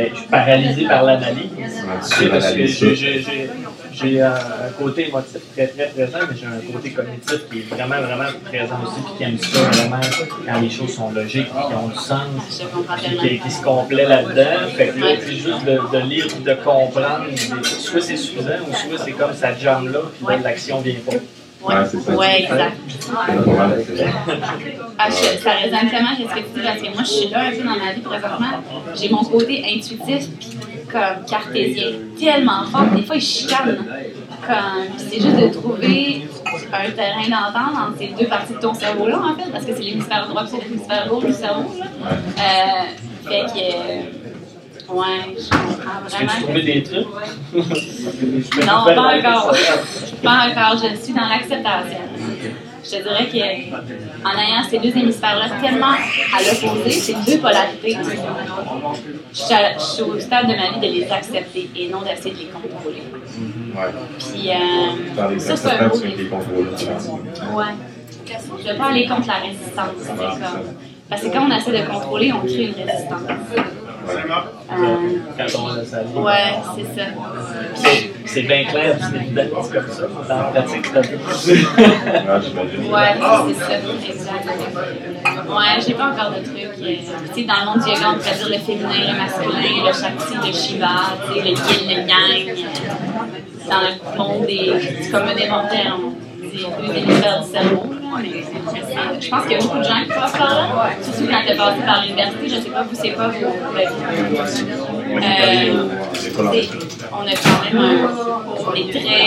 je 0.10 0.15
suis 0.15 0.28
paralysé 0.28 0.86
par 0.88 1.04
l'analyse. 1.04 1.50
Parce 1.89 2.13
que 2.13 2.93
j'ai- 2.96 3.50
j'ai- 3.99 4.21
un 4.21 4.69
côté 4.77 5.07
émotif 5.10 5.41
très 5.55 5.67
très 5.67 5.88
présent, 5.88 6.19
mais 6.29 6.38
j'ai 6.39 6.45
un 6.45 6.71
côté 6.73 6.91
cognitif 6.91 7.39
qui 7.51 7.60
est 7.60 7.69
vraiment 7.69 8.01
vraiment 8.01 8.29
présent 8.45 8.75
aussi, 8.86 9.01
puis 9.05 9.13
qui 9.17 9.23
aime 9.23 9.38
ça 9.38 9.60
vraiment 9.60 10.01
quand 10.45 10.60
les 10.62 10.69
choses 10.69 10.93
sont 10.95 11.12
logiques, 11.12 11.47
puis 11.53 11.63
qui 11.67 11.73
ont 11.73 11.88
du 11.88 11.95
sens 11.95 12.21
comprends 12.73 12.95
qui, 12.95 13.51
se 13.51 13.62
complaît 13.63 14.05
là-dedans. 14.05 14.67
Fait 14.75 14.88
que 14.89 14.99
là, 14.99 15.07
c'est 15.19 15.31
juste 15.36 15.65
de, 15.65 15.97
de 15.97 16.03
lire, 16.05 16.27
de 16.45 16.53
comprendre. 16.55 17.25
Soit 17.63 18.01
c'est 18.01 18.17
suffisant, 18.17 18.60
ou 18.69 18.73
soit 18.73 18.97
c'est 19.03 19.12
comme 19.12 19.33
ça 19.33 19.53
jambe 19.57 19.88
là, 19.91 19.99
puis 20.17 20.25
là, 20.27 20.38
l'action 20.43 20.79
vient 20.81 20.95
pas. 21.05 21.13
Ouais, 21.60 21.73
Ouais, 21.75 21.81
c'est 21.89 21.99
ça. 21.99 22.15
ouais, 22.15 22.43
exact. 22.43 22.77
Ah, 24.99 25.10
je- 25.10 25.39
ça 25.41 25.51
résonne 25.53 25.89
tellement 25.89 26.10
avec 26.12 26.29
ce 26.29 26.36
que 26.36 26.39
tu 26.39 26.60
dis 26.60 26.65
parce 26.65 26.79
que 26.81 26.93
moi, 26.93 27.03
je 27.03 27.10
suis 27.10 27.29
là 27.29 27.39
un 27.47 27.51
peu 27.51 27.63
dans 27.63 27.75
ma 27.86 27.93
vie 27.93 28.01
présentement. 28.01 28.63
J'ai 28.95 29.10
mon 29.10 29.23
côté 29.23 29.63
intuitif 29.65 30.29
puis 30.39 30.49
comme 30.91 31.26
cartésien 31.28 31.88
tellement 32.19 32.63
fort. 32.65 32.86
Des 32.95 33.04
fois, 33.04 33.15
il 33.15 33.21
chicane. 33.21 33.86
Comme, 34.45 34.97
c'est 34.97 35.19
juste 35.19 35.36
de 35.36 35.47
trouver 35.50 36.28
un 36.71 36.91
terrain 36.91 37.23
d'entente 37.28 37.76
entre 37.76 37.97
ces 37.97 38.08
deux 38.08 38.28
parties 38.28 38.54
de 38.54 38.60
ton 38.60 38.73
cerveau-là, 38.73 39.19
en 39.19 39.36
fait, 39.36 39.50
parce 39.52 39.65
que 39.65 39.76
c'est 39.76 39.82
l'hémisphère 39.82 40.28
droit 40.28 40.45
et 40.45 40.63
l'hémisphère 40.63 41.08
gauche 41.10 41.26
du 41.26 41.34
cerveau. 41.34 41.69
Là. 41.78 41.86
Euh, 42.38 43.28
fait 43.28 43.45
que, 43.45 43.60
euh, 43.60 44.93
ouais, 44.93 45.36
je 45.36 45.50
comprends 45.50 46.00
tu 46.08 46.15
vraiment. 46.15 46.41
trouvais 46.43 46.62
des 46.62 46.84
trucs? 46.84 47.08
Non, 48.65 48.86
pas 48.86 49.17
encore. 49.17 49.56
Pas 50.23 50.47
encore. 50.50 50.78
Je 50.78 50.95
suis 51.04 51.13
dans 51.13 51.28
l'acceptation. 51.28 52.07
Je 52.89 52.97
te 52.97 53.04
dirais 53.04 53.26
que 53.26 54.26
en 54.26 54.39
ayant 54.39 54.63
ces 54.69 54.80
deux 54.80 54.95
hémisphères-là 54.97 55.47
tellement 55.62 55.88
à 55.91 56.41
l'opposé, 56.41 56.89
c'est 56.91 57.13
deux 57.26 57.39
polarités. 57.39 57.97
Je 59.34 59.38
suis, 59.38 59.54
à- 59.54 59.73
je 59.78 59.84
suis 59.84 60.04
au 60.04 60.17
stade 60.19 60.47
de 60.47 60.54
ma 60.56 60.71
vie 60.71 60.80
de 60.88 60.93
les 61.02 61.12
accepter 61.12 61.69
et 61.76 61.89
non 61.89 62.02
d'essayer 62.02 62.34
de 62.34 62.39
les 62.39 62.45
contrôler. 62.45 63.04
Ouais. 63.76 63.91
Puis, 64.17 64.50
euh, 64.50 65.39
ça, 65.39 65.56
c'est 65.58 65.69
un 65.71 65.89
contrôles. 65.89 66.10
Ouais. 67.56 67.65
Je 68.65 68.78
pas 68.78 68.86
aller 68.86 69.06
contre 69.08 69.28
la 69.28 69.34
résistance. 69.36 69.89
c'est 70.00 70.15
comme- 70.15 70.73
Parce 71.10 71.21
que 71.21 71.28
quand 71.28 71.47
on 71.50 71.56
essaie 71.56 71.71
de 71.82 71.86
contrôler, 71.89 72.34
on 72.34 72.39
crée 72.45 72.65
une 72.65 72.73
résistance. 72.73 73.21
Euh, 74.71 76.21
ouais, 76.21 76.54
c'est 76.76 77.02
ça. 77.02 77.08
C'est 78.28 78.42
bien 78.44 78.66
clair, 78.66 78.98
c'est 79.00 79.16
évident, 79.18 79.44
c'est 79.63 79.74
comme 79.74 79.90
ça. 79.90 80.04
Dans 80.28 80.38
la 80.38 80.44
pratique, 80.62 80.86
c'est. 81.32 81.54
Ouais, 81.54 81.62
c'est 83.48 83.60
ça, 83.63 83.74
exact. 83.78 84.46
Ouais, 85.50 85.82
j'ai 85.86 85.94
pas 85.94 86.08
encore 86.12 86.32
de 86.32 86.44
trucs. 86.44 86.58
euh, 86.58 86.96
Tu 87.34 87.42
sais, 87.42 87.48
dans 87.48 87.60
le 87.62 87.66
monde 87.66 87.80
du 87.84 87.90
yoga, 87.90 88.08
on 88.10 88.18
pourrait 88.18 88.36
dire 88.36 88.50
le 88.50 88.60
féminin, 88.60 89.02
le 89.08 89.18
masculin, 89.18 89.76
le 89.86 89.94
shakti, 89.94 90.36
le 90.46 90.54
shiva, 90.54 90.96
tu 91.26 91.34
sais, 91.34 91.42
le 91.42 91.50
yin, 91.50 91.88
le 91.90 91.96
yang. 92.08 92.58
Dans 93.70 93.82
le 93.82 94.18
monde 94.18 94.46
des, 94.46 95.04
du 95.04 95.10
commun 95.12 95.36
des 95.36 95.48
mortels, 95.50 95.92
on 95.96 96.10
dit 96.42 96.66
deux 96.88 96.94
hémisphères 96.98 97.42
du 97.44 97.50
cerveau. 97.52 97.84
Je 99.20 99.30
pense 99.30 99.44
qu'il 99.44 99.52
y 99.52 99.56
a 99.56 99.60
beaucoup 99.60 99.78
de 99.80 99.84
gens 99.84 100.02
qui 100.04 100.10
passent 100.10 100.32
par 100.32 100.50
là, 100.50 100.63
surtout 101.02 101.28
quand 101.32 101.42
tu 101.46 101.52
es 101.52 101.56
passé 101.56 101.80
par 101.86 102.02
l'université. 102.04 102.50
Je 102.50 102.56
sais 102.62 102.70
pas, 102.70 102.84
vous, 102.84 102.96
c'est 102.96 103.10
quoi 103.12 103.28
vos. 103.28 104.96
Sais, 105.08 106.70
on 107.12 107.26
a 107.26 107.36
quand 107.36 107.60
même 107.63 107.78
un, 107.78 107.84
on 108.60 108.74
est 108.74 108.89
très, 108.91 109.22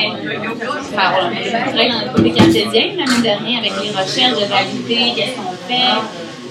enfin, 0.80 1.08
on 1.22 1.30
est 1.32 1.50
très 1.50 1.88
dans 1.88 2.00
le 2.00 2.08
côté 2.14 2.30
cartésien, 2.32 2.86
là, 2.96 3.04
mine 3.06 3.22
de 3.22 3.44
rien, 3.44 3.58
avec 3.58 3.72
les 3.82 3.90
recherches 3.90 4.38
de 4.38 4.44
valider, 4.46 5.04
qu'est-ce 5.16 5.36
qu'on 5.36 5.56
fait, 5.66 5.92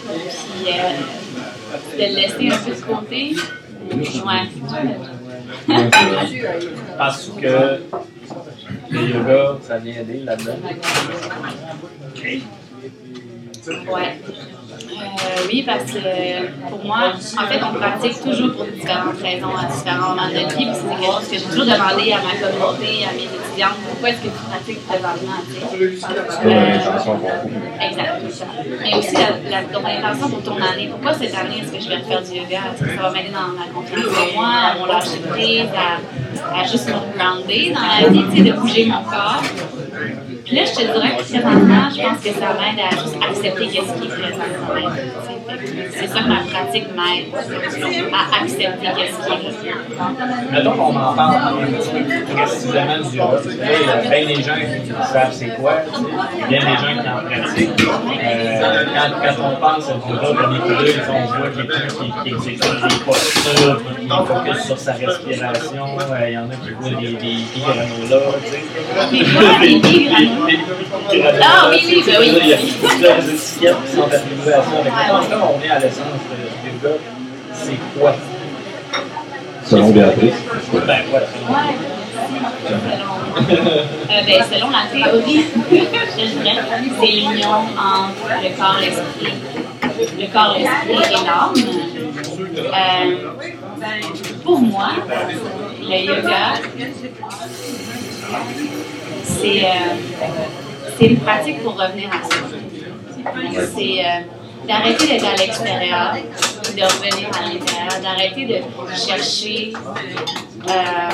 puis 0.08 0.64
euh, 0.68 0.78
de 1.98 2.04
le 2.04 2.16
laisser 2.16 2.48
un 2.52 2.58
peu 2.58 2.72
de 2.72 2.82
côté. 2.82 3.22
Ouais. 4.26 4.46
Parce 6.98 7.26
que 7.42 7.56
le 8.90 9.02
yoga, 9.08 9.58
ça 9.62 9.78
vient 9.78 10.02
aider 10.02 10.20
là-dedans. 10.24 10.60
Ouais. 13.92 14.12
Euh, 15.00 15.48
oui, 15.48 15.64
parce 15.66 15.84
que 15.92 16.00
pour 16.70 16.84
moi, 16.86 17.14
en 17.14 17.48
fait, 17.48 17.60
on 17.64 17.74
pratique 17.80 18.22
toujours 18.24 18.56
pour 18.56 18.66
différentes 18.66 19.22
raisons 19.22 19.56
à 19.56 19.66
différents 19.66 20.10
moments 20.10 20.28
de 20.28 20.44
vie. 20.56 20.68
C'est 20.74 20.90
quelque 20.90 21.06
chose 21.06 21.28
que 21.30 21.38
j'ai 21.38 21.44
toujours 21.46 21.66
demandé 21.66 22.12
à 22.12 22.20
ma 22.28 22.34
communauté, 22.40 23.06
à 23.10 23.14
mes 23.14 23.24
étudiantes. 23.24 23.78
Pourquoi 23.88 24.10
est-ce 24.10 24.18
que 24.22 24.28
tu 24.28 24.44
pratiques 24.50 24.88
présentement? 24.88 25.40
tu 25.48 25.54
sais? 25.54 25.60
C'est 26.00 26.44
comme 26.44 26.52
une 26.52 26.58
intention 26.58 27.18
qu'on 27.18 27.30
trouve. 27.40 27.52
Exact, 27.82 28.14
c'est 28.28 28.36
ça. 28.40 28.46
Mais 28.82 28.96
aussi 28.98 29.14
la, 29.16 29.30
la, 29.50 29.64
ton 29.64 29.86
intention 29.86 30.30
pour 30.30 30.44
ton 30.44 30.58
année. 30.62 30.88
Pourquoi 30.92 31.14
cette 31.14 31.36
année 31.36 31.58
est-ce 31.62 31.72
que 31.72 31.80
je 31.84 31.90
vais 31.90 31.98
refaire 31.98 32.22
du 32.22 32.32
yoga? 32.40 32.60
Est-ce 32.74 32.84
que 32.84 32.96
ça 32.96 33.02
va 33.02 33.12
m'aider 33.12 33.32
dans 33.32 33.54
ma 33.60 33.68
confiance 33.74 34.06
en 34.18 34.36
moi, 34.36 34.50
à 34.72 34.78
mon 34.78 34.86
lâcher 34.86 35.20
prise, 35.30 35.70
à, 35.76 36.60
à 36.60 36.64
juste 36.68 36.88
me 36.88 36.94
grounder 37.18 37.74
dans 37.74 38.04
la 38.04 38.10
vie, 38.10 38.24
tu 38.32 38.38
sais, 38.38 38.44
de 38.44 38.54
bouger 38.54 38.86
mon 38.86 39.04
corps? 39.04 39.44
Puis 40.46 40.56
là, 40.56 40.66
je 40.66 40.72
te 40.72 40.82
dirais 40.82 41.18
que 41.18 41.24
présentement, 41.24 41.90
je 41.90 42.02
pense 42.02 42.20
que 42.24 42.32
ça 42.40 42.54
m'aide 42.54 42.80
à 42.80 42.90
juste 42.92 43.18
accepter 43.22 43.68
qu'est-ce 43.68 43.94
qui 44.00 44.08
est 44.08 44.12
présent 44.12 44.48
dans 44.68 44.74
ma 44.74 44.82
C'est 45.92 46.08
ça 46.08 46.20
que 46.20 46.28
ma 46.28 46.42
pratique 46.42 46.88
m'aide 46.96 47.34
à 48.14 48.42
accepter 48.44 48.88
qu'est-ce 48.96 49.28
qui 49.28 49.34
est. 49.34 50.52
Mettons 50.52 50.72
qu'on 50.72 50.96
en 50.96 51.14
parle 51.14 51.58
précisément 52.36 53.10
du 53.10 53.18
yoga. 53.18 53.38
Il 53.46 53.58
y 53.58 53.90
a 53.90 53.96
bien 53.98 54.28
des 54.28 54.42
gens 54.44 54.56
qui 54.56 54.92
savent 55.12 55.32
c'est 55.34 55.56
quoi, 55.56 55.74
bien 56.48 56.60
des 56.60 56.66
gens 56.66 57.02
qui 57.02 57.10
en 57.10 57.20
pratiquent. 57.26 57.82
Euh, 57.82 58.86
quand, 58.94 59.12
quand 59.22 59.38
on 59.44 59.56
pense 59.56 59.86
au 59.90 60.10
yoga, 60.10 60.28
comme 60.42 60.54
les 60.54 60.60
kudos, 60.60 61.02
on 61.10 61.26
voit 61.26 61.50
quelqu'un 61.50 61.88
qui, 61.88 62.06
qui 62.24 62.36
exécute 62.36 62.82
des 62.82 62.96
postures, 63.06 63.82
qui 64.00 64.08
focus 64.08 64.60
sur 64.66 64.78
sa 64.78 64.94
respiration. 64.94 65.86
Euh, 66.00 66.28
Il 66.28 66.34
y 66.34 66.38
en 66.38 66.50
a 66.50 66.56
qui 66.56 66.72
voient 66.80 66.90
des, 67.02 67.14
des 67.14 67.40
tu 67.54 67.60
sais. 67.60 68.60
Des 69.12 69.24
quoi, 69.26 69.60
des? 69.60 69.80
Des 69.80 71.20
granola. 71.20 71.42
Ah 71.42 71.70
oui, 71.72 71.80
oui, 71.88 72.04
ben 72.06 72.16
oui. 72.20 72.28
Il 72.42 72.48
y 72.50 72.54
a 72.54 72.58
plusieurs 72.58 73.18
étiquettes 73.20 73.76
qui 73.86 73.96
sont 73.96 74.04
à 74.04 74.10
ça. 74.12 75.39
On 75.42 75.62
est 75.64 75.70
à 75.70 75.80
l'essence 75.80 76.06
du 76.64 76.70
yoga. 76.70 76.96
C'est 77.54 77.78
quoi? 77.98 78.16
Selon 79.66 79.90
Béatrice. 79.92 80.34
Ben 80.86 81.00
voilà. 81.10 81.28
Euh, 83.40 84.22
ben, 84.26 84.44
selon 84.52 84.70
la 84.70 84.86
théorie, 84.92 85.46
je 85.72 86.40
dirais, 86.40 86.64
c'est 87.00 87.06
l'union 87.06 87.50
entre 87.50 88.28
le 88.42 88.50
corps, 88.58 88.78
l'esprit, 88.82 89.34
le 90.20 90.28
corps, 90.34 90.56
l'esprit 90.58 91.00
et 91.10 91.24
l'âme. 91.26 91.54
Euh, 92.58 93.10
pour 94.44 94.60
moi, 94.60 94.90
le 95.82 95.98
yoga, 96.06 96.54
c'est 99.24 99.64
euh, 99.64 99.96
c'est 100.98 101.06
une 101.06 101.20
pratique 101.20 101.64
pour 101.64 101.80
revenir 101.80 102.10
à 102.10 102.30
soi. 102.30 102.48
C'est 103.76 104.06
euh, 104.06 104.39
d'arrêter 104.70 105.08
d'être 105.08 105.26
à 105.26 105.36
l'extérieur, 105.36 106.14
de 106.14 106.84
revenir 106.84 107.28
à 107.36 107.42
l'intérieur, 107.42 108.02
d'arrêter 108.04 108.46
de 108.46 108.58
chercher 108.96 109.74
euh, 110.68 111.10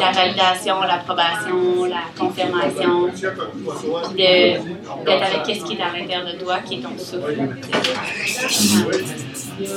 la 0.00 0.10
validation, 0.12 0.80
l'approbation, 0.80 1.84
la 1.84 2.04
confirmation, 2.18 3.08
d'être 4.16 5.22
avec 5.22 5.42
qu'est-ce 5.44 5.64
qui 5.64 5.74
est 5.74 5.82
à 5.82 5.96
l'intérieur 5.96 6.26
de 6.26 6.42
toi, 6.42 6.60
qui 6.60 6.76
est 6.76 6.80
ton 6.80 6.96
souffle. 6.98 7.36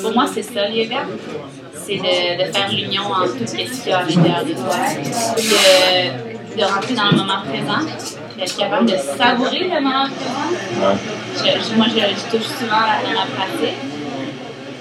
Pour 0.02 0.14
moi, 0.14 0.26
c'est 0.34 0.44
ça 0.44 0.70
le 0.70 0.76
yoga. 0.76 1.04
C'est 1.84 1.98
de, 1.98 2.48
de 2.48 2.52
faire 2.54 2.70
l'union 2.72 3.04
entre 3.04 3.38
tout 3.40 3.48
ce 3.48 3.56
qu'il 3.56 3.90
y 3.90 3.92
a 3.92 3.98
à 3.98 4.04
l'intérieur 4.04 4.46
de 4.46 4.54
toi, 4.54 4.76
de 6.58 6.64
rentrer 6.64 6.94
dans 6.94 7.10
le 7.12 7.18
moment 7.18 7.42
présent, 7.48 7.82
d'être 8.38 8.58
capable 8.58 8.86
de 8.86 8.98
savourer 9.18 9.70
le 9.72 9.80
moment 9.82 10.06
présent. 10.06 10.50
Ouais. 10.82 10.96
Je- 11.38 11.70
je- 11.70 11.76
moi, 11.76 11.86
je, 11.90 11.96
je 12.00 12.26
touche 12.38 12.48
souvent 12.60 12.84
dans 13.04 13.14
ma 13.20 13.26
pratique. 13.36 13.78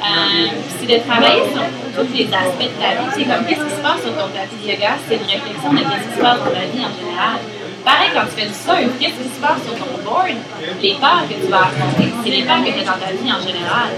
Euh, 0.01 0.49
c'est 0.81 0.87
de 0.89 0.99
travailler 1.07 1.43
sur 1.53 1.61
tous 1.95 2.09
les 2.17 2.25
aspects 2.33 2.71
de 2.73 2.77
ta 2.81 2.91
vie. 2.97 3.09
C'est 3.15 3.25
comme 3.29 3.45
qu'est-ce 3.45 3.61
qui 3.69 3.77
se 3.77 3.83
passe 3.85 4.01
sur 4.01 4.15
ton 4.17 4.29
tapis 4.33 4.57
de 4.65 4.71
yoga, 4.73 4.97
c'est 5.07 5.17
une 5.21 5.29
réflexion 5.29 5.71
de 5.73 5.79
qu'est-ce 5.85 6.07
qui 6.09 6.17
se 6.17 6.23
passe 6.25 6.39
dans 6.41 6.51
ta 6.57 6.65
vie 6.73 6.81
en 6.81 6.93
général. 6.97 7.37
Pareil, 7.85 8.09
quand 8.15 8.25
tu 8.29 8.35
fais 8.41 8.49
du 8.49 8.57
surf, 8.57 8.89
qu'est-ce 8.99 9.21
qui 9.21 9.29
se 9.29 9.41
passe 9.45 9.61
sur 9.65 9.77
ton 9.77 9.93
board? 10.05 10.33
Les 10.81 10.95
peurs 10.97 11.25
que 11.29 11.37
tu 11.37 11.49
vas 11.53 11.69
affronter, 11.69 12.09
c'est 12.25 12.31
les 12.33 12.43
peurs 12.49 12.65
que 12.65 12.73
tu 12.73 12.81
as 12.81 12.89
dans 12.89 13.01
ta 13.01 13.13
vie 13.13 13.29
en 13.31 13.41
général. 13.45 13.91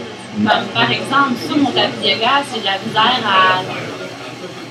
Comme 0.42 0.66
par 0.74 0.90
exemple, 0.90 1.34
sur 1.46 1.56
mon 1.58 1.70
tapis 1.70 2.02
de 2.02 2.08
yoga, 2.18 2.42
si 2.50 2.58
j'ai 2.58 2.66
de 2.66 2.66
la 2.66 2.78
misère 2.82 3.22
à, 3.22 3.62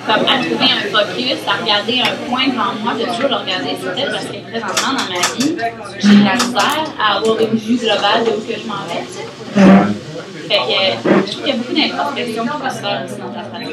comme 0.06 0.26
à 0.26 0.38
trouver 0.44 0.72
un 0.72 0.84
focus, 0.90 1.38
à 1.48 1.62
regarder 1.62 2.02
un 2.02 2.30
point 2.30 2.48
devant 2.48 2.74
moi, 2.84 2.94
de 2.94 3.06
toujours 3.14 3.30
le 3.30 3.36
regarder. 3.36 3.78
C'est 3.80 3.94
peut-être 3.94 4.12
parce 4.12 4.26
que 4.26 4.40
présentement 4.50 4.94
dans 4.98 5.08
ma 5.14 5.22
vie, 5.36 5.56
j'ai 6.00 6.16
de 6.16 6.26
la 6.26 6.36
misère 6.36 6.86
à 7.00 7.18
avoir 7.18 7.40
une 7.40 7.56
vue 7.58 7.78
globale 7.78 8.24
de 8.26 8.32
où 8.32 8.42
que 8.42 8.54
je 8.60 8.68
m'en 8.68 8.84
vais. 8.90 9.06
Fait 10.50 10.58
que 10.58 11.28
je 11.28 11.32
trouve 11.32 11.44
qu'il 11.44 11.48
y 11.48 11.52
a 11.52 11.58
beaucoup 11.58 11.74
d'introspection 11.74 12.44
qui 12.44 12.50
peut 12.50 13.22
dans 13.22 13.30
ta 13.30 13.42
pratique 13.48 13.72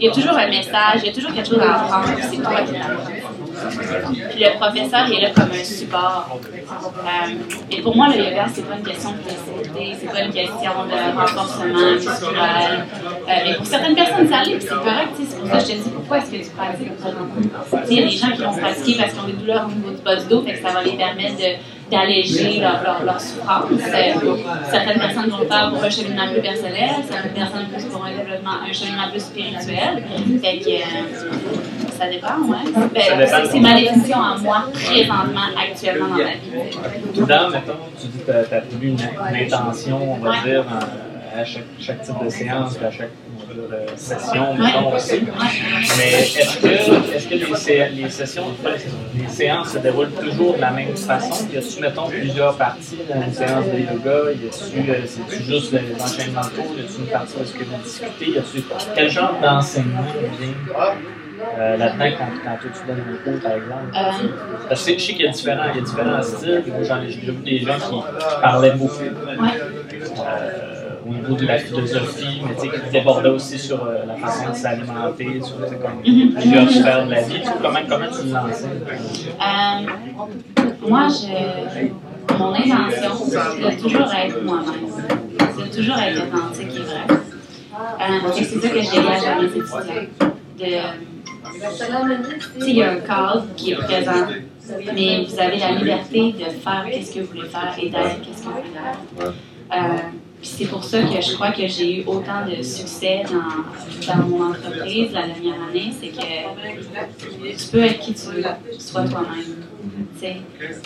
y 0.00 0.08
a 0.08 0.12
toujours 0.12 0.38
un 0.38 0.48
message, 0.48 1.00
il 1.02 1.06
y 1.06 1.08
a 1.08 1.12
toujours 1.12 1.32
quelque 1.34 1.48
chose 1.48 1.60
à 1.60 1.74
apprendre, 1.74 2.08
c'est 2.20 2.36
toi 2.36 2.62
qui 2.62 2.72
t'apprends. 2.72 3.25
Puis 3.68 4.44
le 4.44 4.58
professeur 4.58 5.06
est 5.12 5.20
là 5.20 5.30
comme 5.34 5.50
un 5.52 5.64
support. 5.64 6.38
Euh, 6.42 7.34
et 7.70 7.82
pour 7.82 7.96
moi, 7.96 8.08
le 8.08 8.24
yoga, 8.24 8.46
c'est 8.52 8.66
pas 8.66 8.76
une 8.76 8.84
question 8.84 9.12
de 9.12 9.18
flexibilité, 9.18 9.96
c'est 10.00 10.12
pas 10.12 10.22
une 10.22 10.32
question 10.32 10.70
de 10.70 11.18
renforcement 11.18 11.92
musculaire. 11.92 12.86
Euh, 13.28 13.32
mais 13.44 13.54
pour 13.54 13.66
certaines 13.66 13.94
personnes, 13.94 14.28
ça 14.28 14.42
l'est, 14.42 14.60
c'est 14.60 14.68
correct. 14.68 15.10
C'est 15.16 15.38
pour 15.38 15.48
ça 15.48 15.58
que 15.58 15.64
je 15.64 15.66
te 15.66 15.72
dis 15.72 15.90
pourquoi 15.90 16.18
est-ce 16.18 16.30
que 16.30 16.36
tu 16.36 16.50
pratiques 16.50 16.92
sais, 17.00 17.78
Il 17.90 17.96
y 17.96 18.02
a 18.02 18.06
des 18.06 18.10
gens 18.10 18.30
qui 18.30 18.42
vont 18.42 18.56
pratiquer 18.56 18.94
parce 18.98 19.12
qu'ils 19.12 19.20
ont 19.20 19.26
des 19.26 19.32
douleurs 19.32 19.66
au 19.66 19.72
niveau 19.72 19.90
du 19.90 20.02
bas 20.02 20.16
du 20.16 20.26
dos, 20.26 20.42
fait 20.42 20.54
que 20.54 20.62
ça 20.62 20.72
va 20.72 20.82
les 20.82 20.92
permettre 20.92 21.36
de 21.36 21.76
d'alléger 21.90 22.60
leur, 22.60 23.04
leur, 23.04 23.20
souffrance. 23.20 23.70
Euh, 23.70 24.36
certaines 24.70 24.98
personnes 24.98 25.30
vont 25.30 25.46
faire 25.46 25.70
pour 25.70 25.84
un 25.84 25.90
cheminement 25.90 26.28
plus 26.32 26.42
personnel, 26.42 26.90
certaines 27.08 27.32
personnes 27.32 27.66
plus 27.72 27.84
pour 27.84 28.04
un 28.04 28.10
développement, 28.10 28.62
un 28.68 28.72
cheminement 28.72 29.08
plus 29.10 29.20
spirituel. 29.20 30.02
Fait 30.42 30.58
que 30.58 30.68
euh, 30.68 31.75
ça 31.98 32.08
dépend, 32.08 32.38
ouais. 32.48 32.58
Ben, 32.94 33.26
Ça 33.28 33.44
c'est- 33.50 33.60
ma 33.60 33.74
définition 33.74 34.20
à 34.22 34.36
moi, 34.38 34.64
présentement, 34.72 35.40
actuellement 35.58 36.08
dans 36.08 36.14
ma 36.16 36.24
vie. 36.24 37.20
Dans, 37.20 37.50
mettons, 37.50 37.72
tu 38.00 38.06
dis 38.08 38.18
que 38.18 38.32
tu 38.48 38.54
as 38.54 38.60
voulu 38.70 38.88
une, 38.88 38.98
une 39.00 39.44
intention, 39.52 40.12
on 40.12 40.16
va 40.18 40.30
Ouais. 40.30 40.36
dire, 40.44 40.64
en- 40.68 41.38
à 41.38 41.44
chaque, 41.44 41.64
chaque 41.78 42.00
type 42.02 42.14
de 42.24 42.30
séance, 42.30 42.78
à 42.82 42.90
chaque 42.90 43.10
euh, 43.58 43.86
session, 43.96 44.52
Ouais. 44.52 44.58
mettons 44.58 44.94
aussi. 44.94 45.20
Mais 45.98 46.12
est-ce 46.22 46.58
que, 46.58 46.66
est-ce 47.14 47.28
que 47.28 47.34
les, 47.34 47.54
sé- 47.56 47.88
les 47.92 48.08
sessions, 48.10 48.44
les 49.14 49.28
séances 49.28 49.70
se 49.72 49.78
déroulent 49.78 50.12
toujours 50.12 50.54
de 50.56 50.60
la 50.62 50.70
même 50.70 50.96
façon? 50.96 51.46
Y 51.52 51.58
a-tu, 51.58 51.80
mettons, 51.80 52.06
plusieurs 52.08 52.56
parties 52.56 52.98
dans 53.08 53.20
une 53.22 53.32
séance 53.34 53.64
de 53.66 53.78
yoga? 53.80 54.32
Y 54.32 54.46
a-tu, 54.46 54.90
euh, 54.90 54.94
c'est-tu 55.06 55.42
juste 55.44 55.72
les 55.72 56.02
enchaînements 56.02 56.40
de 56.42 56.46
cours? 56.62 56.72
Y 56.76 56.80
a-tu 56.80 57.00
une 57.00 57.06
partie 57.06 57.34
où 57.38 57.42
est-ce 57.42 57.52
que 57.54 57.64
vous 57.64 57.82
discutez? 57.82 58.30
Y 58.30 58.38
a-tu 58.38 58.62
quel 58.94 59.10
genre 59.10 59.34
d'enseignement 59.42 60.02
vient? 60.38 60.54
Euh, 61.58 61.76
là-dedans 61.76 62.16
quand, 62.18 62.28
quand 62.44 62.56
toi 62.60 62.70
tu 62.74 62.86
donnes 62.86 63.04
un 63.08 63.16
cours, 63.24 63.40
par 63.42 63.52
exemple? 63.52 63.88
Euh, 63.94 64.68
Parce 64.68 64.84
que 64.84 64.92
je 64.92 64.98
sais 64.98 65.12
qu'il 65.14 65.24
y 65.26 65.28
a 65.28 65.32
différents, 65.32 65.64
il 65.72 65.76
y 65.76 65.80
a 65.80 65.84
différents 65.84 66.22
styles. 66.22 66.64
Moi, 66.66 66.82
J'en 66.82 67.02
ai 67.02 67.10
j'ai 67.10 67.20
déjà 67.20 67.32
vu 67.32 67.38
des 67.44 67.58
gens 67.58 67.74
qui, 67.74 67.96
qui 67.96 68.40
parlaient 68.40 68.72
beaucoup 68.72 69.02
ouais. 69.02 69.48
euh, 70.20 71.06
au 71.06 71.12
niveau 71.12 71.34
de 71.34 71.46
la 71.46 71.58
philosophie, 71.58 72.42
mais 72.46 72.54
tu 72.54 72.60
sais, 72.62 72.68
qui 72.68 72.90
débordaient 72.90 73.28
aussi 73.28 73.58
sur 73.58 73.84
euh, 73.84 74.06
la 74.06 74.14
façon 74.16 74.50
de 74.50 74.56
s'alimenter, 74.56 75.40
sur 75.42 75.56
comme 75.58 76.02
plusieurs 76.02 76.70
sphères 76.70 77.06
de 77.06 77.10
la 77.12 77.22
vie. 77.22 77.42
Comment, 77.62 77.78
comment 77.88 78.06
tu 78.06 78.26
l'enseignes? 78.28 78.80
Euh, 79.40 79.86
moi, 80.88 81.06
je, 81.08 82.34
mon 82.38 82.52
intention, 82.54 83.12
c'est 83.24 83.76
de 83.76 83.80
toujours 83.80 84.12
être 84.14 84.42
moi-même. 84.42 84.90
C'est 85.56 85.70
de 85.70 85.76
toujours 85.76 85.98
être 85.98 86.22
authentique 86.26 86.74
et 86.76 86.80
vrai. 86.80 87.04
Euh, 88.00 88.38
et 88.38 88.44
c'est 88.44 88.60
ça 88.60 88.68
que 88.68 88.80
je 88.80 88.90
dégage 88.90 89.24
à 89.24 89.40
mes 89.40 89.46
étudiants. 89.46 89.80
De, 90.58 91.15
il 92.60 92.76
y 92.76 92.82
a 92.82 92.92
un 92.92 93.00
cadre 93.00 93.46
qui 93.56 93.72
est 93.72 93.76
présent, 93.76 94.26
mais 94.94 95.24
vous 95.24 95.38
avez 95.38 95.58
la 95.58 95.72
liberté 95.72 96.32
de 96.32 96.44
faire 96.44 96.86
qu'est-ce 96.90 97.14
que 97.14 97.20
vous 97.20 97.26
voulez 97.26 97.48
faire 97.48 97.74
et 97.80 97.88
d'être 97.88 98.20
qu'est-ce 98.22 98.42
que 98.42 98.48
vous 98.48 98.52
voulez 98.52 99.24
être. 99.24 99.34
Euh, 99.72 99.98
puis 100.40 100.50
c'est 100.58 100.66
pour 100.66 100.84
ça 100.84 101.00
que 101.02 101.20
je 101.20 101.34
crois 101.34 101.50
que 101.50 101.66
j'ai 101.66 102.00
eu 102.00 102.04
autant 102.06 102.44
de 102.46 102.62
succès 102.62 103.22
dans, 103.24 104.14
dans 104.14 104.22
mon 104.26 104.50
entreprise 104.50 105.12
la 105.12 105.26
dernière 105.26 105.62
année, 105.68 105.92
c'est 105.98 106.08
que 106.08 107.56
tu 107.56 107.66
peux 107.68 107.84
être 107.84 108.00
qui 108.00 108.12
tu 108.12 108.26
veux, 108.26 108.44
sois 108.78 109.04
toi-même. 109.08 109.64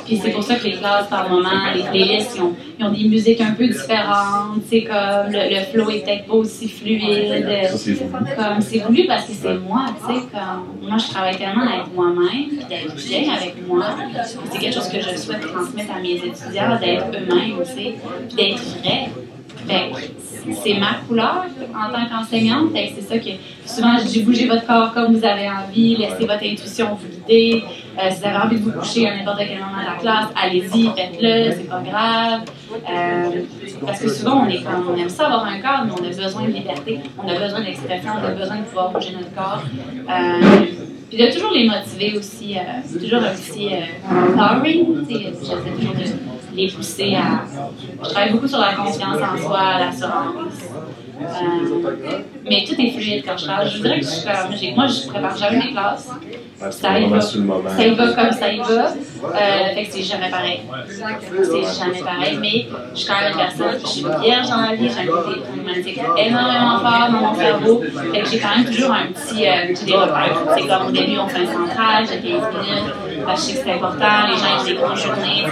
Puis 0.04 0.16
c'est 0.22 0.30
pour 0.30 0.42
ça 0.42 0.56
que 0.56 0.64
les 0.64 0.72
classes 0.72 1.08
par 1.08 1.28
moment, 1.28 1.50
les 1.74 1.82
playlists, 1.84 2.36
ils 2.36 2.42
ont, 2.42 2.54
ils 2.78 2.84
ont 2.84 2.90
des 2.90 3.04
musiques 3.08 3.40
un 3.40 3.52
peu 3.52 3.66
différentes, 3.66 4.62
tu 4.68 4.78
sais, 4.80 4.84
comme 4.84 5.32
le, 5.32 5.48
le 5.54 5.60
flow 5.72 5.90
est 5.90 6.04
peut-être 6.04 6.26
pas 6.26 6.34
aussi 6.34 6.68
fluide. 6.68 7.46
Ça, 7.70 7.76
c'est 7.78 7.92
voulu. 7.92 8.10
Comme 8.36 8.60
c'est 8.60 8.78
voulu 8.78 9.06
parce 9.06 9.26
que 9.26 9.32
c'est 9.32 9.54
moi, 9.58 9.86
tu 9.98 10.14
sais, 10.14 10.20
comme 10.32 10.88
moi 10.88 10.98
je 10.98 11.08
travaille 11.10 11.36
tellement 11.36 11.64
être 11.64 11.92
moi-même, 11.94 12.48
puis 12.48 12.64
d'être 12.68 12.94
bien 12.96 13.32
avec 13.34 13.54
moi. 13.66 13.86
C'est 14.50 14.58
quelque 14.58 14.74
chose 14.74 14.88
que 14.88 15.00
je 15.00 15.16
souhaite 15.16 15.40
transmettre 15.40 15.92
à 15.96 16.00
mes 16.00 16.14
étudiants, 16.14 16.78
d'être 16.80 17.06
eux-mêmes, 17.06 17.56
tu 17.64 17.72
sais, 17.72 17.94
puis 18.28 18.36
d'être 18.36 18.62
vrai. 18.82 19.08
C'est 20.62 20.74
ma 20.74 20.94
couleur 21.06 21.44
en 21.74 21.92
tant 21.92 22.06
qu'enseignante. 22.08 22.70
C'est 22.74 23.02
ça 23.02 23.18
que 23.18 23.30
souvent 23.66 23.98
je 23.98 24.04
dis 24.04 24.22
bougez 24.22 24.46
votre 24.46 24.66
corps 24.66 24.92
comme 24.92 25.14
vous 25.14 25.24
avez 25.24 25.48
envie, 25.48 25.96
laissez 25.96 26.26
votre 26.26 26.42
intuition 26.44 26.94
vous 26.94 27.08
guider. 27.08 27.62
Euh, 27.98 28.10
si 28.10 28.20
vous 28.20 28.26
avez 28.26 28.36
envie 28.36 28.58
de 28.58 28.64
vous 28.64 28.72
coucher 28.72 29.08
à 29.08 29.16
n'importe 29.16 29.38
quel 29.38 29.58
moment 29.58 29.80
de 29.80 29.86
la 29.86 30.00
classe, 30.00 30.28
allez-y, 30.40 30.90
faites-le, 30.96 31.52
c'est 31.52 31.68
pas 31.68 31.82
grave. 31.82 32.40
Euh, 32.72 33.42
parce 33.84 34.00
que 34.00 34.08
souvent 34.08 34.46
on 34.46 34.48
est 34.48 34.60
on 34.66 34.96
aime 34.96 35.08
ça 35.08 35.26
avoir 35.26 35.44
un 35.44 35.60
corps, 35.60 35.84
mais 35.84 35.92
on 35.92 36.04
a 36.04 36.24
besoin 36.24 36.42
de 36.42 36.52
liberté, 36.52 37.00
on 37.18 37.28
a 37.28 37.38
besoin 37.38 37.60
d'expression, 37.60 38.12
on 38.20 38.24
a 38.24 38.30
besoin 38.30 38.56
de 38.56 38.62
pouvoir 38.62 38.90
bouger 38.90 39.12
notre 39.12 39.34
corps. 39.34 39.62
Euh, 40.08 40.40
puis 41.10 41.18
de 41.18 41.32
toujours 41.32 41.50
les 41.52 41.68
motiver 41.68 42.16
aussi, 42.16 42.56
euh, 42.56 42.98
toujours 42.98 43.18
un 43.18 43.34
petit 43.34 43.74
euh, 43.74 44.38
empowering, 44.38 45.04
j'essaie 45.08 45.32
toujours 45.32 45.94
de 45.94 46.56
les 46.56 46.70
pousser 46.70 47.16
à. 47.16 47.44
Je 47.82 48.08
travaille 48.08 48.30
beaucoup 48.30 48.46
sur 48.46 48.58
la 48.58 48.74
confiance 48.74 49.16
en 49.20 49.36
soi, 49.36 49.78
l'assurance. 49.80 50.70
Mais 52.48 52.64
tout 52.66 52.74
est 52.80 52.90
fluide 52.90 53.24
quand 53.26 53.36
je 53.36 53.44
travaille. 53.44 53.70
Je 53.70 53.78
dirais 53.82 54.00
que 54.00 54.06
je 54.06 54.10
suis 54.10 54.24
comme. 54.28 54.56
j'ai- 54.56 54.74
Moi, 54.74 54.86
je 54.86 55.08
prépare 55.08 55.36
jamais 55.36 55.58
mes 55.58 55.72
classes. 55.72 56.08
C'est 56.58 56.72
Ça 56.72 56.98
y 56.98 57.08
va. 57.08 57.20
Ça 57.20 57.86
y 57.86 57.94
va 57.94 58.06
comme 58.12 58.32
ça 58.32 58.52
y 58.52 58.58
va. 58.58 58.64
Euh, 58.64 59.74
fait 59.74 59.84
que 59.84 59.92
c'est 59.92 60.02
jamais 60.02 60.28
pareil. 60.30 60.60
C'est 61.42 61.84
jamais 61.84 62.00
pareil. 62.02 62.38
Mais 62.40 62.66
je 62.94 62.98
suis 62.98 63.08
quand 63.08 63.20
même 63.20 63.32
une 63.32 63.38
personne, 63.38 63.78
je 63.80 63.86
suis 63.86 64.04
vierge 64.22 64.48
dans 64.50 64.60
la 64.62 64.74
vie, 64.74 64.88
j'ai 64.90 65.00
un 65.08 65.12
côté 65.12 65.40
romantique 65.56 66.00
énormément 66.18 66.78
fort 66.80 67.08
dans 67.12 67.18
mon 67.28 67.34
cerveau. 67.34 67.82
Fait 68.12 68.20
que 68.20 68.28
j'ai 68.28 68.38
quand 68.38 68.56
même 68.56 68.64
toujours 68.66 68.92
un 68.92 69.06
petit, 69.06 69.46
euh, 69.48 69.68
petit. 69.68 69.94
C'est 70.56 70.66
comme 70.68 70.86
au 70.88 70.90
début, 70.90 71.18
on 71.18 71.28
fait 71.28 71.40
un 71.44 71.52
centrage 71.52 72.08
de 72.08 72.14
15 72.14 72.22
minutes. 72.24 72.94
Parce 73.26 73.46
que 73.46 73.52
je 73.52 73.56
sais 73.56 73.62
que 73.62 73.64
c'est 73.64 73.72
important, 73.74 74.14
les 74.28 74.36
gens 74.36 74.50
ils 74.56 74.60
ont 74.60 74.64
des 74.64 74.74
grosses 74.74 75.02
journées, 75.04 75.44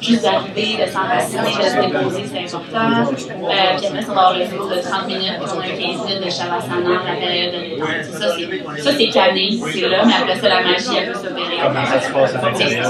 juste 0.00 0.22
d'arriver, 0.22 0.84
de 0.84 0.90
s'enraciner, 0.90 1.40
de 1.58 1.68
se 1.68 1.76
déposer, 1.86 2.24
c'est 2.30 2.56
important. 2.56 2.88
Euh, 3.10 3.76
puis 3.76 3.86
après, 3.86 4.02
ça 4.02 4.12
va 4.12 4.20
avoir 4.20 4.38
le 4.38 4.44
flow 4.44 4.68
de 4.68 4.80
30 4.80 5.06
minutes, 5.06 5.38
puis 5.40 5.50
on 5.54 5.60
a 5.60 5.62
15 5.68 5.78
minutes 6.06 6.24
de 6.24 6.30
Shavasana, 6.30 6.90
la 7.06 7.14
période 7.14 7.52
de 7.54 7.58
détente. 7.70 8.04
Ça, 8.12 8.26
c'est- 8.36 8.82
Ça, 8.82 8.90
c'est 9.72 9.80
là, 9.88 10.04
mais 10.06 10.12
après 10.20 10.36
ça, 10.40 10.48
la 10.48 10.60
magie, 10.62 10.96
elle 10.98 11.12
peut 11.12 11.18
s'opérer. 11.18 11.56
Comment 11.62 11.86
ça 11.86 12.00
se 12.00 12.10
passe 12.12 12.34
à 12.34 12.36
l'intérieur? 12.50 12.86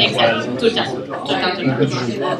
Exact, 0.00 0.58
tout 0.58 0.64
le 0.64 0.70
temps. 0.70 0.82
Tout 1.26 1.34
le 1.34 1.40
temps, 1.40 1.54
tout 1.56 1.62
le 1.62 2.18
temps. 2.18 2.36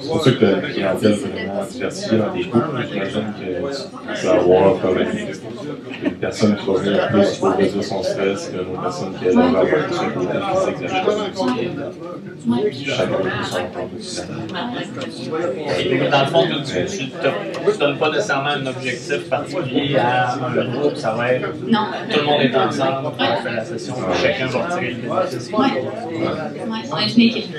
C'est 0.00 0.08
pour 0.08 0.22
ça 0.24 0.30
que 0.32 0.44
la 0.44 0.60
clientèle 0.68 1.12
vraiment 1.12 1.64
diversifiée 1.70 2.18
dans 2.18 2.30
tes 2.32 2.44
cours. 2.44 2.62
J'imagine 2.92 3.32
que 3.38 4.20
tu 4.20 4.26
vas 4.26 4.32
avoir 4.34 4.80
comme 4.80 4.98
une 6.04 6.12
personne 6.16 6.56
qui 6.56 6.66
va 6.66 6.72
venir 6.78 7.08
plus 7.08 7.36
pour 7.38 7.50
réduire 7.56 7.84
son 7.84 8.02
stress 8.02 8.48
qu'une 8.50 8.60
autre 8.60 8.82
personne 8.82 9.14
qui 9.15 9.15
elle, 9.24 9.34
va 9.34 9.44
avoir 9.46 9.64
plus 9.64 9.98
un 9.98 10.10
côté 10.10 10.36
physique 10.52 10.78
de 10.78 11.06
Et 15.80 16.08
dans 16.08 16.20
le 16.20 16.26
fond, 16.26 16.42
tu 16.46 16.50
ne 16.52 17.78
donnes 17.78 17.98
pas 17.98 18.10
nécessairement 18.10 18.50
un 18.50 18.66
objectif 18.66 19.28
particulier 19.28 19.96
à 19.96 20.34
un 20.34 20.64
groupe, 20.70 20.96
ça 20.96 21.12
va 21.12 21.32
être 21.32 21.48
Non. 21.66 21.86
tout 22.10 22.18
le 22.20 22.24
monde 22.24 22.40
est 22.42 22.56
ensemble, 22.56 23.08
on 23.08 23.42
fait 23.42 23.52
la 23.52 23.64
session, 23.64 23.94
chacun 24.20 24.46
va 24.46 24.66
retirer 24.66 24.90
le 24.92 24.96
bénéfice. 24.96 25.50
Une 27.16 27.22
équipe. 27.22 27.54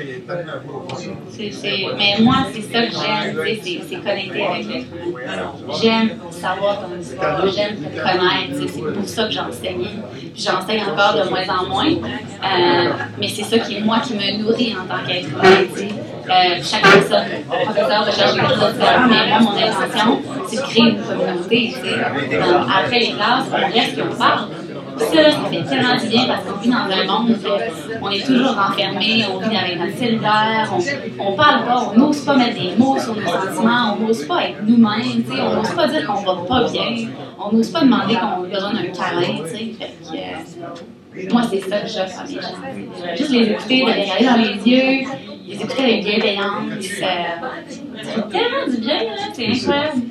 C'est- 1.29 1.51
c'est- 1.51 1.85
Mais 1.97 2.15
moi, 2.23 2.35
c'est 2.53 2.61
ça 2.61 2.85
que 2.85 2.91
j'aime, 2.93 3.37
c'est 3.63 3.79
c'est 3.87 3.95
connecter 3.97 4.43
avec 4.45 4.67
l'être 4.67 4.87
humain. 4.93 5.51
J'aime 5.81 6.09
savoir 6.31 6.81
ton 6.81 6.99
histoire, 6.99 7.45
j'aime 7.47 7.75
te 7.77 7.89
connaître, 7.97 8.71
c'est 8.73 8.81
pour 8.93 9.07
ça 9.07 9.23
que 9.25 9.31
j'enseigne. 9.31 9.87
Puis 10.13 10.31
j'enseigne 10.35 10.81
encore 10.83 11.13
de 11.23 11.29
moins 11.29 11.45
en 11.49 11.65
moins, 11.67 11.85
euh, 11.87 12.89
mais 13.19 13.27
c'est 13.27 13.43
ça 13.43 13.59
qui 13.59 13.77
est 13.77 13.81
moi 13.81 13.99
qui 13.99 14.13
me 14.13 14.43
nourrit 14.43 14.75
en 14.75 14.85
tant 14.87 15.03
qu'être 15.05 15.29
humain. 15.29 15.91
Euh, 16.29 16.61
chaque 16.61 16.81
personne, 16.81 17.25
professeur 17.47 18.05
de 18.05 18.11
différent, 18.11 19.07
mais 19.09 19.29
moi, 19.29 19.39
mon 19.39 19.57
intention, 19.57 20.21
c'est 20.47 20.57
de 20.57 20.61
créer 20.61 20.83
une 20.89 21.01
communauté. 21.01 21.73
après 22.77 22.99
les 22.99 23.11
classes, 23.11 23.45
on 23.49 23.73
reste 23.73 23.97
et 23.97 24.01
on 24.01 24.15
parle. 24.15 24.47
Ça, 24.97 25.05
ça 25.31 25.39
fait 25.49 25.63
tellement 25.63 25.95
du 25.95 26.07
bien 26.07 26.25
parce 26.25 26.43
qu'on 26.43 26.57
vit 26.59 26.69
dans 26.69 26.77
un 26.77 27.05
monde 27.05 27.29
où 27.29 28.05
on 28.05 28.09
est 28.09 28.25
toujours 28.25 28.55
renfermé, 28.55 29.25
on 29.31 29.47
vit 29.47 29.55
avec 29.55 29.79
notre 29.79 29.95
cellulaire, 29.97 30.73
on, 30.73 31.23
on 31.23 31.33
parle 31.33 31.65
pas, 31.65 31.91
on 31.93 31.97
n'ose 31.99 32.25
pas 32.25 32.35
mettre 32.35 32.59
des 32.59 32.75
mots 32.75 32.99
sur 32.99 33.15
nos 33.15 33.21
sentiments, 33.27 33.95
on 33.99 34.07
n'ose 34.07 34.25
pas 34.25 34.43
être 34.45 34.57
nous-mêmes, 34.65 35.23
on 35.31 35.55
n'ose 35.55 35.71
pas 35.71 35.87
dire 35.87 36.05
qu'on 36.07 36.21
va 36.21 36.35
pas 36.47 36.69
bien, 36.71 37.07
on 37.39 37.55
n'ose 37.55 37.69
pas 37.69 37.81
demander 37.81 38.15
qu'on 38.15 38.43
a 38.43 38.47
besoin 38.47 38.73
d'un 38.73 38.87
câlin, 38.87 39.43
tu 39.45 39.55
sais. 39.55 40.95
Moi, 41.31 41.41
c'est 41.49 41.61
ça 41.61 41.79
que 41.79 41.87
j'offre 41.87 42.19
à 42.19 42.23
mes 42.25 42.33
gens. 42.33 43.15
Juste 43.17 43.31
les 43.31 43.49
écouter, 43.51 43.85
les 43.85 44.03
regarder 44.03 44.25
dans 44.25 44.37
les 44.37 44.71
yeux, 44.71 45.07
les 45.47 45.55
écouter 45.55 45.83
avec 45.83 46.03
bienveillance, 46.03 46.85
euh, 47.01 47.85
tellement 48.31 48.65
du 48.69 48.77
bien, 48.77 48.95
là. 49.03 49.11
C'est 49.33 49.47
incroyable. 49.47 50.01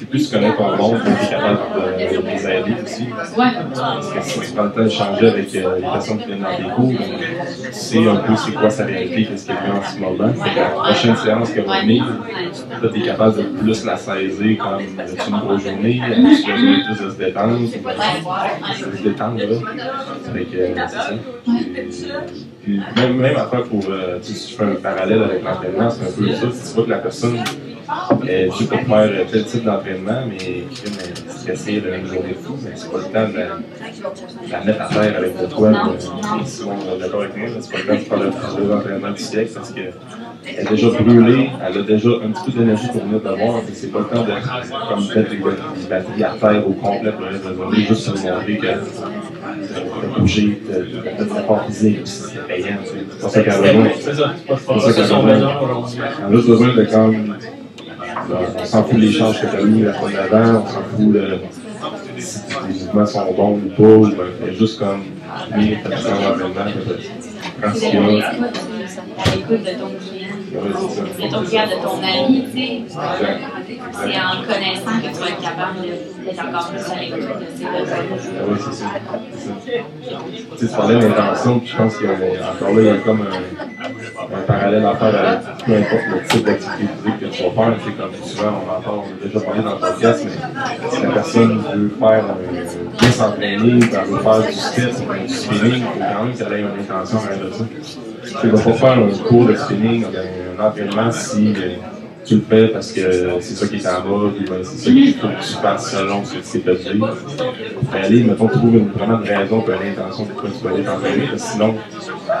Et 0.00 0.04
plus 0.04 0.28
tu 0.28 0.34
connais 0.34 0.54
ton 0.54 0.76
monde, 0.76 0.98
plus 1.00 1.12
tu 1.14 1.24
es 1.24 1.28
capable 1.30 1.58
de, 1.74 2.16
de 2.16 2.26
les 2.26 2.46
aider 2.46 2.74
aussi. 2.84 3.04
Ouais. 3.38 3.52
Parce 3.74 4.12
que 4.12 4.20
si 4.22 4.40
tu 4.40 4.52
prends 4.52 4.64
le 4.64 4.72
temps 4.72 4.82
de 4.84 4.88
changer 4.88 5.28
avec 5.28 5.54
euh, 5.54 5.76
les 5.76 5.82
personnes 5.82 6.18
qui 6.18 6.26
viennent 6.26 6.42
dans 6.42 6.56
tes 6.56 6.74
cours, 6.74 6.92
tu 6.92 7.72
sais 7.72 8.08
un 8.08 8.16
peu 8.16 8.36
c'est 8.36 8.52
quoi 8.52 8.70
sa 8.70 8.84
réalité, 8.84 9.26
qu'est-ce 9.26 9.46
qu'elle 9.46 9.56
vit 9.56 9.70
en 9.70 9.82
ce 9.82 9.98
moment. 9.98 10.32
Fait 10.34 10.50
que 10.50 10.56
la 10.60 10.68
prochaine 10.70 11.16
séance 11.16 11.50
qu'elle 11.50 11.64
va 11.64 11.80
venir, 11.80 12.04
là, 12.04 12.88
tu 12.92 13.00
es 13.00 13.02
capable 13.02 13.36
de 13.36 13.42
plus 13.42 13.84
la 13.84 13.96
saisir 13.96 14.58
comme 14.58 14.74
as-tu 14.98 15.30
une 15.30 15.38
grosse 15.38 15.62
journée, 15.62 16.00
as-tu 16.04 16.20
besoin 16.22 16.96
plus 16.96 17.04
de 17.04 17.10
se 17.10 17.16
détendre, 17.16 17.58
de 17.60 17.66
se 18.96 19.02
détendre, 19.02 19.38
là. 19.38 19.46
Fait 20.34 20.44
que 20.44 20.56
euh, 20.56 20.74
c'est 20.86 22.08
ça. 22.08 22.14
Puis, 22.64 22.80
même, 22.96 23.18
même 23.18 23.36
après, 23.36 23.62
pour, 23.62 23.84
euh, 23.90 24.18
tu 24.22 24.32
sais, 24.32 24.38
si 24.38 24.52
je 24.52 24.56
fais 24.56 24.64
un 24.64 24.76
parallèle 24.76 25.22
avec 25.22 25.44
l'entraînement, 25.44 25.90
c'est 25.90 26.02
un 26.02 26.12
peu 26.12 26.32
ça. 26.32 26.50
Si 26.50 26.70
tu 26.70 26.74
vois 26.76 26.84
que 26.84 26.90
la 26.90 26.98
personne 26.98 27.36
est 28.26 28.48
due 28.56 28.64
pour 28.64 28.78
faire 28.78 28.88
euh, 28.90 29.24
tel 29.30 29.44
type 29.44 29.64
d'entraînement, 29.64 30.24
mais 30.26 30.36
qui 30.38 30.86
est 30.86 31.28
stressée 31.28 31.82
la 31.84 31.90
même 31.90 32.06
journée 32.06 32.30
de 32.30 32.34
fou, 32.34 32.56
mais 32.64 32.70
c'est 32.74 32.90
pas 32.90 32.98
le 32.98 33.04
temps 33.04 33.28
de 33.28 33.36
la, 33.36 33.46
de 34.46 34.50
la 34.50 34.64
mettre 34.64 34.80
à 34.80 34.88
terre 34.88 35.16
avec 35.18 35.32
le 35.38 35.46
toit. 35.46 35.68
Euh. 35.68 36.42
Sinon, 36.46 36.76
on 36.90 36.96
est 36.96 37.00
d'accord 37.00 37.20
avec 37.20 37.36
moi, 37.36 37.48
c'est 37.60 37.70
pas 37.70 37.78
le 37.78 37.84
temps 37.84 37.94
de 37.94 37.98
faire 37.98 38.18
le 38.18 38.30
plus 38.30 38.72
entraînement 38.72 39.10
du 39.10 39.22
siècle 39.22 39.50
parce 39.54 39.70
que 39.70 39.80
elle 40.46 40.66
est 40.66 40.70
déjà 40.70 40.88
brûlée, 40.90 41.50
elle 41.66 41.78
a 41.78 41.82
déjà 41.82 42.08
un 42.08 42.30
petit 42.30 42.50
peu 42.50 42.58
d'énergie 42.58 42.88
pour 42.88 43.02
venir 43.04 43.22
te 43.22 43.28
voir, 43.28 43.62
mais 43.66 43.72
c'est 43.72 43.92
pas 43.92 43.98
le 44.00 44.04
temps 44.04 44.24
de 44.24 44.32
comme 44.88 45.06
mettre 45.08 45.30
les, 45.30 45.88
batteries 45.88 46.24
à 46.24 46.36
terre 46.40 46.68
au 46.68 46.72
complet 46.72 47.12
pour 47.12 47.26
la 47.26 47.54
journée, 47.54 47.84
juste 47.86 48.10
pour 48.10 48.20
montrer 48.20 48.58
que 48.58 48.66
de 48.66 50.18
bouger, 50.20 50.62
de, 50.68 51.28
sa 51.28 51.40
part 51.42 51.66
physique, 51.66 52.00
c'est 52.04 52.46
payant, 52.46 52.76
c'est 52.84 53.20
pas 53.20 53.28
ça 53.28 53.42
qu'elle 53.42 53.52
a 53.52 53.58
besoin. 53.58 53.88
C'est 54.00 54.14
ça. 54.14 54.34
C'est 54.46 54.80
ça 54.80 54.92
qu'elle 54.92 55.04
a 55.04 55.06
besoin. 55.06 55.30
besoin. 55.34 55.52
Elle 56.18 56.24
a 56.24 56.36
juste 56.36 56.48
besoin 56.48 56.74
de 56.74 56.84
comme. 56.84 57.36
On 58.60 58.64
s'en 58.64 58.84
fout 58.84 59.00
des 59.00 59.12
charges 59.12 59.40
que 59.40 59.46
tu 59.46 59.56
as 59.56 59.64
mis 59.64 59.82
la 59.82 59.92
semaine 59.92 60.14
d'avant, 60.30 60.64
on 60.64 60.66
s'en 60.66 60.82
fout 60.82 61.12
de 61.12 61.38
si 62.18 62.40
les 62.68 62.84
mouvements 62.84 63.06
sont 63.06 63.32
bons 63.32 63.60
ou 63.64 63.68
pas, 63.76 63.82
ou 63.82 64.06
ben, 64.06 64.26
fait 64.40 64.54
juste 64.54 64.78
comme 64.78 65.02
venir 65.52 65.78
faire 65.80 65.98
ça 65.98 66.10
en 66.10 66.32
entraînement, 66.32 66.54
prends 67.60 67.74
ce 67.74 67.80
C'est 67.80 67.90
qu'il 67.90 68.00
y 68.00 68.22
a. 68.22 68.28
à 68.28 68.32
l'écoute 69.34 69.62
de 69.62 69.78
ton 69.78 69.90
ton 70.58 71.40
de 71.40 71.82
ton 71.82 71.98
ami, 72.02 72.44
tu 72.44 72.58
sais. 72.58 72.72
Exact. 72.84 73.40
C'est 73.92 74.20
en 74.20 74.42
connaissant 74.42 74.96
que 75.00 75.08
tu 75.14 75.20
vas 75.20 75.28
être 75.28 75.40
capable 75.42 75.80
de- 75.82 76.24
d'être 76.24 76.44
encore 76.48 76.68
plus 76.70 76.92
à 76.92 77.00
l'écoute 77.00 77.20
de. 77.20 77.46
Ah 77.64 78.44
oui, 78.48 78.58
c'est 78.64 78.72
ça. 78.74 78.86
Tu 79.64 80.58
sais, 80.58 80.66
tu 80.66 80.76
parlais 80.76 80.98
d'intention, 80.98 81.58
puis 81.60 81.68
je 81.68 81.76
pense 81.76 81.96
qu'encore 81.96 82.74
là, 82.74 82.80
il 82.82 82.84
y 82.84 82.88
a 82.88 82.94
comme 82.98 83.22
un, 83.22 84.36
un 84.36 84.40
parallèle 84.46 84.86
à 84.86 84.94
faire 84.96 85.14
avec 85.14 85.64
peu 85.64 85.72
importe 85.76 86.02
le 86.12 86.26
type 86.28 86.44
d'activité 86.46 86.84
physique 87.02 87.20
que 87.20 87.26
tu 87.26 87.42
vas 87.42 87.50
faire. 87.50 87.76
C'est 87.84 87.96
comme 87.96 88.14
souvent, 88.24 88.52
on 88.66 88.70
entend, 88.70 89.04
on 89.06 89.24
a 89.24 89.26
déjà 89.26 89.40
parlé 89.40 89.62
dans 89.62 89.72
le 89.74 89.78
podcast, 89.78 90.24
mais 90.24 90.90
si 90.90 91.02
la 91.02 91.10
personne 91.10 91.58
veut 91.72 91.92
faire 91.98 92.24
bien 93.00 93.10
s'entraîner, 93.10 93.80
veut 93.80 93.80
faire 94.20 94.40
du 94.46 94.52
step, 94.52 94.92
du 95.26 95.34
spinning, 95.34 95.74
il 95.76 95.82
faut 95.82 95.98
quand 95.98 96.24
même 96.24 96.34
qu'elle 96.36 96.52
ait 96.52 96.60
une 96.60 96.80
intention 96.80 97.18
derrière 97.28 97.44
de 97.46 97.52
ça. 97.52 97.64
Tu 98.36 98.46
ne 98.46 98.52
vas 98.52 98.62
pas 98.62 98.72
faire 98.74 98.98
un 98.98 99.18
cours 99.18 99.46
de 99.46 99.54
spinning, 99.54 100.04
un, 100.58 101.93
euh, 102.24 102.26
tu 102.26 102.34
le 102.36 102.42
fais 102.48 102.68
parce 102.68 102.92
que 102.92 103.40
c'est 103.40 103.54
ça 103.54 103.66
qui 103.66 103.76
est 103.76 103.86
en 103.86 104.00
bas, 104.00 104.30
puis 104.34 104.44
ben, 104.48 104.58
c'est 104.62 104.78
ça 104.78 104.90
qu'il 104.90 105.14
faut 105.14 105.28
que 105.28 105.42
tu 105.42 105.54
fasses 105.54 105.90
selon 105.92 106.24
ce 106.24 106.34
que 106.34 106.38
tu 106.38 106.60
t'es 106.60 106.74
dire. 106.74 107.16
Faut 107.16 107.96
aller, 107.96 108.24
mettons, 108.24 108.48
trouver 108.48 108.78
une, 108.78 108.90
vraiment 108.90 109.20
une 109.20 109.28
raison 109.28 109.60
pour 109.60 109.74
une 109.74 109.88
intention 109.90 110.24
pourquoi 110.24 110.50
tu 110.50 110.64
vas 110.64 110.74
aller 110.74 110.84
t'entraîner, 110.84 111.26
parce 111.30 111.42
que 111.42 111.48
sinon, 111.50 111.74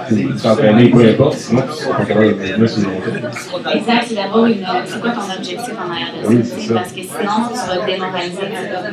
tu 0.08 0.14
peux 0.14 0.34
t'entraîner, 0.34 0.90
peu 0.90 1.08
importe, 1.08 1.36
sinon 1.38 1.62
tu 1.70 1.82
seras 1.82 1.94
pas 1.98 2.04
capable 2.04 2.58
de 2.60 2.66
sur 2.66 2.80
le 2.80 2.86
long 2.86 3.00
terme. 3.00 3.76
Exact, 3.76 4.04
c'est 4.06 4.14
d'avoir 4.14 4.46
une. 4.46 4.66
C'est 4.86 5.00
quoi 5.00 5.10
ton 5.10 5.36
objectif 5.36 5.74
en 5.78 5.90
arrière 5.90 6.08
de 6.18 6.24
ça? 6.24 6.30
Oui, 6.30 6.44
ça. 6.44 6.74
Parce 6.74 6.92
que 6.92 7.02
sinon, 7.02 7.36
tu 7.48 7.68
vas 7.68 7.76
te 7.76 7.86
démoraliser. 7.86 8.42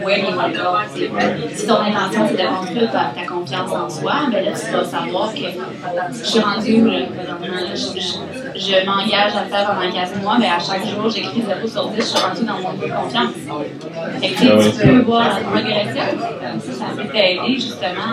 Ouais, 0.06 0.24
mais 0.24 0.34
voilà. 0.34 0.84
tu 0.94 1.02
sais. 1.02 1.10
Si 1.56 1.68
ton 1.68 1.76
intention, 1.76 2.28
c'est 2.30 2.42
de 2.42 2.48
construire 2.48 2.92
ta, 2.92 3.12
ta 3.16 3.28
confiance 3.28 3.72
en 3.72 3.90
soi, 3.90 4.14
ben 4.32 4.46
là, 4.46 4.52
tu 4.52 4.72
vas 4.72 4.84
savoir 4.84 5.34
que 5.34 5.40
je 5.40 6.26
suis 6.26 6.40
rendue 6.40 6.82
où, 6.82 6.86
là, 6.86 7.00
présentement. 7.16 8.41
Je, 8.62 8.86
m'engage 8.86 9.36
à 9.36 9.44
le 9.44 9.50
faire 9.50 9.66
pendant 9.66 9.92
15 9.92 10.22
mois, 10.22 10.38
mais 10.38 10.48
à 10.48 10.60
chaque 10.60 10.86
jour, 10.86 11.10
j'écris 11.10 11.42
0 11.42 11.68
sur 11.68 11.88
10, 11.90 11.96
je 11.98 12.02
suis 12.02 12.20
rendue 12.20 12.46
dans 12.46 12.60
mon 12.60 12.74
niveau 12.74 12.86
de 12.86 12.92
confiance. 12.92 13.34
Fait 14.20 14.30
que, 14.30 14.40
tu 14.40 14.48
Ah 14.52 14.82
tu 14.82 14.88
peux 14.88 15.02
voir 15.02 15.30
la 15.30 15.40
progression. 15.40 16.04
Ça, 16.60 16.72
ça 16.74 16.86
peut 16.96 17.08
t'aider 17.12 17.56
justement 17.56 18.12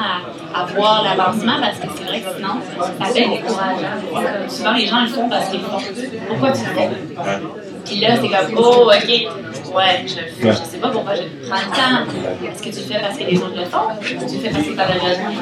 à, 0.55 0.61
à 0.61 0.65
voir 0.65 1.05
l'avancement 1.05 1.61
parce 1.61 1.79
que 1.79 1.87
c'est 1.95 2.05
vrai 2.05 2.21
que 2.21 2.37
sinon, 2.37 2.55
ça 2.79 3.13
peut 3.13 3.19
être 3.19 3.31
décourageant. 3.31 4.49
Souvent, 4.49 4.73
les 4.73 4.87
gens 4.87 5.03
le 5.03 5.09
font 5.09 5.29
parce 5.29 5.51
qu'ils 5.51 5.61
font. 5.61 5.79
Pourquoi 6.29 6.53
tu 6.53 6.61
le 6.65 6.75
fais? 6.75 6.91
Puis 7.89 8.01
là, 8.01 8.09
c'est 8.17 8.29
comme, 8.29 8.59
oh, 8.59 8.91
ok, 8.91 9.09
ouais, 9.75 10.05
je, 10.07 10.47
je 10.47 10.53
sais 10.53 10.79
pas 10.79 10.91
pourquoi 10.91 11.15
je 11.15 11.23
prends 11.49 11.57
le 11.59 11.71
temps. 11.75 11.99
Est-ce 12.47 12.63
que 12.63 12.69
tu 12.69 12.81
le 12.81 12.95
fais 12.95 13.01
parce 13.01 13.17
que 13.19 13.25
les 13.25 13.39
autres 13.39 13.57
le 13.57 13.65
font? 13.65 13.89
Ou 13.99 14.05
tu 14.05 14.35
le 14.37 14.41
fais 14.41 14.51
parce 14.51 14.65
que 14.65 14.73
tu 14.73 14.81
as 14.81 14.87
besoin? 14.87 15.33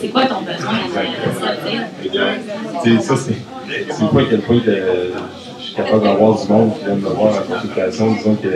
C'est 0.00 0.08
quoi 0.08 0.24
ton 0.26 0.40
besoin? 0.42 0.78
De 2.84 3.00
ça, 3.00 3.16
c'est 3.16 3.38
c'est 3.88 4.04
à 4.04 4.24
quel 4.28 4.40
point 4.40 4.60
je 4.64 5.64
suis 5.64 5.74
capable 5.74 6.02
d'avoir 6.02 6.40
du 6.40 6.48
monde 6.52 6.78
qui 6.78 6.84
vient 6.84 6.94
me 6.94 7.08
voir 7.08 7.34
en 7.34 7.54
consultation, 7.54 8.12
disons 8.12 8.34
que 8.36 8.48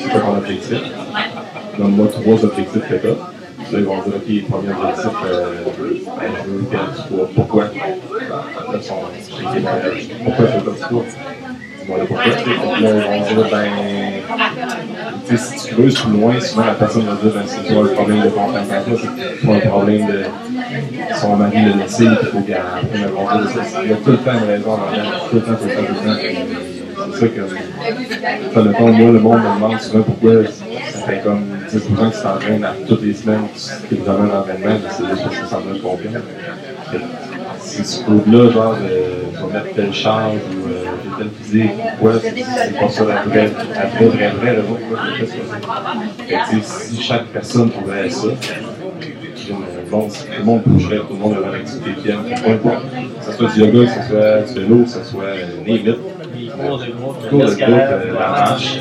c'est 0.00 0.12
pas 0.12 0.20
ton 0.20 0.36
objectif? 0.38 0.78
Donne-moi 1.78 2.06
trois 2.08 2.44
objectifs 2.44 2.88
que 2.88 2.94
tu 2.94 3.06
as. 3.06 3.10
Là, 3.10 3.78
ils 3.78 3.84
vont 3.84 4.02
dire, 4.02 4.14
OK, 4.16 4.50
premier 4.50 4.72
objectif, 4.72 5.14
euh, 5.24 5.64
ben, 6.18 6.30
je 6.44 6.50
veux 6.50 6.64
perdre 6.64 6.92
du 6.92 7.02
poids. 7.08 7.28
Pourquoi? 7.36 7.64
Pourquoi 10.24 10.46
je 10.46 10.52
veux 10.56 10.62
perdre 10.64 10.72
du 10.72 10.86
poids? 10.88 11.04
Le 11.98 12.06
pourquoi. 12.06 12.24
Vont 12.24 13.24
dire, 13.24 13.50
ben, 13.50 13.70
tu 15.26 15.36
sais, 15.36 15.58
si 15.58 15.68
tu 15.68 15.74
creuses 15.74 16.00
plus 16.00 16.12
loin, 16.12 16.40
souvent 16.40 16.66
la 16.66 16.74
personne 16.74 17.04
va 17.04 17.14
dire, 17.14 17.32
ben, 17.34 17.42
c'est 17.46 17.72
toi 17.72 17.82
le 17.82 17.88
problème 17.90 18.22
de 18.22 18.28
en 18.28 18.30
toi, 18.30 18.60
c'est 18.60 19.46
toi 19.46 19.54
le 19.54 19.68
problème 19.68 20.06
de 20.06 20.24
son 21.20 21.36
mari 21.36 21.64
l'a 21.64 21.82
laissé, 21.82 22.04
il 22.04 22.28
faut 22.28 22.40
qu'elle 22.40 22.56
apprenne 22.56 23.04
à. 23.04 23.64
Ça, 23.64 23.80
Il 23.82 23.90
y 23.90 23.92
a 23.92 23.96
tout 23.96 24.10
le 24.10 24.16
temps 24.18 24.32
une 24.32 24.48
raison 24.48 24.72
en 24.72 24.82
arrière, 24.86 25.26
tout 25.30 25.36
le 25.36 25.42
temps, 25.42 25.54
tout 25.54 25.64
le 25.64 25.74
temps, 25.74 25.82
tout 25.82 25.94
le 25.94 26.10
temps. 26.10 26.20
C'est 27.12 27.20
ça 27.20 27.28
que, 27.28 27.40
ça, 28.54 28.60
le 28.60 28.72
temps, 28.72 28.88
moi, 28.88 29.10
le 29.10 29.18
monde 29.18 29.38
me 29.38 29.54
demande 29.54 29.80
souvent 29.80 30.02
pourquoi 30.02 30.46
ça 30.46 30.98
fait 31.06 31.20
comme 31.24 31.44
10 31.68 31.76
ans 31.76 32.10
que 32.10 32.16
tu 32.16 32.22
t'entraînes 32.22 32.66
toutes 32.86 33.02
les 33.02 33.14
semaines, 33.14 33.48
que 33.88 33.94
tu 33.94 34.00
donnes 34.02 34.30
un 34.30 34.38
entraînement, 34.38 34.78
c'est 34.90 35.06
juste 35.08 35.22
parce 35.24 35.38
que 35.38 35.46
ça 35.46 35.58
me 35.58 35.78
donne 35.78 36.22
genre, 38.50 38.76
euh, 38.82 39.22
mettre 39.52 39.94
charge 39.94 40.38
ou 40.52 40.68
euh, 40.68 40.84
c'est 41.42 41.74
pas 42.78 42.88
ça 42.88 43.04
la 43.04 43.22
vraie, 43.22 43.50
la 43.74 43.86
vraie, 43.86 44.06
vraie, 44.06 44.30
vraie 44.30 44.62
si 46.62 47.02
chaque 47.02 47.26
personne 47.26 47.70
trouverait 47.70 48.08
ça, 48.10 48.28
tout 49.50 49.56
le 50.38 50.44
monde, 50.44 50.62
bougerait, 50.64 50.98
tout 50.98 51.06
le 51.10 51.16
monde 51.16 51.36
aurait 51.38 51.48
une 51.48 51.54
activité 51.66 51.90
qui 52.00 52.08
peu 52.42 52.50
importe. 52.50 52.84
Que 52.84 53.24
ce 53.26 53.32
soit 53.32 53.48
du 53.48 53.60
yoga, 53.60 53.86
que 53.86 53.92
ce 54.00 54.08
soit 54.08 54.40
du 54.40 54.54
vélo, 54.60 54.76
que 54.84 54.90
ce 54.90 55.04
soit 55.04 55.34
mythes, 55.66 55.98
Les 56.34 56.46
de 56.46 56.92
groupe, 56.92 57.16
euh, 57.32 58.14
la 58.14 58.28
marche, 58.30 58.78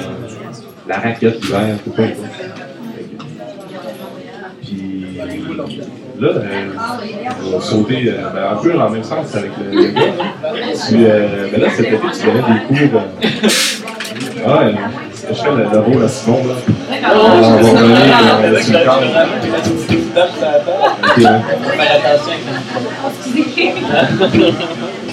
la 0.88 1.00
raquette 1.00 1.42
l'hiver, 1.42 1.78
tout 1.84 1.92
peu. 1.92 2.04
Puis 4.62 5.20
là, 6.20 6.28
euh, 6.28 6.42
on 7.46 7.58
va 7.58 7.62
sauter 7.64 8.04
euh, 8.08 8.30
ben, 8.34 8.44
un 8.52 8.56
peu 8.62 8.74
dans 8.74 8.86
le 8.86 8.92
même 8.92 9.04
sens 9.04 9.36
avec 9.36 9.52
le 9.58 9.74
yoga. 9.84 10.02
Tu, 10.88 10.96
euh, 11.06 11.48
ben 11.52 11.62
là, 11.62 11.70
cet 11.70 11.88
été, 11.88 11.98
tu 11.98 12.26
donnais 12.26 12.44
des 12.82 12.88
cours. 12.90 13.02
Euh, 13.02 14.48
ah, 14.48 14.70
je 15.30 15.34
fais 15.36 15.50
le, 15.52 15.64
le 15.72 15.80
rôle 15.80 16.04
à 16.04 16.08
Simon, 16.08 16.42
là. 16.48 16.54
D'accord. 16.90 17.30
on 17.32 17.42
va 17.42 17.58
revenir 17.58 18.16
Ah, 18.16 18.62
sur 18.62 18.74
le 18.74 18.80
cadre. 18.86 19.04
Ok, 21.04 21.26
hein. 21.26 21.42
Faire 21.78 21.92
attention 21.96 22.32
avec 22.32 22.42
Excusez. 23.16 24.54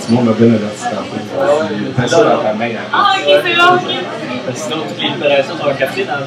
Simon 0.00 0.22
m'a 0.22 0.32
bien 0.32 0.46
averti 0.46 0.84
tantôt. 0.84 2.00
Fais 2.00 2.08
ça 2.08 2.24
dans 2.24 2.38
ta 2.42 2.52
main. 2.54 2.66
hein. 2.66 2.90
Ah, 2.92 3.12
ok, 3.18 3.28
c'est 3.44 3.56
bon, 3.56 4.54
Sinon, 4.54 4.76
toutes 4.88 5.00
les 5.02 5.08
libérations 5.08 5.56
sont 5.56 5.74
captées 5.78 6.04
dans 6.04 6.12
un 6.12 6.24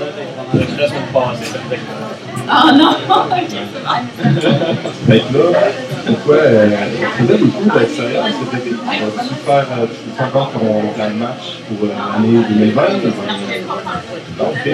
pendant 1.14 1.28
passée. 1.30 1.52
Ah 2.52 2.72
non, 2.74 2.90
ok, 2.90 3.48
c'est 3.50 3.58
bon. 3.58 4.42
Fait 5.08 5.20
que 5.20 5.38
là, 5.38 5.60
pourquoi 6.08 6.36
euh, 6.36 6.70
tu 6.70 7.24
faisais 7.24 7.38
des 7.38 7.50
cours 7.50 7.74
d'extérieur 7.80 8.26
cet 8.26 8.62
été? 8.62 8.72
Vas-tu 8.76 9.36
faire, 9.46 9.68
encore 10.26 10.52
ton 10.52 10.60
plan 10.96 11.10
de 11.10 11.14
match 11.14 11.60
pour 11.68 11.88
euh, 11.88 11.94
l'année 12.14 12.44
2020? 12.50 12.82
ou, 12.82 13.08
euh, 14.42 14.74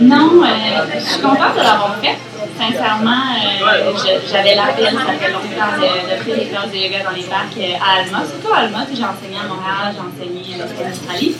Non, 0.00 0.30
euh, 0.42 0.46
je 0.94 1.00
suis 1.00 1.20
contente 1.20 1.54
de 1.54 1.58
l'avoir 1.62 1.96
fait. 2.02 2.16
Sincèrement, 2.58 3.24
euh, 3.64 3.92
j'avais 4.30 4.54
la 4.54 4.66
peine, 4.68 4.96
ça 4.96 5.12
fait 5.18 5.32
longtemps, 5.32 5.76
de, 5.76 5.82
de 5.82 6.22
faire 6.22 6.36
des 6.38 6.46
classes 6.46 6.70
de 6.72 6.76
yoga 6.76 6.98
dans 7.04 7.16
les 7.16 7.24
parcs 7.24 7.58
euh, 7.58 7.84
à 7.84 8.00
Alma. 8.00 8.24
Surtout 8.24 8.54
à 8.54 8.58
Alma, 8.60 8.78
tu 8.88 8.94
sais, 8.96 9.02
j'ai 9.02 9.04
enseigné 9.04 9.38
à 9.38 9.46
Montréal, 9.48 9.92
j'ai 9.92 10.00
enseigné 10.00 10.62
euh, 10.62 10.86
en 10.86 10.90
Australie. 10.92 11.34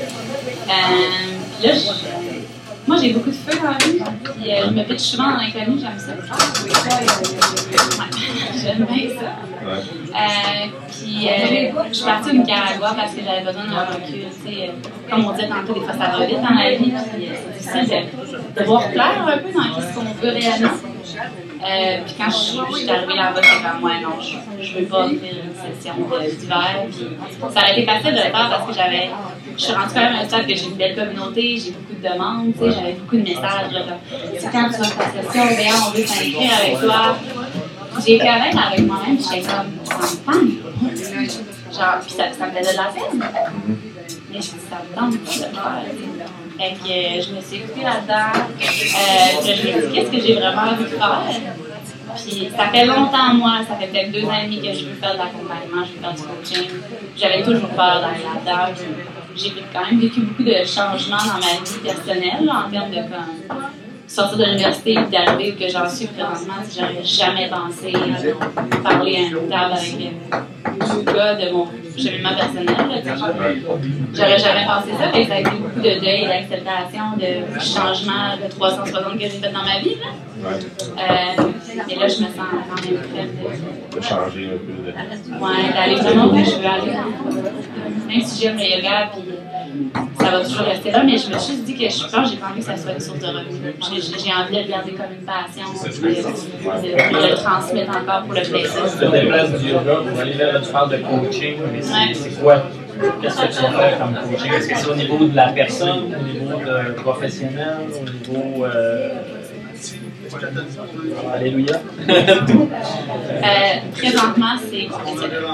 Euh, 0.00 0.72
puis 1.58 1.66
là, 1.68 1.72
j'ai 3.00 3.12
beaucoup 3.12 3.30
de 3.30 3.34
feu 3.34 3.56
dans 3.58 3.70
la 3.70 3.78
vie. 3.78 4.00
Euh, 4.00 4.66
je 4.66 4.70
me 4.74 4.82
pitche 4.84 5.00
souvent 5.00 5.30
dans 5.30 5.36
l'inconnu, 5.36 5.78
j'aime 5.80 5.98
ça. 5.98 6.12
j'aime 8.62 8.86
bien 8.86 9.08
ça. 9.10 9.30
Euh, 9.68 10.68
puis, 10.90 11.28
euh, 11.28 11.32
je 11.88 11.94
suis 11.94 12.04
partie 12.04 12.30
au 12.30 12.34
Nicaragua 12.34 12.94
parce 12.96 13.14
que 13.14 13.20
j'avais 13.24 13.44
besoin 13.44 13.64
d'un 13.64 13.84
recul. 13.84 14.24
comme 15.10 15.24
on 15.26 15.32
dit 15.32 15.48
tantôt, 15.48 15.74
des 15.74 15.80
fois, 15.80 15.92
ça 15.92 16.08
va 16.18 16.26
vite 16.26 16.42
dans 16.42 16.54
la 16.54 16.70
vie. 16.76 16.92
C'est 17.12 17.58
difficile 17.58 17.88
de, 17.88 17.96
de 18.60 18.64
voir 18.66 18.90
clair 18.90 19.26
un 19.26 19.38
peu 19.38 19.52
dans 19.52 19.80
ce 19.80 19.94
qu'on 19.94 20.04
veut 20.20 20.32
réellement. 20.32 20.76
Euh, 21.60 22.04
puis 22.04 22.14
quand 22.16 22.30
je, 22.30 22.36
suis 22.36 22.90
arrivée 22.90 23.14
là-bas, 23.14 23.40
j'étais 23.42 23.68
comme, 23.68 23.82
ouais, 23.82 24.00
non, 24.00 24.20
je, 24.20 24.64
je 24.64 24.78
veux 24.78 24.84
pas 24.86 25.06
offrir 25.06 25.34
une 25.44 25.74
session 25.74 25.94
d'hiver. 26.38 26.84
Puis 26.88 27.06
ça 27.52 27.60
a 27.60 27.72
été 27.72 27.84
facile 27.84 28.12
de 28.12 28.16
le 28.16 28.22
faire 28.22 28.48
parce 28.50 28.66
que 28.66 28.72
j'avais. 28.72 29.10
Je 29.56 29.62
suis 29.64 29.72
rentrée 29.72 29.94
quand 29.94 30.00
même 30.00 30.14
à 30.14 30.20
un 30.20 30.28
stade 30.28 30.46
que 30.46 30.54
j'ai 30.54 30.66
une 30.66 30.76
belle 30.76 30.94
communauté, 30.94 31.58
j'ai 31.58 31.72
beaucoup 31.72 32.00
de 32.00 32.08
demandes, 32.08 32.52
tu 32.52 32.60
sais, 32.60 32.70
j'avais 32.70 32.92
beaucoup 32.92 33.16
de 33.16 33.22
messages. 33.22 33.72
Là, 33.72 33.80
comme, 33.88 34.50
quand 34.52 34.70
tu 34.70 34.78
vas 34.78 34.84
faire 34.84 35.12
ta 35.12 35.22
session, 35.22 35.56
bien, 35.56 35.74
on 35.84 35.90
veut 35.90 36.06
s'inscrire 36.06 36.52
avec 36.62 36.80
toi. 36.80 37.16
J'ai 38.06 38.14
été 38.14 38.28
honnête 38.28 38.54
avec 38.54 38.86
moi-même, 38.86 39.18
j'étais 39.18 39.48
comme, 39.48 39.72
ça 39.84 40.32
me. 40.32 40.68
Genre, 41.74 42.00
puis 42.00 42.12
ça, 42.12 42.24
ça 42.38 42.46
me 42.46 42.52
faisait 42.52 42.72
de 42.72 42.76
la 42.76 42.84
peine. 42.84 43.24
Mais 44.30 44.34
je 44.34 44.36
me 44.36 44.42
suis 44.42 44.50
ça 44.70 44.76
me 44.88 44.96
tente 44.96 45.12
de 45.12 45.16
le 45.16 45.24
faire. 45.26 46.17
Fait 46.58 46.72
que 46.72 46.90
euh, 46.90 47.22
je 47.22 47.34
me 47.34 47.40
suis 47.40 47.56
écoutée 47.58 47.84
là-dedans. 47.84 48.32
Euh, 48.34 49.42
je 49.44 49.86
me 49.86 49.92
qu'est-ce 49.94 50.10
que 50.10 50.20
j'ai 50.20 50.34
vraiment 50.34 50.62
envie 50.62 50.84
de 50.84 50.88
faire? 50.88 51.22
Puis 52.16 52.50
ça 52.56 52.68
fait 52.68 52.84
longtemps, 52.84 53.34
moi, 53.34 53.60
ça 53.68 53.76
fait 53.76 53.86
peut-être 53.86 54.10
deux 54.10 54.24
ans 54.24 54.42
que 54.50 54.72
je 54.72 54.86
veux 54.86 54.94
faire 54.94 55.12
de 55.12 55.18
l'accompagnement, 55.18 55.84
je 55.84 55.92
veux 55.92 56.00
faire 56.00 56.14
du 56.14 56.22
coaching. 56.22 56.68
J'avais 57.16 57.42
toujours 57.42 57.68
peur 57.68 58.00
d'aller 58.00 58.24
là-dedans. 58.24 58.74
J'ai 59.36 59.52
quand 59.72 59.86
même 59.86 60.00
vécu 60.00 60.20
beaucoup 60.22 60.42
de 60.42 60.64
changements 60.64 61.16
dans 61.16 61.38
ma 61.38 61.64
vie 61.64 61.78
personnelle, 61.84 62.50
en 62.50 62.68
termes 62.68 62.90
de 62.90 62.96
comme, 62.96 63.70
sortir 64.08 64.38
de 64.38 64.44
l'université 64.44 64.92
et 64.92 65.02
d'arriver 65.12 65.52
où 65.52 65.60
que 65.60 65.68
j'en 65.68 65.88
suis 65.88 66.06
présentement, 66.06 66.54
si 66.66 66.80
j'aurais 66.80 67.04
jamais 67.04 67.48
pensé 67.48 67.92
parler 68.82 69.16
à 69.16 69.20
une 69.20 69.48
table 69.48 69.74
avec 69.74 70.12
un 70.80 71.12
gars 71.12 71.34
de 71.34 71.52
mon 71.52 71.66
cheminement 71.96 72.34
personnel. 72.34 73.02
J'aurais 74.14 74.38
jamais 74.38 74.66
pensé 74.66 74.90
ça, 74.98 75.10
mais 75.12 75.26
ça 75.26 75.34
a 75.34 75.40
été 75.40 75.50
beaucoup 75.50 75.80
de 75.80 76.00
deuil, 76.00 76.26
d'acceptation, 76.26 77.16
de 77.18 77.60
changement 77.60 78.36
de 78.42 78.48
360 78.50 79.14
que 79.14 79.20
j'ai 79.20 79.28
fait 79.28 79.52
dans 79.52 79.64
ma 79.64 79.78
vie. 79.80 79.96
Là. 79.96 80.48
Euh, 80.48 81.42
et 81.88 81.96
là, 81.96 82.06
je 82.06 82.20
me 82.20 82.28
sens 82.28 82.36
quand 82.36 82.90
même 82.90 83.00
prête 83.00 83.92
de, 83.92 83.96
de 83.96 84.02
changer 84.02 84.46
un 84.46 84.58
peu. 84.58 84.72
De... 84.86 85.44
Ouais, 85.44 85.72
d'aller 85.74 85.96
vraiment 85.96 86.26
où 86.26 86.38
je 86.38 86.50
veux 86.50 86.66
aller. 86.66 86.92
Même 88.06 88.20
si 88.22 88.42
j'aime 88.42 88.56
le 88.56 88.64
yoga, 88.64 89.10
puis 89.12 89.22
ça 90.20 90.30
va 90.30 90.44
toujours 90.44 90.66
rester 90.66 90.90
là, 90.90 91.02
mais 91.04 91.16
je 91.16 91.32
me 91.32 91.38
suis 91.38 91.56
dit 91.56 91.74
que 91.74 91.88
je 91.88 92.10
pense 92.10 92.30
j'ai 92.30 92.36
pas 92.36 92.48
envie 92.50 92.60
que 92.60 92.66
ça 92.66 92.76
soit 92.76 92.92
une 92.92 93.00
source 93.00 93.18
de 93.18 93.26
revenus. 93.26 93.74
J'ai 93.82 94.32
envie 94.32 94.56
de 94.56 94.62
le 94.62 94.68
garder 94.68 94.92
comme 94.92 95.12
une 95.12 95.24
passion, 95.24 95.64
de, 95.72 97.28
le 97.28 97.34
transmettre 97.34 97.90
encore 97.90 98.22
pour 98.24 98.34
le 98.34 98.40
plaisir. 98.40 98.84
Tu 98.92 99.06
te 99.06 99.10
déplaces 99.10 99.52
du 99.60 99.68
yoga, 99.68 99.94
vous 100.04 100.20
allez 100.20 100.34
là, 100.34 100.60
tu 100.60 100.70
parles 100.70 100.90
de 100.90 100.96
coaching, 100.98 101.56
mais 101.72 102.14
c'est 102.14 102.40
quoi? 102.40 102.62
Qu'est-ce 103.22 103.40
que 103.40 103.46
tu 103.46 103.62
vas 103.62 103.70
faire 103.70 103.98
comme 103.98 104.14
coaching? 104.14 104.52
Est-ce 104.52 104.68
que 104.68 104.76
c'est 104.76 104.88
au 104.88 104.96
niveau 104.96 105.24
de 105.24 105.36
la 105.36 105.48
personne, 105.48 106.14
au 106.18 106.22
niveau 106.22 106.58
de 106.58 106.92
professionnel, 106.94 107.78
au 107.94 108.32
niveau. 108.32 108.64
Euh, 108.64 109.07
Alléluia. 111.32 111.80
euh, 112.08 112.14
présentement, 113.92 114.54
c'est 114.70 114.86
professionnel. 114.86 115.44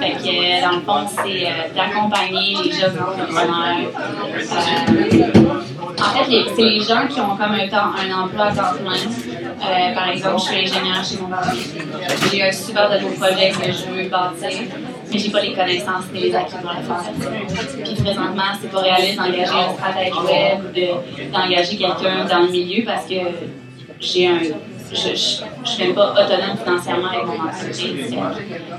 Fait 0.00 0.12
que, 0.12 0.62
dans 0.62 0.76
le 0.76 0.80
fond, 0.80 1.06
c'est 1.22 1.46
euh, 1.46 1.50
d'accompagner 1.74 2.56
les 2.64 2.72
jeunes 2.72 2.98
entrepreneurs. 2.98 3.76
Euh, 3.76 4.44
en 5.96 6.24
fait, 6.24 6.44
c'est 6.56 6.62
les 6.62 6.80
gens 6.80 7.06
qui 7.08 7.20
ont 7.20 7.36
comme 7.36 7.52
un, 7.52 7.68
temps, 7.68 7.92
un 7.96 8.10
emploi 8.22 8.46
à 8.46 8.52
temps 8.52 8.74
plein. 8.78 9.94
Par 9.94 10.08
exemple, 10.08 10.38
je 10.38 10.44
suis 10.44 10.56
ingénieur 10.56 11.04
chez 11.04 11.18
mon 11.20 11.28
père. 11.28 11.54
J'ai 12.30 12.42
un 12.42 12.52
super 12.52 12.90
de 12.90 12.98
beau 13.04 13.10
projet 13.10 13.50
que 13.50 13.66
je 13.72 13.84
veux 13.90 14.08
bâtir, 14.08 14.50
j'ai 15.18 15.30
pas 15.30 15.40
les 15.40 15.52
connaissances 15.52 16.04
ni 16.12 16.20
les 16.20 16.34
acquis 16.34 16.54
le 16.56 16.82
faire. 16.82 17.84
Puis 17.84 17.94
présentement, 17.94 18.42
c'est 18.60 18.70
pas 18.70 18.80
réaliste 18.80 19.16
d'engager 19.16 19.42
un 19.42 19.72
stratège 19.74 20.14
web 20.24 20.58
ou 20.64 21.32
d'engager 21.32 21.76
quelqu'un 21.76 22.24
dans 22.24 22.40
le 22.40 22.50
milieu 22.50 22.84
parce 22.84 23.06
que 23.06 23.14
j'ai 24.00 24.26
un. 24.26 24.38
Je 24.94 25.10
ne 25.10 25.16
suis 25.16 25.84
même 25.84 25.94
pas 25.94 26.12
autonome 26.12 26.56
financièrement 26.62 27.08
avec 27.08 27.26
mon 27.26 27.48
entreprise. 27.48 28.14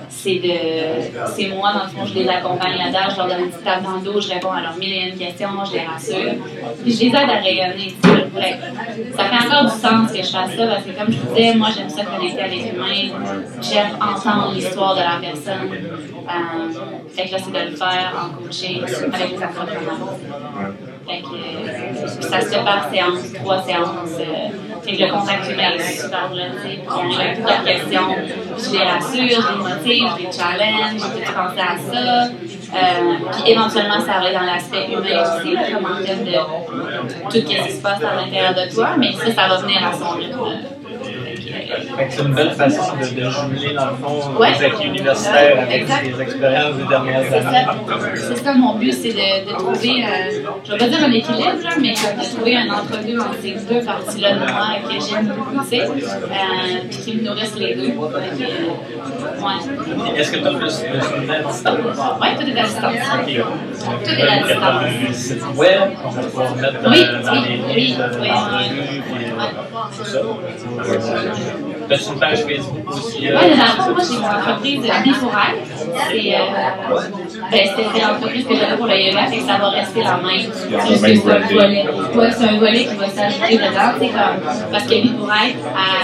C'est 0.09 0.35
de, 0.35 1.55
moi, 1.55 1.73
dans 1.73 1.83
le 1.83 1.89
fond, 1.89 2.05
je 2.05 2.13
les 2.19 2.27
accompagne 2.27 2.77
là-dedans, 2.77 3.09
je 3.11 3.17
leur 3.17 3.27
donne 3.27 3.39
une 3.41 3.49
petite 3.49 3.63
table 3.63 3.83
dans 3.83 3.95
le 3.97 4.01
dos, 4.01 4.21
je 4.21 4.29
réponds 4.29 4.51
à 4.51 4.61
leurs 4.61 4.77
mille 4.77 4.93
et 4.93 5.09
une 5.09 5.17
questions, 5.17 5.49
je 5.65 5.73
les 5.73 5.85
rassure. 5.85 6.33
Puis 6.81 6.93
je 6.93 6.99
les 7.01 7.07
aide 7.07 7.29
à 7.29 7.39
rayonner. 7.41 7.93
Ça 9.15 9.23
fait 9.25 9.45
encore 9.45 9.65
du 9.65 9.79
sens 9.79 10.11
que 10.11 10.17
je 10.17 10.29
fasse 10.29 10.55
ça 10.55 10.67
parce 10.67 10.83
que, 10.83 10.91
comme 10.91 11.11
je 11.11 11.17
vous 11.17 11.35
disais, 11.35 11.53
moi, 11.55 11.69
j'aime 11.75 11.89
ça 11.89 12.05
connecter 12.05 12.41
avec 12.41 12.71
l'humain. 12.71 13.19
J'aime 13.61 13.97
entendre 14.01 14.53
l'histoire 14.53 14.95
de 14.95 15.01
la 15.01 15.19
personne. 15.21 15.69
Euh, 15.71 17.09
fait 17.09 17.25
que 17.25 17.35
de 17.35 17.71
le 17.71 17.75
faire 17.75 18.13
en 18.17 18.41
coaching 18.41 18.81
avec 19.13 19.31
les 19.31 19.37
entrepreneurs. 19.37 20.17
Euh, 21.07 22.07
ça 22.19 22.41
se 22.41 22.55
par 22.63 22.89
séance, 22.89 23.33
trois 23.33 23.61
séances. 23.61 24.19
Euh, 24.19 24.49
fait 24.83 24.91
le 24.97 25.11
contact 25.11 25.49
humain 25.49 25.71
est 25.75 26.01
super 26.01 26.33
là, 26.33 26.43
tu 26.55 26.61
sais. 26.61 26.79
Puis 26.79 27.11
j'ai 27.11 27.35
toutes 27.35 27.49
leurs 27.49 27.63
questions. 27.63 28.15
Je 28.57 28.71
les 28.71 28.83
rassure, 28.83 29.41
je 29.41 29.51
les 29.51 29.63
motive, 29.63 30.09
je 30.17 30.25
les 30.25 30.31
challenge, 30.31 31.01
tout 31.01 31.33
pensé 31.33 31.59
à 31.59 31.77
ça. 31.77 32.23
Euh, 32.25 33.15
puis 33.31 33.51
éventuellement, 33.51 33.99
ça 33.99 34.19
va 34.19 34.33
dans 34.33 34.45
l'aspect 34.45 34.87
humain 34.87 35.21
aussi, 35.21 35.55
comme 35.71 35.85
en 35.85 36.03
termes 36.03 36.23
de 36.23 36.33
tout 37.29 37.31
ce 37.31 37.37
qui 37.37 37.71
se 37.71 37.81
passe 37.81 38.03
à 38.03 38.15
l'intérieur 38.15 38.53
de 38.53 38.73
toi, 38.73 38.89
mais 38.97 39.13
ça, 39.13 39.31
ça 39.31 39.47
va 39.47 39.57
venir 39.57 39.85
à 39.85 39.93
son 39.93 40.09
rythme. 40.09 40.74
C'est 42.09 42.21
une 42.21 42.33
belle 42.33 42.51
façon 42.51 42.95
de, 42.95 43.21
de 43.21 43.29
jumeler, 43.29 43.73
dans 43.73 43.87
le 43.87 43.95
fond, 43.95 44.39
ouais. 44.39 44.51
les 44.51 44.65
acquis 44.65 44.87
universitaires 44.87 45.59
avec 45.59 45.81
exact. 45.81 46.03
les 46.05 46.21
expériences 46.21 46.75
des 46.75 46.87
dernières 46.87 47.33
années. 47.33 47.65
C'est 48.15 48.37
ça, 48.37 48.53
mon 48.53 48.75
but, 48.75 48.93
c'est 48.93 49.09
de, 49.09 49.49
de, 49.49 49.53
trouver, 49.57 50.03
euh, 50.03 50.07
je 50.63 50.71
vais 50.71 50.77
pas 50.77 50.87
dire 50.87 51.03
un 51.03 51.11
équilibre, 51.11 51.63
là, 51.63 51.69
mais 51.79 51.93
de 51.93 52.35
trouver 52.35 52.57
un 52.57 52.69
entre-deux 52.69 53.19
entre 53.19 53.35
ces 53.41 53.51
deux 53.51 53.83
parties-là 53.83 54.33
de 54.33 54.39
moi 54.39 54.75
que 54.83 55.05
j'aime 55.05 55.27
beaucoup, 55.27 55.63
tu 55.63 55.69
sais, 55.69 55.81
euh, 55.81 56.81
puis 56.89 56.97
qui 56.97 57.17
me 57.17 57.23
nourrissent 57.23 57.55
les 57.57 57.75
deux. 57.75 57.91
Euh, 57.91 58.19
ouais. 59.41 60.19
Est-ce 60.19 60.31
que 60.31 60.37
tu 60.37 60.47
as 60.47 60.51
plus 60.51 60.81
de 60.81 61.31
à 61.31 61.43
distance? 61.43 61.79
Oui, 62.21 62.27
tout 62.39 62.47
est 62.47 62.59
à 62.59 62.63
distance. 62.63 62.93
Okay. 63.21 63.41
Tout 64.03 64.11
est 64.11 64.27
à 64.27 64.37
distance. 64.43 64.83
un 65.09 65.13
site 65.13 65.43
web 65.55 65.81
qu'on 66.01 66.09
va 66.09 66.21
pouvoir 66.21 66.55
mettre 66.55 66.81
dans, 66.81 66.91
oui, 66.91 67.05
dans 67.23 67.31
oui, 67.31 67.39
les 67.47 67.73
oui, 67.73 67.81
livres, 67.81 68.09
oui, 68.19 68.27
dans 68.27 68.57
oui, 68.57 68.65
les 68.69 68.81
oui. 68.81 69.01
tout 69.97 70.05
ça. 70.05 70.19
As-tu 71.89 72.09
une 72.09 72.19
page 72.19 72.43
Facebook 72.43 72.87
aussi? 72.87 73.19
Oui, 73.21 73.29
dans 73.31 73.37
le 73.37 73.49
fond, 73.49 73.91
moi, 73.91 74.03
j'ai 74.09 74.17
mon 74.17 74.27
entreprise 74.27 74.81
Biforail. 75.03 75.55
C'est 76.09 76.35
euh, 76.35 76.39
ben, 77.51 77.61
c'est 77.75 78.01
l'entreprise 78.01 78.45
que 78.47 78.55
j'avais 78.55 78.75
pour 78.75 78.87
le 78.87 78.97
yoga, 78.99 79.27
fait 79.27 79.37
que 79.37 79.43
ça 79.43 79.57
va 79.57 79.69
rester 79.69 80.01
la 80.01 80.17
même. 80.17 80.51
C'est 80.51 80.89
juste 80.89 81.05
que 81.05 81.15
c'est 81.15 81.31
un 81.31 81.39
volet. 81.39 81.85
Ouais, 82.15 82.31
c'est 82.31 82.49
un 82.49 82.57
volet 82.57 82.85
qui 82.85 82.95
va 82.95 83.09
s'ajouter 83.09 83.57
dedans, 83.57 83.91
tu 83.99 84.05
sais, 84.05 84.11
comme, 84.11 84.71
parce 84.71 84.83
que 84.83 84.95
Biforail, 85.01 85.55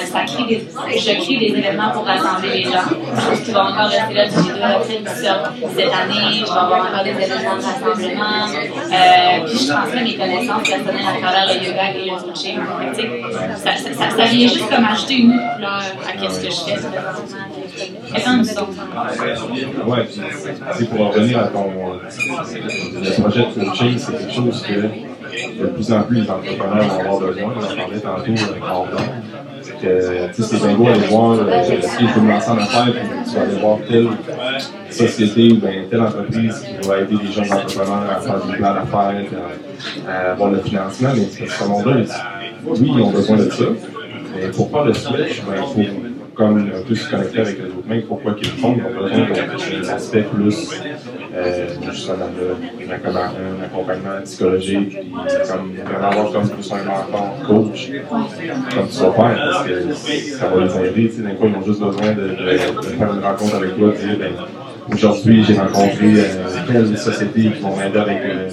ça 0.05 0.19
crée 0.21 0.43
des, 0.43 0.67
je 0.99 1.23
crée 1.23 1.37
des 1.37 1.57
événements 1.57 1.91
pour 1.91 2.05
rassembler 2.05 2.49
les 2.53 2.63
gens. 2.63 2.87
Chose 3.29 3.41
qui 3.43 3.51
va 3.51 3.65
encore 3.65 3.89
rester 3.89 4.13
là, 4.13 4.25
j'ai 4.25 4.41
deux 4.43 4.53
retraites 4.53 5.03
qui 5.03 5.25
sortent 5.25 5.51
cette 5.75 5.93
année, 5.93 6.39
je 6.39 6.45
vais 6.45 6.51
avoir 6.51 6.87
encore 6.87 7.03
des 7.03 7.09
événements 7.11 7.57
de 7.57 7.63
rassemblement, 7.63 8.45
euh, 8.45 9.45
puis 9.45 9.57
je 9.57 9.67
transmets 9.71 10.03
mes 10.03 10.15
connaissances 10.15 10.69
personnelles 10.69 11.09
à 11.09 11.21
travers 11.21 11.45
le 11.47 11.65
yoga 11.65 11.83
et 11.95 12.05
le 12.05 12.21
coaching. 12.21 12.59
Tu 12.93 13.01
sais, 13.01 13.09
ça, 13.55 13.71
ça, 13.75 13.93
ça, 13.93 14.09
ça 14.15 14.25
vient 14.25 14.47
juste 14.47 14.69
comme 14.69 14.85
ajouter 14.85 15.15
une 15.15 15.39
couleur 15.55 15.70
à 15.71 16.29
ce 16.29 16.39
que 16.39 16.49
je 16.51 16.61
fais. 16.65 16.77
Ouais, 19.85 20.07
c'est 20.73 20.89
pour 20.89 21.13
revenir 21.13 21.39
à 21.39 21.47
ton 21.47 21.65
le 23.01 23.21
projet 23.21 23.39
de 23.41 23.65
coaching, 23.65 23.97
c'est 23.97 24.11
quelque 24.17 24.33
chose 24.33 24.61
que 24.63 25.61
de 25.61 25.67
plus 25.67 25.93
en 25.93 26.01
plus 26.03 26.21
les 26.21 26.29
entrepreneurs 26.29 26.87
vont 26.87 26.99
avoir 26.99 27.19
besoin. 27.19 27.53
On 27.55 27.63
en 27.63 27.75
parlait 27.75 27.99
tantôt 27.99 28.31
avec 28.49 28.61
Gordon. 28.61 29.03
Que 29.81 30.29
c'est 30.33 30.57
bien 30.57 30.75
beau 30.75 30.87
aller 30.87 31.07
voir 31.07 31.37
si 31.81 32.07
je 32.07 32.13
veux 32.13 32.21
me 32.21 32.31
lancer 32.31 32.49
en 32.51 32.57
affaires, 32.57 32.93
puis 32.93 33.01
tu 33.27 33.35
vas 33.35 33.41
aller 33.41 33.59
voir 33.59 33.77
telle 33.87 34.07
société 34.89 35.51
ou 35.53 35.55
bien 35.55 35.85
telle 35.89 36.01
entreprise 36.01 36.65
qui 36.81 36.87
va 36.87 36.99
aider 36.99 37.15
les 37.23 37.31
jeunes 37.31 37.51
entrepreneurs 37.51 38.09
à 38.11 38.19
faire 38.21 38.45
des 38.45 38.53
plans 38.53 38.73
d'affaires, 38.73 39.23
à 40.07 40.31
avoir 40.31 40.49
le 40.51 40.59
financement, 40.61 41.09
mais 41.15 41.27
c'est 41.31 41.47
ce 41.47 41.63
monde-là, 41.63 41.95
oui, 42.65 42.91
ils 42.95 43.01
ont 43.01 43.11
besoin 43.11 43.37
de 43.37 43.49
ça? 43.49 43.63
Mais 44.35 44.47
pour 44.49 44.69
faire 44.69 44.85
le 44.85 44.93
switch, 44.93 45.43
ben, 45.43 45.55
il 45.77 45.85
faut 45.85 45.91
comme 46.33 46.57
un 46.57 46.81
peu 46.87 46.95
se 46.95 47.09
connecter 47.09 47.39
avec 47.39 47.57
les 47.59 47.65
autres 47.65 47.87
mains. 47.87 48.01
Pourquoi 48.07 48.33
qu'ils 48.33 48.51
le 48.51 48.57
font? 48.57 48.75
Ils 48.77 48.83
ont 48.83 49.01
besoin 49.01 49.81
d'un 49.81 49.89
aspect 49.93 50.23
plus, 50.23 50.81
euh, 51.35 51.67
justement, 51.91 52.15
un, 52.25 53.19
un 53.19 53.63
accompagnement 53.63 54.21
psychologique, 54.23 54.89
puis 54.89 55.13
comme, 55.49 55.73
vraiment 55.73 56.07
avoir 56.07 56.31
comme 56.31 56.49
plus 56.49 56.71
un 56.71 56.83
mentor 56.83 57.35
coach, 57.45 57.91
comme 58.09 58.87
tu 58.87 58.97
vas 58.99 59.11
faire, 59.11 59.51
parce 59.51 59.67
que 59.67 59.93
ça 59.93 60.47
va 60.47 60.63
les 60.63 60.89
aider. 60.89 61.09
Tu 61.09 61.17
sais, 61.17 61.21
d'un 61.21 61.35
coup, 61.35 61.47
ils 61.47 61.55
ont 61.55 61.65
juste 61.65 61.81
besoin 61.81 62.11
de, 62.13 62.35
faire 62.97 63.13
une 63.13 63.23
rencontre 63.23 63.55
avec 63.55 63.77
toi, 63.77 63.91
dire, 63.91 64.17
ben, 64.17 64.33
aujourd'hui, 64.91 65.43
j'ai 65.43 65.57
rencontré 65.59 66.13
euh, 66.17 66.47
telle 66.67 66.97
société 66.97 67.41
qui 67.51 67.61
vont 67.61 67.75
m'aider 67.75 67.99
avec 67.99 68.17
euh, 68.25 68.49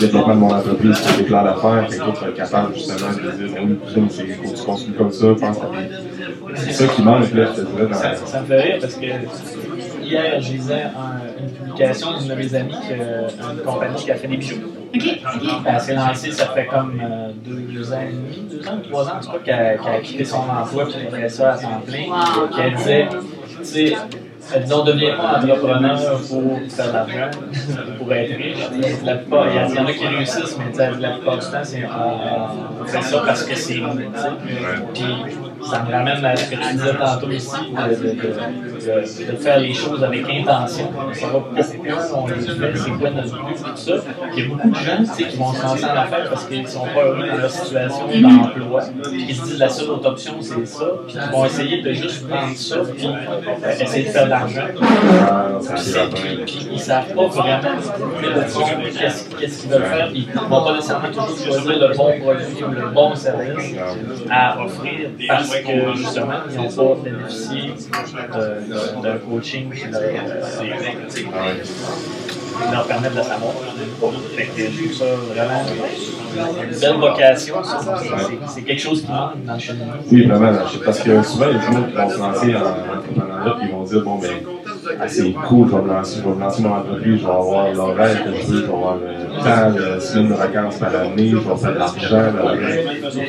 le 0.00 0.06
développement 0.06 0.34
de 0.34 0.40
mon 0.40 0.54
entreprise, 0.54 0.96
c'est 0.96 1.24
clair 1.24 1.44
d'affaires, 1.44 1.86
fait 1.90 1.98
que 1.98 2.04
tu 2.04 2.20
vas 2.20 2.28
être 2.28 2.34
capable 2.34 2.74
justement 2.74 3.10
de 3.12 3.30
dire, 3.46 3.56
oui, 3.62 3.78
crime, 3.90 4.06
c'est, 4.10 4.26
faut 4.26 4.42
que 4.50 4.56
tu 4.58 4.62
construis 4.64 4.94
comme 4.94 5.12
ça, 5.12 5.26
pense 5.38 5.58
à 5.58 5.66
des. 5.66 6.56
C'est 6.56 6.72
ça 6.72 6.86
qui 6.88 7.02
manque, 7.02 7.32
là, 7.32 7.46
je 7.56 7.60
te 7.62 7.66
dirais, 7.66 7.86
dans 7.86 7.94
Ça, 7.94 8.14
ça 8.26 8.40
me 8.40 8.46
fait 8.46 8.60
rire 8.60 8.76
parce 8.80 8.94
que 8.94 9.06
hier, 10.02 10.40
je 10.40 10.52
lisais 10.52 10.82
un- 10.82 11.42
une 11.42 11.50
publication 11.50 12.18
d'une 12.18 12.28
de 12.28 12.34
mes 12.34 12.54
amies, 12.54 12.74
qui 12.86 12.92
a 12.92 13.52
une 13.52 13.58
compagnie 13.64 14.02
qui 14.02 14.10
a 14.10 14.14
fait 14.16 14.28
des 14.28 14.36
bijoux. 14.36 14.56
OK, 14.94 15.02
OK. 15.02 15.48
Elle 15.64 15.80
s'est 15.80 15.94
lancée, 15.94 16.32
ça 16.32 16.46
fait 16.48 16.66
comme 16.66 17.00
euh, 17.02 17.30
deux 17.46 17.92
ans 17.92 18.00
et 18.02 18.12
demi, 18.12 18.46
deux 18.50 18.68
ans 18.68 18.76
ou 18.78 18.88
trois 18.88 19.08
ans, 19.08 19.12
en 19.16 19.20
tout 19.20 19.30
cas, 19.32 19.38
qu'elle 19.44 19.80
qu'elle 19.80 19.94
a 19.94 20.00
quitté 20.00 20.24
son 20.24 20.38
emploi 20.38 20.84
et 20.88 20.92
qu'elle 20.92 21.20
fait 21.22 21.28
ça 21.28 21.52
à 21.52 21.58
temps 21.58 21.80
plein. 21.86 22.08
Wow. 22.10 22.48
Puis 22.52 22.62
elle 22.62 22.74
disait, 22.74 23.08
tu 23.58 23.64
sais, 23.64 23.94
devient 24.60 25.12
pas 25.16 25.38
entrepreneur 25.38 26.20
pour 26.28 26.60
faire 26.68 26.88
de 26.88 26.92
l'argent, 26.92 27.30
pour 27.98 28.12
être 28.12 28.36
riche. 28.36 28.58
La 29.04 29.14
plupart, 29.16 29.46
il 29.48 29.74
y, 29.74 29.78
en 29.78 29.86
a 29.86 29.92
qui 29.92 30.06
réussissent, 30.06 30.56
mais 30.58 30.98
la 31.00 31.10
plupart 31.12 31.38
du 31.38 31.46
temps, 31.46 31.64
c'est 31.64 31.84
on, 31.84 32.84
fait 32.84 33.02
ça 33.02 33.22
parce 33.24 33.44
que 33.44 33.54
c'est 33.54 33.76
nous. 33.76 33.96
Puis 34.94 35.04
ça 35.70 35.82
me 35.82 35.92
ramène 35.92 36.24
à 36.24 36.36
ce 36.36 36.50
que 36.50 36.56
tu 36.56 36.72
disais 36.72 36.94
tantôt 36.94 37.26
aussi, 37.28 37.60
de, 37.60 37.94
de, 37.94 38.10
de- 38.12 38.81
de- 38.86 39.32
de 39.32 39.36
faire 39.36 39.58
les 39.60 39.72
choses 39.74 40.02
avec 40.02 40.24
intention. 40.28 40.90
Ça 41.12 41.26
va 41.28 41.32
pourquoi 41.40 41.62
on 42.14 42.26
les 42.26 42.34
fait, 42.34 42.76
c'est 42.76 42.90
quoi 42.90 43.10
notre 43.10 43.34
but, 43.46 43.56
tout 43.64 43.76
ça. 43.76 43.92
Il 44.36 44.42
y 44.42 44.46
a 44.46 44.48
beaucoup 44.48 44.68
de 44.70 44.74
gens 44.74 44.98
tu 44.98 45.06
sais, 45.22 45.28
qui 45.30 45.36
vont 45.36 45.52
se 45.52 45.62
lancer 45.62 45.84
en 45.84 45.96
affaires 45.96 46.28
parce 46.30 46.44
qu'ils 46.46 46.68
sont 46.68 46.86
pas 46.94 47.02
heureux 47.04 47.26
dans 47.28 47.36
leur 47.36 47.50
situation 47.50 48.06
d'emploi, 48.08 48.82
puis 49.10 49.26
qui 49.26 49.34
se 49.34 49.44
disent 49.44 49.58
la 49.58 49.68
seule 49.68 49.90
autre 49.90 50.08
option 50.08 50.34
c'est 50.40 50.66
ça, 50.66 50.84
puis 51.06 51.16
ils 51.16 51.30
vont 51.32 51.44
essayer 51.44 51.82
de 51.82 51.92
juste 51.92 52.28
prendre 52.28 52.56
ça, 52.56 52.76
puis 52.96 53.06
euh, 53.06 53.80
essayer 53.80 54.04
de 54.06 54.10
faire 54.10 54.24
de 54.24 54.30
l'argent. 54.30 54.62
Puis, 56.46 56.68
ils 56.72 56.80
savent 56.80 57.14
pas 57.14 57.26
vraiment 57.26 57.60
qu'est-ce 59.38 59.62
qu'ils 59.62 59.70
veulent 59.70 59.84
faire, 59.84 60.08
puis 60.08 60.28
ils 60.32 60.40
vont 60.48 60.64
pas 60.64 60.74
nécessairement 60.74 61.08
toujours 61.08 61.28
choisir 61.38 61.78
le 61.88 61.96
bon 61.96 62.12
produit 62.20 62.64
ou 62.64 62.70
le 62.70 62.88
bon 62.90 63.14
service 63.14 63.74
à 64.30 64.62
offrir 64.64 65.10
parce 65.28 65.56
que 65.56 65.94
justement 65.96 66.32
ils 66.50 66.56
n'ont 66.56 66.70
pas 66.94 67.00
bénéficié 67.02 67.72
de- 68.32 68.71
de- 68.72 69.02
d'un 69.02 69.16
coaching 69.18 69.68
leur, 69.90 70.00
euh, 70.00 71.54
qui 72.56 72.72
leur 72.72 72.86
permet 72.86 73.10
de 73.10 73.16
le 73.16 73.22
savoir. 73.22 73.52
Fait 74.36 74.44
que 74.46 74.62
je 74.70 74.82
trouve 74.84 74.92
ça 74.94 75.04
vraiment 75.34 75.62
une 75.66 76.78
belle 76.80 76.96
vocation. 76.96 77.62
ça. 77.64 77.80
C'est- 78.02 78.38
C'est 78.54 78.62
quelque 78.62 78.80
chose 78.80 79.02
qui 79.02 79.10
manque 79.10 79.44
dans 79.44 79.54
le 79.54 79.58
cheminement. 79.60 79.92
Oui, 80.10 80.26
vraiment. 80.26 80.52
Parce 80.84 81.00
que 81.00 81.22
souvent, 81.22 81.46
il 81.50 81.52
y 81.52 81.54
a 81.56 81.58
des 81.58 81.66
gens 81.66 81.82
qui 81.84 81.94
vont 81.96 82.10
se 82.10 82.18
lancer 82.18 82.54
en 82.56 82.60
entrepreneuriat 82.60 83.56
et 83.62 83.64
ils 83.66 83.70
vont 83.72 83.82
dire 83.84 84.02
Bon, 84.02 84.16
ben, 84.18 84.30
ah, 85.00 85.08
c'est 85.08 85.32
cool, 85.32 85.68
je 85.68 85.76
vais 85.76 85.82
me 85.82 85.88
lancer, 85.88 86.20
je 86.20 86.28
vais 86.28 86.34
me 86.34 86.40
lancer 86.40 86.62
mon 86.62 86.74
entreprise, 86.74 87.20
je 87.20 87.26
vais 87.26 87.32
avoir 87.32 87.72
l'horaire 87.72 88.24
que 88.24 88.30
je 88.30 88.46
veux, 88.46 88.60
je 88.60 88.66
vais 88.66 88.72
avoir 88.72 88.96
euh, 88.96 89.26
tant 89.44 89.70
de 89.70 90.00
semaines 90.00 90.28
de 90.28 90.34
vacances 90.34 90.76
par 90.78 90.94
année, 90.94 91.30
je 91.30 91.36
vais 91.36 91.56
faire 91.56 91.72
de 91.72 91.78
l'argent. 91.78 92.08
blablabla. 92.08 92.68
Ok, 93.04 93.28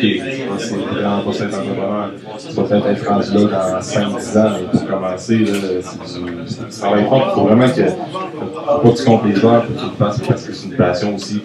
c'est 0.57 0.75
vraiment 0.75 1.21
pas 1.21 1.33
cet 1.33 1.53
entrepreneur. 1.53 2.11
Tu 2.39 2.55
vas 2.55 2.63
peut-être 2.63 2.87
être 2.87 3.07
rendu 3.07 3.51
là 3.51 3.71
dans 3.71 3.79
5-10 3.79 4.39
ans, 4.39 4.51
mais 4.59 4.79
pour 4.79 4.87
commencer, 4.87 5.45
si 6.45 6.57
tu 6.57 6.79
travailles 6.79 7.05
fort, 7.07 7.27
il 7.29 7.35
faut 7.35 7.47
vraiment 7.47 7.67
que, 7.67 7.85
faut 7.85 8.79
pas 8.81 8.89
que 8.89 8.97
tu 8.97 9.05
comptes 9.05 9.25
les 9.25 9.45
heures, 9.45 9.65
faut 9.65 9.73
que 9.73 9.79
tu 9.79 9.85
le 9.85 10.05
fasses 10.05 10.21
parce 10.27 10.45
que 10.45 10.53
c'est 10.53 10.67
une 10.67 10.75
passion 10.75 11.15
aussi. 11.15 11.41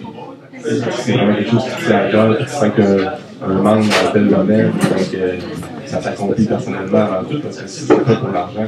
C'est 0.63 1.13
vraiment 1.13 1.35
quelque 1.35 1.51
chose 1.51 1.63
qui 1.63 1.83
te 1.83 1.85
tient 1.87 1.97
à 1.99 2.09
cœur, 2.09 2.37
tu 2.37 2.47
sens 2.47 2.69
qu'un 2.75 3.53
manque 3.53 3.83
dans 3.83 4.11
tel 4.11 4.27
domaine, 4.27 4.71
donc 4.71 5.13
euh, 5.13 5.37
ça 5.85 5.97
t'accomplit 5.97 6.45
personnellement 6.45 6.97
avant 6.97 7.23
tout, 7.23 7.39
parce 7.39 7.61
que 7.61 7.67
si 7.67 7.85
c'est 7.85 7.95
pas 7.95 8.15
pour 8.15 8.29
l'argent, 8.29 8.67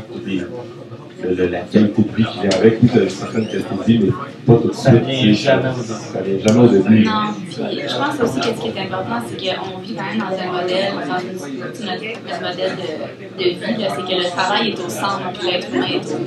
le- 1.24 1.36
le- 1.36 1.48
la 1.48 1.60
qualité 1.60 2.02
de 2.02 2.16
vie 2.16 2.26
qui 2.26 2.40
vient 2.40 2.50
avec, 2.60 2.78
oui, 2.82 2.90
tu 2.92 3.00
as 3.00 3.04
une 3.04 3.10
certaine 3.10 3.48
qualité 3.48 3.76
de 3.76 3.84
vie, 3.84 4.00
mais 4.00 4.12
pas 4.46 4.62
tout 4.62 4.68
de 4.70 4.74
suite. 4.74 4.84
Ça 4.84 4.92
vient 4.92 5.02
c'est- 5.22 5.34
jamais 5.34 5.70
au 5.70 5.82
début. 5.82 5.94
Ça 6.14 6.22
vient 6.22 6.40
jamais 6.48 6.60
au 6.60 6.68
début. 6.68 7.04
Non, 7.06 7.12
puis 7.50 7.56
je 7.56 7.96
pense 7.96 8.20
aussi 8.30 8.40
que 8.40 8.46
ce 8.56 8.62
qui 8.62 8.68
est 8.70 8.82
important, 8.82 9.20
c'est 9.28 9.38
qu'on 9.38 9.78
vit 9.80 9.96
quand 9.96 10.04
même 10.06 10.20
dans 10.20 10.38
un 10.42 10.62
modèle, 10.62 10.92
dans 11.08 11.20
une, 11.20 11.60
notre, 11.60 12.04
notre 12.28 12.42
modèle 12.42 12.76
de, 12.82 13.44
de 13.44 13.50
vie, 13.50 13.86
c'est 13.96 14.06
que 14.14 14.18
le 14.24 14.30
travail 14.30 14.70
est 14.70 14.80
au 14.80 14.90
centre, 14.90 15.22
puis 15.34 15.52
l'être 15.52 15.68
humain 15.74 15.86
est 15.88 16.06
au 16.12 16.18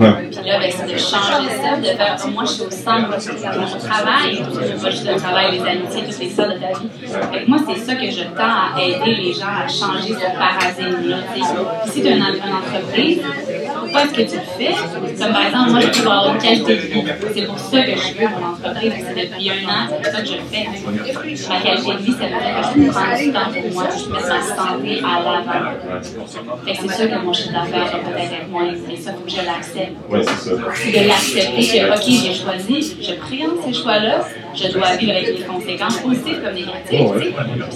Ouais. 0.00 0.28
Puis 0.30 0.46
là, 0.48 0.58
ben, 0.58 0.70
c'est 0.70 0.84
de 0.92 0.98
changer 0.98 1.48
ça, 1.62 1.76
de 1.76 1.84
faire, 1.84 2.16
Ah, 2.22 2.26
moi, 2.28 2.44
je 2.44 2.50
suis 2.52 2.62
au 2.62 2.70
centre 2.70 3.08
de 3.08 3.58
mon 3.60 3.78
travail, 3.78 4.42
pas 4.82 4.90
juste 4.90 5.06
le 5.08 5.16
travail, 5.16 5.52
les 5.58 5.60
amitiés, 5.68 6.02
toutes 6.08 6.18
les 6.20 6.28
sortes 6.30 6.48
de 6.54 6.58
ta 6.60 6.78
vie. 6.78 6.88
Fait 7.32 7.44
que 7.44 7.48
moi, 7.48 7.58
c'est 7.68 7.80
ça 7.80 7.94
que 7.94 8.10
je 8.10 8.22
tends 8.36 8.76
à 8.76 8.80
aider 8.82 9.14
les 9.22 9.32
gens 9.32 9.46
à 9.46 9.66
changer 9.68 10.14
ce 10.14 10.28
paradigme-là. 10.38 11.16
Si 11.86 12.02
tu 12.02 12.08
as 12.08 12.10
une, 12.10 12.16
une 12.22 12.54
entreprise, 12.54 13.18
pourquoi 13.80 14.02
est-ce 14.02 14.12
que 14.14 14.22
tu 14.22 14.39
Comme 15.18 15.32
par 15.32 15.46
exemple, 15.46 15.70
moi, 15.70 15.80
je 15.80 16.00
veux 16.00 16.06
avoir 16.08 16.34
une 16.34 16.40
qualité 16.40 16.74
de 16.76 16.80
vie. 16.80 17.02
C'est 17.34 17.46
pour 17.46 17.58
ça 17.58 17.82
que 17.82 17.90
je 17.90 18.14
veux 18.18 18.28
mon 18.28 18.46
entreprise. 18.48 18.92
C'est 19.06 19.14
depuis 19.14 19.50
un 19.50 19.68
an, 19.68 19.88
c'est 19.88 19.96
pour 20.02 20.12
ça 20.12 20.20
que 20.20 20.26
je 20.28 20.32
le 20.34 20.40
fais. 20.50 20.66
Ma 21.48 21.60
qualité 21.60 21.92
de 21.92 21.98
vie, 21.98 22.12
ça 22.12 22.24
veut 22.24 22.40
dire 22.40 22.54
que 22.56 22.62
je 22.66 22.86
peux 22.86 22.90
prendre 22.92 23.16
du 23.18 23.32
temps 23.32 23.50
pour 23.52 23.72
moi, 23.72 23.84
je 23.96 24.12
mets 24.12 24.28
ma 24.28 24.42
santé 24.42 25.02
à 25.04 25.22
l'avant. 25.24 25.70
Fait 26.64 26.72
que 26.72 26.78
c'est 26.80 26.96
sûr 26.96 27.10
que 27.10 27.24
mon 27.24 27.32
chiffre 27.32 27.52
d'affaires 27.52 27.86
va 27.92 27.98
peut-être 28.10 28.32
être 28.32 28.48
moins, 28.48 28.72
mais 28.88 28.96
ça, 28.96 29.12
faut 29.12 29.20
que 29.20 29.30
je 29.30 29.36
l'accepte 29.44 29.92
Ouais, 30.08 30.22
c'est 30.22 30.50
ça. 30.50 30.56
c'est 30.74 30.92
de 31.02 31.08
l'accepter 31.08 31.62
que, 31.66 31.94
OK, 31.94 32.04
j'ai 32.06 32.34
choisi, 32.34 32.96
je 33.02 33.12
prends 33.14 33.62
ces 33.64 33.72
choix-là, 33.72 34.24
je 34.54 34.68
dois 34.72 34.96
vivre 34.96 35.12
avec 35.12 35.38
les 35.38 35.44
conséquences 35.44 35.98
positives 35.98 36.40
comme 36.42 36.54
négatives. 36.54 37.32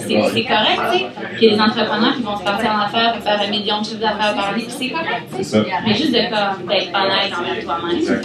Puis 0.07 0.15
C'est 0.33 0.43
correct, 0.43 0.81
tu 0.91 0.97
sais. 0.99 1.05
Puis 1.37 1.49
des 1.49 1.59
entrepreneurs 1.59 2.15
qui 2.15 2.21
vont 2.23 2.37
se 2.37 2.43
partir 2.43 2.71
en 2.71 2.79
affaires 2.85 3.15
et 3.17 3.21
faire 3.21 3.41
un 3.41 3.49
million 3.49 3.79
de 3.81 3.85
chiffre 3.85 3.99
d'affaires 3.99 4.35
par 4.35 4.49
année, 4.49 4.65
c'est 4.67 4.89
correct. 4.89 5.23
Mais 5.85 5.93
juste 5.93 6.11
de 6.11 6.19
comme, 6.29 6.67
d'être 6.67 6.89
honnête 6.93 7.33
envers 7.37 7.63
toi-même. 7.63 8.21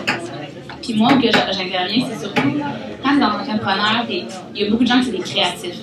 Puis 0.82 0.94
moi, 0.94 1.10
que 1.14 1.30
j'interviens, 1.30 2.06
c'est 2.10 2.20
surtout 2.24 2.60
quand 3.02 3.10
tu 3.14 3.20
es 3.20 3.24
entrepreneur, 3.24 4.04
t'es- 4.08 4.24
il 4.54 4.62
y 4.62 4.66
a 4.66 4.70
beaucoup 4.70 4.82
de 4.84 4.88
gens 4.88 4.98
qui 5.00 5.06
sont 5.06 5.12
des 5.12 5.18
créatifs 5.18 5.80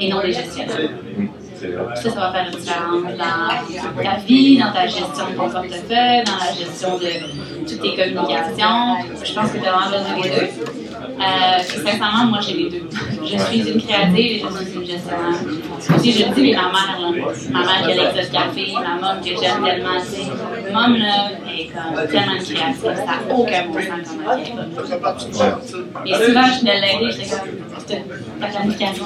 et 0.00 0.08
non 0.08 0.20
des 0.20 0.32
gestionnaires. 0.32 0.76
Vrai. 0.76 1.94
Ça, 1.94 2.08
ça 2.10 2.20
va 2.20 2.32
faire 2.32 2.46
une 2.50 2.58
différence 2.58 3.02
dans 3.18 4.02
ta 4.02 4.16
vie, 4.26 4.58
dans 4.58 4.72
ta 4.72 4.86
gestion 4.86 5.26
de 5.30 5.36
ton 5.36 5.50
portefeuille, 5.50 6.24
dans 6.24 6.38
la 6.42 6.52
gestion 6.58 6.96
de 6.96 7.68
toutes 7.68 7.82
tes 7.82 7.94
communications. 7.96 8.96
Je 9.22 9.32
pense 9.34 9.50
que 9.52 9.58
tu 9.58 9.66
as 9.66 9.72
vraiment 9.72 9.90
besoin 9.90 10.22
des 10.22 10.28
deux. 10.30 10.89
Euh, 11.18 11.58
sincèrement, 11.62 12.24
moi, 12.26 12.40
j'ai 12.40 12.54
les 12.54 12.70
deux. 12.70 12.88
Je 13.22 13.38
suis 13.38 13.70
une 13.70 13.82
créative 13.82 14.18
et 14.18 14.40
je 14.40 14.64
suis 14.64 14.78
une 14.78 14.86
gestionnaire. 14.86 15.96
Aussi, 15.96 16.12
je 16.12 16.24
dis, 16.24 16.42
mais 16.42 16.52
ma 16.52 16.70
mère, 16.70 16.98
là, 17.00 17.10
ma 17.50 17.58
mère 17.60 17.86
qui 17.86 17.92
a 17.92 18.22
de 18.22 18.32
café, 18.32 18.72
ma 18.72 18.80
maman 18.80 19.20
que 19.20 19.28
j'aime 19.28 19.64
tellement, 19.64 20.00
tu 20.00 20.72
maman, 20.72 20.96
là, 20.98 21.30
est 21.48 21.66
comme 21.66 22.06
tellement 22.08 22.38
créative, 22.38 22.80
ça 22.82 23.04
n'a 23.04 23.34
aucun 23.34 23.66
bon 23.66 23.74
sens 23.74 24.16
comment 24.16 24.36
elle. 24.36 26.10
Et 26.10 26.14
souvent, 26.14 26.46
je 26.46 26.60
venais 26.60 26.80
l'aider, 26.80 27.12
j'étais 27.12 27.30
comme, 27.30 28.40
ta 28.40 28.46
planification, 28.46 29.04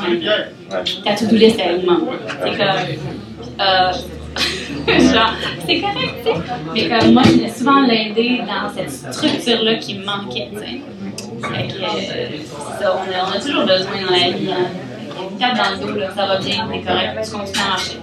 ta 1.05 1.15
to-do 1.15 1.37
list 1.37 1.61
elle 1.65 1.81
est 1.81 1.87
manque. 1.87 2.09
C'est 2.43 2.57
comme. 2.57 3.21
Euh, 3.61 3.93
genre, 4.89 5.33
c'est 5.67 5.81
correct, 5.81 6.15
tu 6.25 6.31
sais. 6.31 6.37
Mais 6.75 6.89
comme 6.89 7.13
moi, 7.13 7.23
je 7.25 7.33
venais 7.33 7.51
souvent 7.51 7.83
l'aider 7.83 8.41
dans 8.47 8.69
cette 8.75 8.91
structure-là 8.91 9.77
qui 9.77 9.99
me 9.99 10.05
manquait, 10.05 10.51
tu 10.53 10.59
sais. 10.59 10.81
Euh, 11.53 12.87
on 12.87 13.37
a, 13.37 13.41
toujours 13.41 13.65
besoin 13.65 14.03
dans 14.05 14.11
la 14.11 14.37
vie. 14.37 14.51
Hein. 14.51 14.67
Une 15.31 15.39
dans 15.39 15.71
le 15.71 15.93
dos, 15.93 15.99
là, 15.99 16.09
ça 16.15 16.27
va 16.27 16.39
bien, 16.39 16.69
t'es 16.71 16.81
correct, 16.81 17.19
tu 17.25 17.31
continues 17.31 17.59
à 17.65 17.69
marcher. 17.69 17.99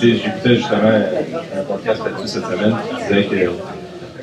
J'écoutais 0.00 0.56
justement 0.56 0.88
un 0.88 1.62
podcast 1.62 2.02
là-dessus 2.04 2.28
cette 2.28 2.44
semaine 2.44 2.74
qui 2.88 2.96
disait 3.02 3.24
que 3.24 3.50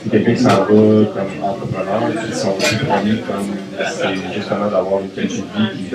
c'est 0.03 0.09
quelqu'un 0.09 0.33
qui 0.33 0.41
s'en 0.41 0.49
va 0.49 0.65
comme 0.65 1.43
entrepreneur, 1.43 2.01
puis 2.23 2.33
son 2.33 2.51
but 2.57 2.87
premier, 2.87 3.17
comme 3.21 3.49
c'est 3.77 4.33
justement 4.33 4.67
d'avoir 4.67 5.01
une 5.01 5.09
qualité 5.09 5.37
de 5.37 5.59
vie, 5.59 5.89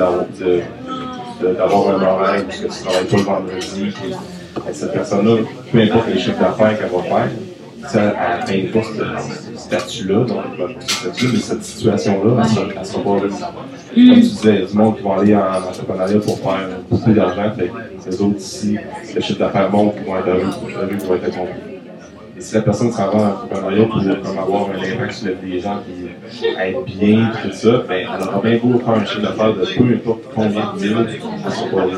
puis 1.40 1.54
d'avoir 1.56 1.88
un 1.88 2.02
horaire 2.02 2.44
parce 2.44 2.60
que 2.60 2.66
tu 2.66 2.84
travailles 2.84 3.04
pas 3.04 3.16
le 3.16 3.22
vendredi. 3.22 3.94
puis, 4.00 4.14
cette 4.72 4.92
personne-là, 4.92 5.42
peu 5.72 5.78
importe 5.80 6.08
les 6.08 6.18
chiffres 6.18 6.40
d'affaires 6.40 6.78
qu'elle 6.78 6.88
va 6.88 7.02
faire, 7.02 7.28
ça, 7.88 8.02
n'atteint 8.06 8.62
pas 8.72 8.82
ce, 8.82 9.58
statut-là, 9.58 10.24
donc 10.24 10.44
ben, 10.58 10.68
statut 10.80 11.28
mais 11.32 11.38
cette 11.38 11.64
situation-là, 11.64 12.42
elle 12.44 12.74
elle 12.78 12.86
sera 12.86 13.02
pas 13.02 13.10
heureuse. 13.10 13.40
Comme 13.40 13.54
tu 13.94 14.20
disais, 14.20 14.54
il 14.54 14.60
y 14.60 14.62
a 14.62 14.66
du 14.66 14.74
monde 14.76 14.96
qui 14.96 15.02
vont 15.02 15.18
aller 15.18 15.36
en 15.36 15.68
entrepreneuriat 15.68 16.20
pour 16.20 16.38
faire 16.38 16.68
beaucoup 16.90 17.12
d'argent, 17.12 17.52
fait 17.56 17.68
que 17.68 18.10
les 18.10 18.20
autres 18.20 18.38
ici, 18.38 18.78
le 19.14 19.20
chiffre 19.20 19.38
d'affaires 19.38 19.70
monte, 19.70 19.94
ils 19.98 20.06
vont 20.06 20.18
être 20.18 20.28
heureux, 20.28 20.50
ils 20.90 21.06
vont 21.06 21.14
être 21.14 21.30
trompés. 21.30 21.52
Et 22.38 22.40
si 22.42 22.54
la 22.54 22.60
personne 22.60 22.92
s'en 22.92 23.10
va 23.10 23.18
en 23.18 23.30
entrepreneuriat 23.30 23.84
pour 23.86 24.02
comme, 24.02 24.38
avoir 24.38 24.70
un 24.70 24.74
impact 24.74 25.12
sur 25.12 25.28
la 25.28 25.32
vie 25.34 25.52
des 25.52 25.60
gens, 25.60 25.78
puis 25.86 26.46
être 26.58 26.84
bien, 26.84 27.32
tout 27.42 27.52
ça, 27.52 27.82
ben, 27.88 28.06
elle 28.14 28.28
aura 28.28 28.40
bien 28.40 28.58
beau 28.62 28.78
faire 28.78 28.90
un 28.90 29.04
chiffre 29.06 29.22
d'affaires 29.22 29.54
de 29.54 29.64
peu 29.64 29.94
importe 29.94 30.20
combien 30.34 30.74
de 30.74 30.80
mille, 30.80 31.20
elle 31.44 31.52
sera 31.52 31.68
pas 31.70 31.86
que 31.86 31.96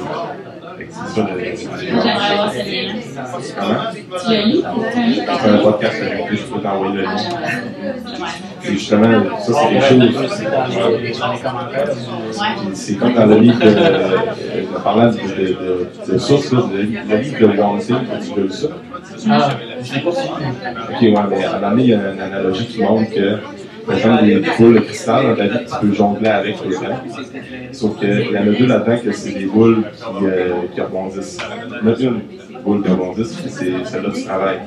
c'est 0.91 1.21
ça 1.21 1.29
le. 1.35 1.48
J'aimerais 1.59 2.31
avoir 2.33 2.53
ce 2.53 2.59
lien. 2.59 2.95
Comment? 3.59 3.81
Tu 3.93 4.31
le 4.31 4.43
lis? 4.47 4.65
C'est 5.43 5.49
un 5.49 5.59
podcast 5.59 5.97
j'ai 5.99 6.21
écouté, 6.21 6.37
je 6.37 6.55
peux 6.55 6.61
t'envoyer 6.61 6.95
le 6.97 7.05
Ah, 7.07 7.15
lien. 7.15 7.23
Et 8.65 8.73
justement, 8.73 9.39
ça, 9.41 9.53
c'est 9.53 9.75
des 9.75 9.81
choses. 9.81 10.45
C'est 12.75 12.95
comme 12.97 13.15
dans 13.15 13.27
le 13.27 13.37
livre 13.39 13.59
de, 13.59 13.67
euh, 13.67 14.77
en 14.77 14.81
parlant 14.81 15.11
de, 15.11 15.17
de, 15.19 16.13
de, 16.13 16.19
source, 16.19 16.53
le, 16.53 16.83
livre 16.83 17.39
de 17.41 17.59
Wanting, 17.59 17.97
tu 18.35 18.41
lu 18.41 18.51
ça? 18.51 18.69
Ah, 19.31 19.51
je 19.83 19.95
l'ai 19.95 20.01
pas 20.01 20.13
fini. 20.13 20.35
Ok, 20.91 21.01
ouais, 21.01 21.15
mais 21.31 21.45
à 21.45 21.57
un 21.57 21.61
moment 21.61 21.77
il 21.79 21.87
y 21.87 21.95
a 21.95 22.13
une 22.13 22.21
analogie 22.21 22.67
qui 22.67 22.83
montre 22.83 23.11
que 23.11 23.39
T'as 23.89 24.01
comme 24.01 24.27
des 24.27 24.43
boules 24.59 24.75
de 24.75 24.81
cristal 24.81 25.27
dans 25.29 25.37
ta 25.37 25.45
vie 25.45 25.65
que 25.65 25.71
tu 25.71 25.77
peux 25.81 25.95
jongler 25.95 26.29
avec 26.29 26.57
tout 26.59 26.69
le 26.69 26.75
temps. 26.75 26.83
Sauf 27.73 27.99
qu'il 27.99 28.31
y 28.31 28.39
en 28.39 28.43
a 28.43 28.45
deux 28.45 28.67
là-dedans 28.67 28.99
que 29.03 29.13
c'est 29.13 29.33
des 29.33 29.47
boules 29.47 29.85
qui, 29.95 30.27
euh, 30.27 30.53
qui 30.75 30.81
rebondissent. 30.81 31.39
Il 31.83 31.89
y 31.89 31.91
en 31.91 31.95
a 31.95 31.99
une 32.01 32.21
boule 32.63 32.83
qui 32.83 32.91
rebondissent, 32.91 33.39
c'est 33.49 33.85
celle-là 33.85 34.11
du 34.11 34.25
travail. 34.25 34.59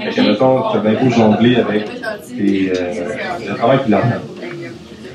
Fait 0.00 0.10
que, 0.10 0.20
mettons, 0.28 0.62
t'as 0.72 0.78
bien 0.78 0.92
beau 1.02 1.10
jongler 1.10 1.56
avec 1.56 1.84
tes, 2.28 2.72
euh, 2.76 3.48
le 3.48 3.54
travail 3.56 3.78
puis 3.82 3.90
l'argent. 3.90 4.20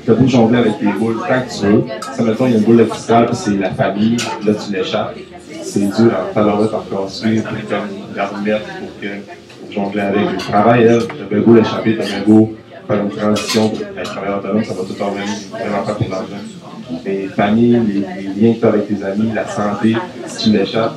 T'as 0.04 0.14
beau 0.14 0.26
jongler 0.26 0.58
avec 0.58 0.78
tes 0.78 0.86
boules 0.86 1.16
tant 1.16 1.40
que 1.40 1.60
tu 1.60 1.66
veux. 1.66 1.84
Ça, 2.12 2.22
mettons, 2.22 2.46
il 2.46 2.52
y 2.52 2.54
a 2.54 2.58
une 2.58 2.64
boule 2.64 2.76
de 2.76 2.84
cristal, 2.84 3.26
puis 3.26 3.36
c'est 3.36 3.56
la 3.56 3.70
famille, 3.70 4.16
là, 4.44 4.52
tu 4.54 4.72
l'échappes. 4.72 5.16
C'est 5.62 5.80
dur 5.80 6.12
en 6.12 6.32
tabarouette 6.32 6.74
encore 6.74 7.10
suivre, 7.10 7.48
comme 7.68 7.88
la 8.14 8.26
remettre, 8.26 8.66
pour 8.66 9.00
que 9.00 9.74
jongler 9.74 10.02
avec. 10.02 10.32
Le 10.32 10.38
travail, 10.38 10.84
elle, 10.84 11.06
t'as 11.06 11.34
bien 11.34 11.40
beau 11.40 11.54
l'échapper, 11.54 11.96
t'as 11.96 12.04
bien 12.04 12.22
beau 12.26 12.54
faire 12.86 13.02
une 13.02 13.10
transition 13.10 13.72
être 13.96 14.02
travailleur 14.02 14.38
autonome, 14.38 14.64
ça 14.64 14.74
va 14.74 14.82
tout 14.82 15.02
en 15.02 15.10
venir 15.10 15.28
vraiment 15.50 16.08
l'argent. 16.10 17.02
Les 17.04 17.26
familles, 17.28 17.80
les, 17.86 18.22
les 18.22 18.40
liens 18.40 18.54
que 18.54 18.60
tu 18.60 18.64
as 18.64 18.68
avec 18.68 18.88
tes 18.88 19.04
amis, 19.04 19.32
la 19.34 19.46
santé, 19.46 19.96
si 20.26 20.44
tu 20.44 20.56
l'échappes, 20.56 20.94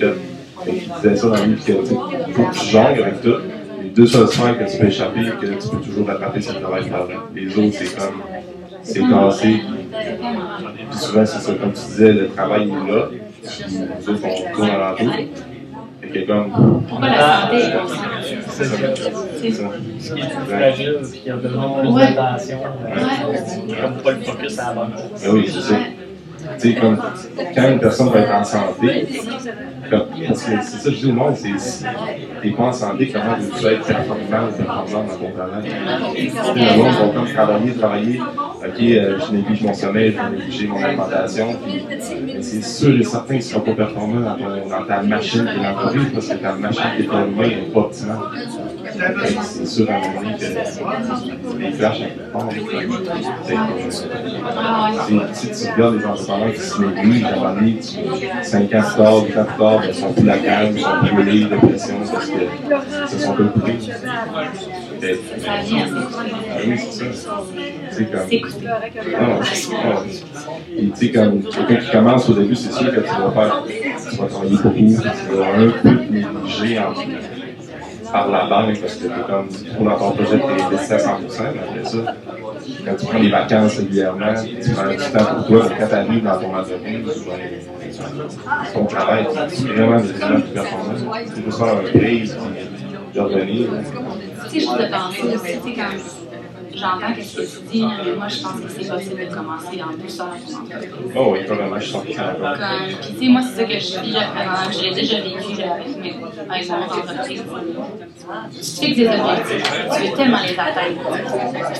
et 0.00 0.04
et 0.66 0.78
tu 0.78 0.90
disais 1.02 1.16
ça 1.16 1.28
dans 1.28 1.36
le 1.36 1.44
livre, 1.44 1.64
que 1.64 1.72
faut 1.84 2.44
que 2.44 2.54
tu 2.58 2.66
jongles 2.66 3.02
avec 3.02 3.20
tout. 3.22 3.34
Les 3.82 3.90
deux 3.90 4.06
seules 4.06 4.28
sphères 4.28 4.58
que 4.58 4.70
tu 4.70 4.78
peux 4.78 4.86
échapper, 4.86 5.20
que 5.40 5.46
tu 5.46 5.68
peux 5.68 5.76
toujours 5.78 6.06
rattraper, 6.06 6.40
c'est 6.40 6.54
le 6.54 6.60
travail 6.60 6.84
de. 6.84 7.40
Les 7.40 7.58
autres, 7.58 7.76
c'est 7.78 7.96
comme, 7.96 8.22
c'est 8.82 9.00
cassé. 9.00 9.60
Puis 10.90 10.98
souvent, 10.98 11.26
c'est 11.26 11.40
ça, 11.40 11.52
comme 11.54 11.72
tu 11.72 11.80
disais, 11.86 12.12
le 12.12 12.28
travail 12.28 12.62
est 12.62 12.90
là, 12.90 13.08
nous 14.00 14.10
autres, 14.10 14.22
on 14.24 14.54
tourne 14.54 14.70
alentour. 14.70 15.12
Fait 15.12 15.28
que 16.14 16.26
comme, 16.26 16.82
Pourquoi 16.88 17.08
la 17.08 17.40
santé 17.42 17.56
au 17.84 17.88
centre? 17.88 18.00
C'est 18.48 18.64
ça. 18.64 18.76
c'est 19.40 19.50
ça. 19.50 19.62
Ce 19.98 20.12
qui 20.14 20.20
est 20.20 20.24
plus 20.28 20.46
fragile, 20.54 20.98
ce 21.04 21.12
qui 21.14 21.30
a 21.30 21.36
besoin 21.36 21.68
de 21.76 21.80
plus 21.80 21.88
Ouais. 21.90 22.14
d'attention, 22.14 22.58
euh, 22.64 23.82
comme 23.82 23.94
pas 24.02 24.10
le 24.12 24.20
focus 24.20 24.58
à 24.58 24.62
la 24.68 24.72
bonne. 24.74 24.90
Ben 24.94 25.30
oui, 25.32 25.48
c'est 25.52 25.60
ça. 25.60 25.74
Sais, 26.58 26.74
comme 26.74 26.98
quand 27.54 27.68
une 27.72 27.78
personne 27.80 28.08
va 28.10 28.20
être 28.20 28.34
en 28.34 28.44
santé, 28.44 29.06
comme- 29.90 30.06
parce 30.26 30.42
que 30.44 30.50
c'est 30.62 30.78
ça 30.78 30.88
que 30.90 30.94
je 30.94 31.00
dis 31.00 31.10
au 31.10 31.14
monde, 31.14 31.34
c'est 31.36 31.58
si 31.58 31.84
t'es 32.42 32.50
pas 32.50 32.64
en 32.64 32.72
santé, 32.72 33.08
comment 33.12 33.36
veux-tu 33.38 33.66
être 33.66 33.86
performant 33.86 34.48
ou 34.48 34.52
performant 34.56 35.04
dans 35.08 35.16
ton 35.16 35.30
travail? 35.32 35.64
Le 36.54 36.76
monde 36.76 37.14
va 37.26 37.32
travailler, 37.32 37.72
travailler, 37.74 38.20
ok, 38.20 38.80
euh, 38.82 39.18
je 39.20 39.34
néglige 39.34 39.62
mon 39.62 39.74
sommeil, 39.74 40.14
je 40.16 40.36
néglige 40.36 40.68
mon 40.68 40.82
alimentation, 40.82 41.54
puis 41.64 41.86
c'est 42.40 42.62
sûr 42.64 42.98
et 42.98 43.04
certain 43.04 43.34
que 43.38 43.42
tu 43.42 43.48
seras 43.48 43.60
pas 43.60 43.72
performant 43.74 44.20
dans, 44.20 44.68
dans 44.78 44.84
ta 44.86 45.02
machine 45.02 45.44
de 45.44 45.62
l'entreprise 45.62 46.10
parce 46.12 46.28
que 46.28 46.34
ta 46.34 46.52
machine 46.52 46.82
qui 46.96 47.02
est 47.02 47.06
humain 47.06 47.48
n'est 47.48 47.70
pas 47.72 47.80
optimale. 47.80 48.18
Un 48.96 49.08
moment 49.12 50.22
donné 50.22 50.36
que 50.38 50.44
les 51.58 51.72
flashs 51.72 51.98
qui 55.34 55.54
se 55.54 55.68
à 57.24 57.28
un 57.28 57.36
moment 57.36 57.54
donné, 57.54 57.76
tu- 57.80 57.98
5 58.42 58.74
ans 58.74 58.82
tard, 58.96 59.24
8 59.24 59.36
ans 59.38 59.44
plus 59.44 59.56
tard, 59.58 59.80
ils 59.88 59.94
sont 59.94 60.12
plus 60.12 60.24
la 60.26 60.38
calme, 60.38 60.76
ils 60.76 60.82
sont 60.82 60.88
de 61.48 61.56
pression 61.56 61.94
parce 62.12 62.26
que 62.26 63.08
se 63.08 63.18
sont 63.18 63.34
coupés. 63.34 63.78
Oui, 66.66 66.78
c'est 67.90 68.04
comme. 68.06 68.28
comme 71.12 71.42
quelqu'un 71.42 71.76
qui 71.84 71.90
commence 71.90 72.28
au 72.28 72.34
début, 72.34 72.54
c'est 72.54 72.72
sûr 72.72 72.90
que 72.94 73.00
tu 73.00 73.06
vas 73.06 73.30
faire, 73.32 73.62
tu 74.10 74.16
vas 74.16 74.26
travailler 74.26 74.56
tu 75.02 75.36
vas 75.36 75.46
un 75.56 75.70
peu 75.82 75.90
négliger 76.10 76.78
en, 76.78 76.92
par 78.14 78.28
la 78.30 78.46
banque 78.46 78.80
parce 78.80 78.94
que 78.94 79.08
t'es 79.08 79.22
comme, 79.28 79.48
trop 79.48 79.84
dans 79.84 79.98
ton 79.98 80.10
projet, 80.12 80.38
t'es 80.38 80.62
investi 80.62 80.92
à 80.92 80.98
100%, 80.98 81.02
mais 81.52 81.60
après 81.60 81.84
ça, 81.84 81.98
quand 82.86 82.94
tu 82.96 83.06
prends 83.06 83.18
des 83.18 83.28
vacances 83.28 83.76
régulièrement, 83.78 84.34
tu 84.44 84.70
prends 84.70 84.88
du 84.88 84.96
temps 84.96 85.34
pour 85.34 85.46
toi, 85.48 85.68
quand 85.76 85.88
tu 85.88 85.94
arrives 85.94 86.22
dans 86.22 86.38
ton 86.38 86.56
entreprise, 86.56 87.24
ton 88.72 88.84
travail, 88.84 89.26
c'est 89.48 89.66
vraiment 89.66 90.00
des 90.00 90.10
éléments 90.10 90.40
plus 90.40 90.52
performants. 90.52 90.94
Tu 91.34 91.42
peux 91.42 91.50
faire 91.50 91.66
un 91.66 91.98
raise, 91.98 92.36
puis 92.36 93.14
de 93.14 93.20
revenir. 93.20 93.68
Tu 94.44 94.48
sais, 94.48 94.60
juste 94.60 94.78
de 94.78 94.90
penser 94.92 95.34
aussi, 95.34 95.58
tu 95.58 95.74
sais, 95.74 95.74
quand 95.74 96.23
j'entends 96.76 97.14
ce 97.20 97.36
que 97.36 97.42
tu 97.42 97.62
dis, 97.72 97.84
mais 97.84 98.12
moi, 98.16 98.28
je 98.28 98.42
pense 98.42 98.60
que 98.60 98.68
c'est 98.68 98.88
possible 98.88 99.28
de 99.28 99.34
commencer 99.34 99.82
en 99.82 99.96
douceur 99.96 100.28
ton 100.46 100.56
entreprise. 100.56 101.12
Oh 101.16 101.28
oui, 101.32 101.44
probablement, 101.44 101.78
je 101.78 101.84
suis 101.86 101.94
100% 101.94 102.16
d'accord. 102.16 102.56
Puis 103.00 103.14
tu 103.14 103.18
sais, 103.18 103.28
moi, 103.28 103.40
c'est 103.42 103.56
ça 103.56 103.64
que 103.64 103.78
je 103.78 104.00
vis. 104.00 104.16
Je 104.72 104.82
l'ai 104.82 104.94
déjà 104.94 105.16
vécu 105.20 105.62
avec, 105.62 105.96
mes, 105.96 106.16
avec 106.50 106.68
mon 106.68 106.82
entreprise. 106.82 107.42
Tu 108.52 108.86
fixes 108.86 108.96
des 108.96 109.08
objectifs, 109.08 109.72
tu 109.94 110.02
veux 110.02 110.16
tellement 110.16 110.38
les 110.42 110.58
atteindre. 110.58 111.00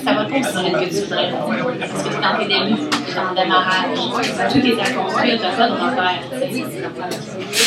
Ça 0.03 0.13
va 0.13 0.25
pas 0.25 0.37
aussi 0.37 0.63
vite 0.63 0.79
que 0.79 0.89
tu 0.89 1.01
voudrais. 1.01 1.31
Parce 1.79 2.03
que 2.03 2.09
tu 2.09 2.15
es 2.15 2.21
dans 2.21 2.37
tes 2.37 2.47
débuts, 2.47 2.83
tu 3.07 3.15
es 3.15 3.19
en 3.19 3.33
démarrage, 3.33 3.97
tout 4.51 4.59
est 4.59 4.79
à 4.79 4.89
construire, 4.91 5.35
tu 5.37 5.41
n'as 5.41 5.55
pas 5.55 5.67
de 5.69 5.73
repère. 5.73 6.21
tu 6.31 6.53
sais. 6.53 6.63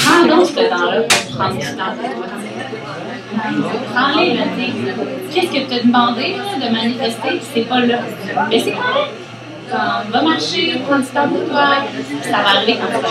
Prends 0.05 0.26
donc 0.26 0.47
ce 0.47 0.53
temps-là 0.55 1.03
pour 1.03 1.37
prendre 1.37 1.59
du 1.59 1.66
temps 1.76 1.93
pour 2.01 2.14
toi. 2.14 2.26
Prends-les. 3.95 4.39
Qu'est-ce 5.32 5.47
que 5.47 5.68
tu 5.68 5.74
as 5.74 5.82
demandé 5.82 6.36
de 6.61 6.72
manifester, 6.72 7.41
c'est 7.55 7.68
pas 7.68 7.80
là. 7.80 7.99
Mais 8.49 8.61
c'est 8.61 8.72
correct. 8.72 9.12
Comme, 9.70 10.11
va 10.11 10.22
marcher, 10.22 10.80
prends 10.86 10.99
du 10.99 11.07
temps 11.07 11.28
pour 11.28 11.47
toi, 11.47 11.84
ça 12.22 12.39
va 12.39 12.49
arriver 12.57 12.78
quand 12.80 12.99
tu. 12.99 13.05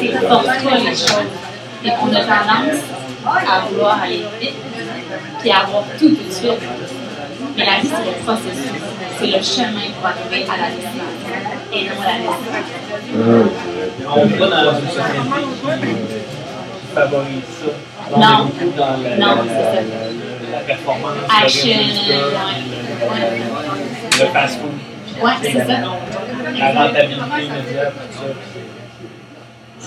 C'est 0.00 0.28
force-toi 0.28 0.72
les 0.78 0.90
choses. 0.90 1.32
Et 1.84 1.90
on 2.02 2.08
a 2.08 2.20
tendance 2.20 2.82
à 3.24 3.60
vouloir 3.68 4.02
aller 4.02 4.24
vite, 4.40 4.54
puis 5.40 5.50
à 5.50 5.58
avoir 5.60 5.84
tout 5.98 6.08
de 6.08 6.30
suite. 6.30 6.60
Mais 7.56 7.66
la 7.66 7.80
vie, 7.80 7.88
c'est 7.88 8.10
le 8.10 8.24
processus. 8.24 8.82
C'est 9.18 9.26
le 9.26 9.42
chemin 9.42 9.88
pour 9.98 10.06
arriver 10.08 10.46
à 10.48 10.56
la 10.56 10.68
destination 10.70 11.38
et 11.72 11.84
non 11.84 12.02
la 12.02 12.14
destination. 12.18 12.78
On 14.06 14.26
va 14.26 14.46
dans 14.64 14.78
une 14.78 14.88
société 14.88 15.18
qui 16.80 16.94
favorise 16.94 17.48
ça. 17.60 17.72
On 18.14 18.20
Non. 18.20 18.50
dans 18.76 18.86
la, 19.02 19.16
Non, 19.16 19.34
la, 19.36 19.42
c'est 19.42 19.64
ça. 19.64 19.74
la, 19.74 19.80
la- 19.82 20.52
la 20.52 20.58
performance, 20.60 21.12
Action, 21.42 21.68
le 21.68 21.78
résultat, 21.84 22.14
ouais. 22.14 23.18
le, 24.18 24.24
le 24.24 24.30
fast-food. 24.32 24.76
Ouais, 25.22 25.30
c'est 25.42 25.52
ça. 25.52 25.64
La 26.58 26.72
rentabilité 26.72 27.44
immédiate, 27.44 27.92
tout 27.92 28.18
ça. 28.18 28.24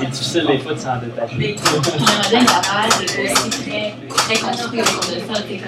C'est 0.01 0.09
difficile 0.09 0.47
des 0.47 0.57
fois 0.57 0.73
de 0.73 0.79
s'en 0.79 0.97
détacher. 0.97 1.35
Puis 1.37 1.55
le 1.63 2.17
modèle 2.17 2.45
d'affaires 2.45 3.01
est 3.01 3.31
aussi 3.31 3.49
très, 3.69 3.93
très 4.17 4.39
construit 4.39 4.81
autour 4.81 4.99
de 4.99 5.19
ça. 5.19 5.41
C'est 5.47 5.61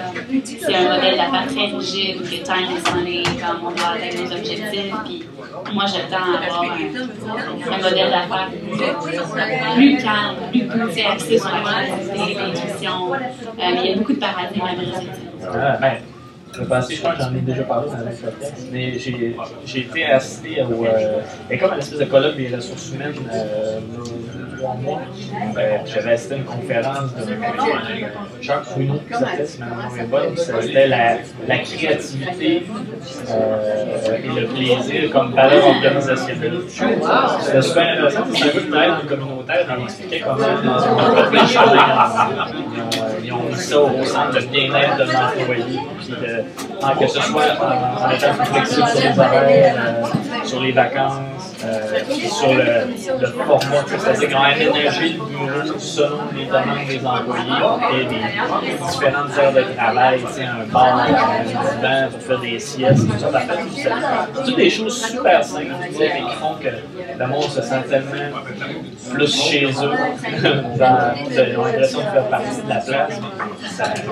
c'est 0.60 0.74
un 0.74 0.94
modèle 0.94 1.16
d'affaires 1.16 1.46
très 1.46 1.66
rigide, 1.66 2.22
que 2.22 2.42
time 2.42 2.68
is 2.74 2.92
money, 2.92 3.22
comme 3.22 3.66
on 3.66 3.70
doit 3.70 3.90
atteindre 3.94 4.24
nos 4.24 4.36
objectifs. 4.36 4.94
Puis 5.04 5.24
moi, 5.72 5.84
je 5.86 6.00
tends 6.10 6.34
à 6.34 6.44
avoir 6.46 6.62
un, 6.64 7.72
un 7.72 7.78
modèle 7.82 8.10
d'affaires 8.10 8.50
plus 9.76 9.96
calme, 9.98 10.36
plus 10.50 10.64
poussé, 10.66 11.02
axé 11.04 11.38
sur 11.38 11.50
la 11.50 11.60
créativité, 11.60 12.34
l'intuition. 12.40 13.14
Euh, 13.14 13.18
mais 13.56 13.84
il 13.84 13.90
y 13.90 13.92
a 13.92 13.96
beaucoup 13.96 14.14
de 14.14 14.18
paradigmes 14.18 14.64
à 14.64 14.74
briser. 14.74 16.04
Je 16.56 16.64
pense 16.64 16.88
que 16.88 16.94
j'en 16.94 17.34
ai 17.34 17.40
déjà 17.40 17.62
parlé 17.64 17.90
dans 17.90 17.98
le 17.98 18.16
podcast, 18.16 18.54
mais 18.70 18.98
j'ai 18.98 19.80
été 19.80 20.04
assisté 20.04 20.62
au. 20.62 20.84
Euh, 20.84 21.20
a 21.50 21.56
comme 21.56 21.72
une 21.72 21.78
espèce 21.78 21.98
de 21.98 22.04
colloque 22.04 22.36
des 22.36 22.54
ressources 22.54 22.92
humaines 22.92 23.14
euh, 23.32 23.80
trois 24.64 24.76
mois. 24.76 25.00
Euh, 25.58 25.76
J'avais 25.84 26.12
assisté 26.12 26.34
à 26.34 26.38
une 26.38 26.44
conférence 26.44 27.14
de 27.14 27.34
Charles 28.40 28.62
Pruneau 28.62 29.00
qui 29.06 29.18
s'appelait, 29.18 29.46
si 29.46 29.60
ma 29.60 29.66
mémoire 29.66 29.98
est 29.98 30.04
bonne. 30.04 30.36
C'était 30.36 30.86
la, 30.88 31.16
la 31.46 31.58
créativité 31.58 32.66
euh, 33.30 34.16
et 34.24 34.40
le 34.40 34.46
plaisir 34.46 35.10
comme 35.12 35.34
valeur 35.34 35.66
organisationnelle. 35.66 36.60
C'était 36.68 37.62
super 37.62 37.88
intéressant. 37.92 38.24
C'est 38.34 38.44
un 38.44 38.48
peu 38.52 39.02
de 39.04 39.08
communautaire. 39.08 39.66
On 39.78 39.84
expliquait 39.84 40.20
comment 40.20 40.46
entreprise, 40.46 41.50
ils 41.52 41.58
ont, 41.58 43.02
ils 43.22 43.32
ont 43.32 43.42
mis 43.50 43.56
ça 43.56 43.80
au 43.80 44.04
centre 44.04 44.32
de 44.32 44.40
bien-être 44.46 44.96
de 44.96 45.02
l'employé. 45.12 45.78
Puis 45.98 46.08
de- 46.08 46.44
que 47.00 47.06
ce 47.08 47.20
soit 47.20 47.42
en, 47.60 48.06
en 48.06 48.10
étant 48.10 48.44
flexible 48.44 48.86
sur 48.88 49.10
les 49.10 49.18
horaires, 49.18 49.74
euh, 49.78 50.06
sur 50.44 50.60
les 50.60 50.72
vacances, 50.72 51.14
euh, 51.64 51.98
sur 52.28 52.52
le, 52.54 52.64
le 53.20 53.26
format. 53.26 53.84
C'est-à-dire 53.86 54.28
qu'ils 54.28 54.36
ont 54.36 54.42
aménagé 54.42 55.08
le 55.08 55.14
bureau 55.24 55.78
selon 55.78 56.18
les 56.36 56.44
demandes 56.46 56.86
des 56.88 57.06
employés 57.06 58.00
et 58.00 58.04
différentes 58.84 59.38
heures 59.38 59.52
de 59.52 59.62
travail, 59.76 60.20
un 60.40 60.64
bar, 60.72 60.98
un 61.00 61.44
divan 61.44 62.08
pour 62.10 62.20
faire 62.22 62.40
des 62.40 62.58
siestes, 62.58 63.06
tout 63.06 63.18
ça. 63.18 63.30
C'est 63.74 63.90
toutes 64.44 64.56
des 64.56 64.70
choses 64.70 64.96
super 65.10 65.44
simples, 65.44 65.66
mais 65.80 65.90
qui 65.90 66.34
font 66.40 66.54
que 66.62 66.68
le 67.18 67.26
monde 67.26 67.42
se 67.44 67.62
sent 67.62 67.82
tellement 67.88 68.38
plus 69.12 69.34
chez 69.34 69.66
eux, 69.66 69.92
dans, 70.78 71.14
ils 71.30 71.40
ont 71.58 71.64
l'impression 71.64 71.98
de 72.00 72.04
faire 72.04 72.28
partie 72.28 72.62
de 72.62 72.68
la 72.68 72.76
place. 72.80 73.20
Ça- 73.76 73.84
ça- 73.94 74.02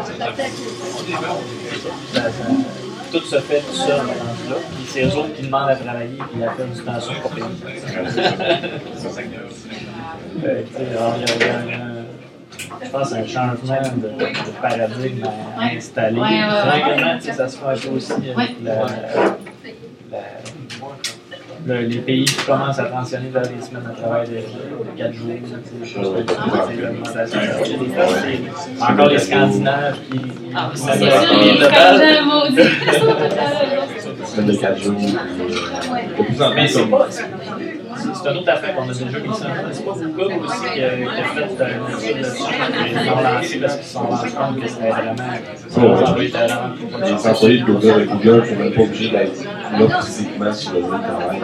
tout 3.12 3.20
se 3.26 3.38
fait 3.40 3.60
tout 3.60 3.74
seul 3.74 4.00
ce 4.00 4.50
là 4.50 4.56
Puis 4.74 4.84
c'est 4.86 5.02
eux 5.04 5.14
autres 5.16 5.34
qui 5.34 5.42
demandent 5.42 5.68
à 5.70 5.76
travailler 5.76 6.16
puis 6.32 6.40
la 6.40 6.50
faire 6.52 6.66
du 6.66 6.80
temps 6.82 7.00
sur 7.00 7.20
pour 7.20 7.30
payer. 7.32 7.46
Je 12.84 12.90
pense, 12.90 13.12
un 13.12 13.26
changement 13.26 13.80
de, 13.96 14.08
de 14.08 14.50
paradigme 14.60 15.24
à 15.58 15.64
installer. 15.76 16.20
Ouais, 16.20 16.26
ouais, 16.26 16.34
ouais. 16.34 16.80
Tranquillement, 16.80 17.14
tu 17.18 17.24
sais, 17.24 17.32
ça 17.32 17.48
se 17.48 17.56
fait 17.58 17.66
un 17.66 17.76
peu 17.76 17.88
aussi 17.96 18.12
avec 18.12 18.36
Ouais. 18.36 18.48
la- 18.64 18.74
la- 18.74 19.36
le- 21.66 21.80
les 21.86 21.98
pays 21.98 22.24
qui 22.24 22.34
commencent 22.44 22.78
à 22.78 22.84
transitionner 22.84 23.28
vers 23.30 23.42
des 23.42 23.60
semaines 23.60 23.84
de 23.90 24.00
travail 24.00 24.28
de, 24.28 24.34
de 24.34 24.98
4 24.98 25.12
jours. 25.12 25.28
pense 25.94 26.08
que 26.08 26.22
c'est 28.78 28.82
encore 28.82 29.08
les 29.08 29.18
Scandinaves 29.18 29.96
qui, 30.10 30.20
Ah, 30.54 30.68
mettent 30.68 30.78
sûr, 30.78 31.06
le 31.06 31.44
les 31.44 31.52
global. 31.58 31.70
Scandinaves, 31.72 32.26
maudits. 32.26 32.70
Semaine 34.26 34.46
de 34.46 34.54
4 34.56 34.78
jours. 34.78 34.94
De 34.98 36.22
plus 36.24 36.42
en 36.42 36.50
Mais 36.54 36.60
plus, 36.66 36.68
c'est 36.68 36.86
pas. 36.90 37.06
C'est 38.22 38.30
une 38.30 38.36
autre 38.38 38.50
affaire 38.52 38.74
qu'on 38.76 38.82
a 38.82 38.92
déjà 38.92 39.18
mis 39.18 39.34
ça. 39.34 39.46
C'est 39.72 39.84
pas 39.84 39.92
Google 39.92 40.44
aussi 40.44 40.60
qui 40.74 40.82
a, 40.82 40.90
qui 40.90 41.04
fait 41.32 41.60
euh, 41.60 41.66
une 41.76 41.94
étude 41.94 42.20
là-dessus. 42.22 42.52
Ils 42.86 43.06
l'ont 43.06 43.22
lancé 43.22 43.58
parce 43.60 43.76
qu'ils 43.76 43.84
se 43.86 43.92
sont 43.92 44.00
rendus 44.00 44.30
compte 44.32 44.60
que 44.60 44.68
c'était 44.68 44.90
vraiment. 44.90 45.14
Les 47.06 47.26
employés 47.26 47.58
de 47.60 47.64
Google, 47.64 47.90
avec 47.90 48.08
Google, 48.10 48.40
ne 48.40 48.44
sont 48.46 48.56
même 48.56 48.72
pas 48.72 48.82
obligés 48.82 49.10
d'être 49.10 49.42
là 49.44 50.00
physiquement 50.02 50.52
sur 50.52 50.72
le 50.72 50.78
lieu 50.80 50.84
de 50.84 50.90
travail. 50.90 51.40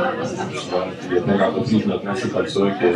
Il 1.10 1.14
y 1.14 1.18
a 1.18 1.20
plein 1.22 1.36
d'entreprises 1.38 1.86
maintenant, 1.86 2.12
c'est 2.14 2.32
comme 2.32 2.46
ça 2.46 2.60
que 2.60 2.92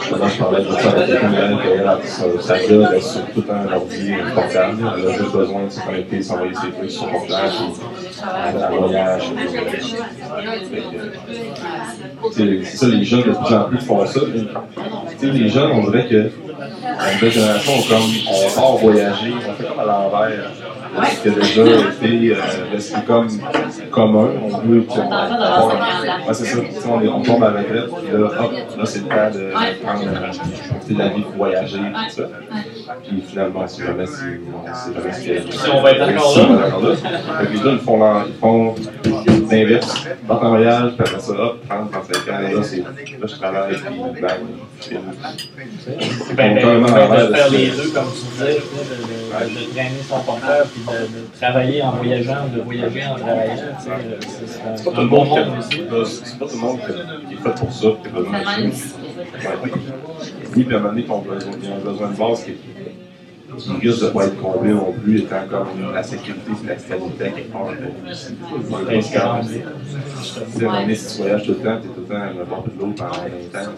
justement, 0.00 0.28
je 0.28 0.38
parlais 0.38 0.64
de 0.64 0.70
ça 0.72 0.90
avec 0.90 1.06
quelqu'un 1.06 1.88
a 1.88 1.98
sa- 2.40 2.58
job 2.68 3.00
sur 3.00 3.24
tout 3.34 3.44
un 3.50 3.72
ordi 3.74 4.12
portable. 4.34 4.78
Elle 4.98 5.08
a 5.08 5.12
juste 5.12 5.32
besoin 5.32 5.64
de 5.64 5.70
se 5.70 5.80
connecter, 5.80 6.22
s'envoyer 6.22 6.54
ses 6.54 6.70
trucs 6.70 6.90
sur 6.90 7.08
portable, 7.10 7.52
C'est 12.32 12.64
ça, 12.64 12.86
les 12.86 13.04
jeunes 13.04 13.22
de 13.22 13.32
plus 13.32 13.54
en 13.54 13.64
plus 13.64 13.78
font 13.80 14.06
ça. 14.06 14.20
les 15.22 15.48
jeunes, 15.48 15.70
on 15.72 15.90
dirait 15.90 16.08
que 16.08 16.30
la 16.82 17.14
nouvelle 17.14 17.30
génération, 17.32 17.72
on, 17.76 18.32
on 18.32 18.54
part 18.54 18.76
voyager, 18.76 19.32
on 19.36 19.52
fait 19.54 19.68
comme 19.68 19.80
à 19.80 19.84
l'envers. 19.84 20.50
Ce 21.10 21.22
qui 21.22 21.28
a 21.28 21.30
déjà 21.32 21.62
été, 21.62 22.32
euh, 22.34 22.36
comme 23.06 23.28
commun, 23.90 24.28
on 24.42 24.58
veut 24.58 24.84
tu 24.84 24.94
sais, 24.94 25.00
on- 25.00 25.06
On 25.06 25.08
parle 25.08 25.28
pas 25.28 25.38
d'avoir 25.38 25.70
50 25.70 25.80
ans. 25.80 26.26
Ouais, 26.26 26.34
c'est 26.34 26.44
ça. 26.44 26.58
On, 26.88 27.00
est, 27.00 27.08
on 27.08 27.22
tombe 27.22 27.44
à 27.44 27.50
la 27.50 27.58
retraite, 27.60 27.90
puis 28.02 28.12
là, 28.12 28.26
hop, 28.26 28.52
là, 28.78 28.84
c'est 28.86 28.98
le 28.98 29.04
temps 29.04 29.30
de 29.32 29.84
prendre 29.84 30.02
euh, 30.06 30.98
la 30.98 31.08
vie 31.08 31.22
pour 31.22 31.32
voyager, 31.36 31.78
tout 31.78 32.10
ça. 32.16 32.22
Puis 33.06 33.22
finalement, 33.26 33.64
c'est 33.66 33.84
jamais 33.86 34.06
si 34.06 35.70
on 35.72 35.80
va 35.82 35.90
être 35.92 36.02
encore 36.10 36.32
Si 36.32 36.40
là. 36.40 37.70
ils 37.72 37.78
font 38.40 38.74
l'inverse. 39.50 40.04
En 40.28 40.48
voyage, 40.48 40.92
puis 40.92 41.06
après 41.06 41.20
ça, 41.20 41.32
hop, 41.32 41.68
30, 41.68 41.90
35 41.90 42.28
ans, 42.28 42.40
là, 42.40 42.62
c'est, 42.62 42.78
là, 42.78 42.84
je 43.22 43.34
travaille, 43.34 43.74
puis 43.74 44.20
bang, 44.20 44.30
je 44.80 44.84
file. 44.84 45.00
C'est 45.80 46.36
bien, 46.36 46.54
bien, 46.54 46.62
Carrément 46.62 46.86
bien 46.86 46.94
à 46.94 47.00
l'envers 47.00 47.28
de 47.28 47.34
faire 47.34 47.50
les 47.50 47.66
deux, 47.70 47.90
comme 47.90 48.04
tu 48.12 48.26
disais, 48.32 48.54
de, 48.54 49.72
traîner 49.72 50.02
son 50.08 50.20
porteur 50.20 50.66
puis 50.66 50.82
de, 50.82 51.38
travailler 51.40 51.82
en 51.82 51.90
voyageant 51.92 52.48
de 52.54 52.60
voyager 52.62 53.04
en 53.06 53.14
travaillant. 53.16 53.54
tu 53.54 53.84
sais, 53.84 53.90
C'est 54.20 54.48
c'est 54.48 54.62
un, 54.62 54.76
C'est 54.76 54.84
pas 54.84 54.90
un 54.90 54.94
tout 54.94 55.00
le 55.00 55.06
monde 55.06 55.56
c'est 55.60 56.38
pas 56.38 56.46
tout 56.46 56.54
le 56.54 56.60
monde 56.60 56.78
qui 57.28 57.34
est 57.34 57.36
fait 57.36 57.54
pour 57.58 57.72
ça, 57.72 57.88
qui 58.02 58.08
a 58.08 58.10
besoin 58.10 58.38
de 58.40 58.72
ça. 58.72 59.50
Oui, 60.56 60.64
puis 60.64 60.74
à 60.74 60.78
un 60.78 60.80
moment 60.80 60.92
donné, 60.92 61.06
ont 61.10 61.18
besoin, 61.20 62.08
de 62.08 62.16
base 62.16 62.44
qui, 62.44 62.52
qui 63.64 63.88
risque 63.88 64.00
de 64.00 64.06
ne 64.06 64.10
pas 64.10 64.26
être 64.26 64.40
comblé 64.40 64.72
non 64.72 64.92
plus, 64.92 65.18
étant 65.20 65.36
comme 65.50 65.68
la 65.94 66.02
sécurité 66.02 66.50
et 66.64 66.66
la 66.68 66.78
stabilité 66.78 67.24
à 67.24 67.28
quelque 67.30 67.52
part. 67.52 67.66
Tu 67.70 68.14
sais, 68.14 68.32
à 69.16 70.68
un 70.68 70.70
moment 70.70 70.80
donné, 70.80 70.94
si 70.94 71.16
tu 71.16 71.22
voyages 71.22 71.42
tout 71.44 71.50
le 71.52 71.56
temps, 71.56 71.78
tu 71.80 71.88
es 71.88 71.90
tout 71.90 72.00
le 72.00 72.06
temps 72.06 72.18
d'un 72.38 72.44
bord 72.44 72.64
de 72.64 72.70
l'autre 72.80 72.94
pendant 72.96 73.10
20 73.10 73.60
ans. 73.62 73.72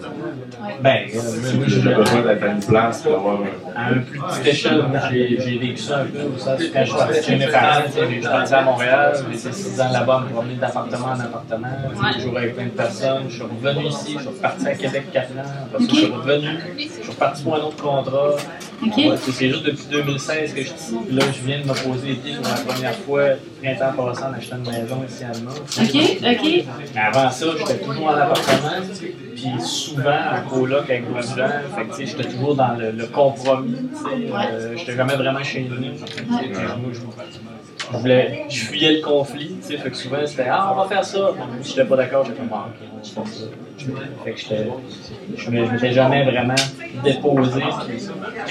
Ben, 0.83 0.99
J'ai 1.09 1.68
je- 1.80 1.89
besoin 1.89 2.22
d'être 2.22 2.43
à 2.43 2.47
une 2.49 2.61
place 2.61 3.03
pour 3.03 3.14
avoir 3.18 3.39
un. 3.41 3.76
à 3.80 3.87
un 3.91 3.99
plus 3.99 4.18
petite 4.20 4.47
échelle, 4.47 4.85
j'ai 5.12 5.59
vécu 5.59 5.76
ça 5.76 5.99
un 5.99 6.05
peu. 6.05 6.39
Ça, 6.39 6.57
quand 6.72 6.80
je 6.80 6.85
suis 6.85 6.97
parti 6.99 7.22
chez 7.22 7.37
mes 7.37 7.47
parents, 7.47 7.83
sais, 7.91 8.01
j'ai 8.11 8.20
parti 8.20 8.55
à 8.55 8.62
Montréal, 8.62 9.12
j'ai 9.30 9.37
été 9.39 9.53
6 9.53 9.80
ans 9.80 9.93
là-bas, 9.93 10.16
à 10.16 10.20
me 10.20 10.28
promener 10.35 10.55
d'appartement 10.55 11.07
en 11.09 11.20
appartement, 11.20 11.68
j'ai 12.12 12.20
toujours 12.20 12.37
avec 12.39 12.55
plein 12.55 12.64
de 12.64 12.70
personnes. 12.70 13.22
Je 13.28 13.35
suis 13.35 13.43
revenu 13.43 13.87
ici, 13.87 14.14
je 14.14 14.18
suis 14.20 14.28
reparti 14.28 14.66
à 14.66 14.74
Québec 14.74 15.05
4 15.12 15.30
ans, 15.33 15.78
je 15.78 15.85
suis 15.95 16.07
revenu, 16.07 16.49
je 16.78 16.83
suis 17.03 17.11
reparti 17.11 17.43
pour 17.43 17.55
un 17.57 17.61
autre 17.61 17.83
contrat. 17.83 18.30
Ouais, 18.83 19.16
c'est 19.16 19.49
juste 19.49 19.64
depuis 19.64 19.85
2016 19.91 20.55
que 20.55 20.62
je 20.62 20.66
suis 20.66 20.76
ici. 20.76 20.97
Puis 21.07 21.14
là, 21.14 21.24
je 21.33 21.47
viens 21.47 21.61
de 21.61 21.64
me 21.64 21.72
poser 21.72 22.09
les 22.09 22.14
pieds 22.16 22.35
pour 22.35 22.49
la 22.49 22.72
première 22.72 22.97
fois, 22.97 23.22
printemps 23.62 23.93
passant, 23.97 24.30
en 24.30 24.33
achetant 24.35 24.57
une 24.57 24.70
maison 24.70 25.05
ici 25.09 25.24
à 25.24 25.28
Alma. 25.30 25.51
Ok, 25.53 25.95
ok. 26.22 26.64
Mais 26.95 27.01
avant 27.01 27.30
ça, 27.30 27.47
j'étais 27.59 27.78
toujours 27.85 28.07
en 28.07 28.14
appartement, 28.14 28.87
puis 29.37 29.61
souvent 29.61 30.18
en 30.35 30.49
coloc 30.49 30.91
avec 30.91 31.05
gens. 31.05 31.49
Fait 31.76 31.85
que, 31.85 31.91
tu 31.91 31.97
sais, 31.97 32.07
j'étais 32.07 32.28
toujours 32.28 32.57
dans 32.57 32.74
le, 32.74 32.91
le 32.91 33.07
compromis. 33.07 33.76
tu 33.76 33.97
sais, 33.97 34.33
euh, 34.33 34.76
j'étais 34.76 34.97
jamais 34.97 35.14
vraiment 35.14 35.43
chez 35.45 35.62
nous. 35.62 35.80
Moi, 35.80 36.93
je, 37.91 37.97
voulais, 37.97 38.45
je 38.49 38.64
fuyais 38.64 38.93
le 38.93 39.03
conflit. 39.03 39.57
tu 39.61 39.68
sais, 39.68 39.78
Fait 39.78 39.91
que 39.91 39.97
souvent, 39.97 40.24
c'était 40.26 40.47
Ah, 40.51 40.72
on 40.72 40.83
va 40.83 40.89
faire 40.89 41.05
ça. 41.05 41.33
Puis, 41.61 41.70
j'étais 41.70 41.85
pas 41.85 41.97
d'accord, 41.97 42.24
j'étais 42.24 42.39
comme 42.39 42.51
Ah, 42.53 42.68
ok, 42.68 43.05
faire 43.05 43.26
ça. 43.26 43.45
Fait 44.24 44.33
que 44.33 44.41
je 45.37 45.51
m'étais 45.51 45.93
jamais 45.93 46.24
vraiment 46.24 46.55
déposé, 47.03 47.62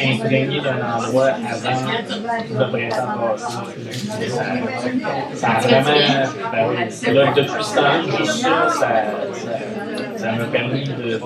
imprégné 0.03 0.59
d'un 0.59 0.97
endroit 0.97 1.29
avant 1.29 2.69
printemps 2.71 3.36
passé. 3.38 3.57
Ça, 4.27 4.43
ça 5.36 5.47
a 5.47 5.59
vraiment. 5.61 6.29
Ben, 6.51 7.13
là, 7.13 7.34
depuis 7.36 7.63
ce 7.63 7.75
temps-là, 7.75 8.17
juste 8.17 8.32
ça, 8.34 8.69
ça, 8.69 8.89
ça, 10.17 10.32
m'a 10.34 10.45
permis 10.45 10.84
de, 10.84 11.13
de, 11.13 11.19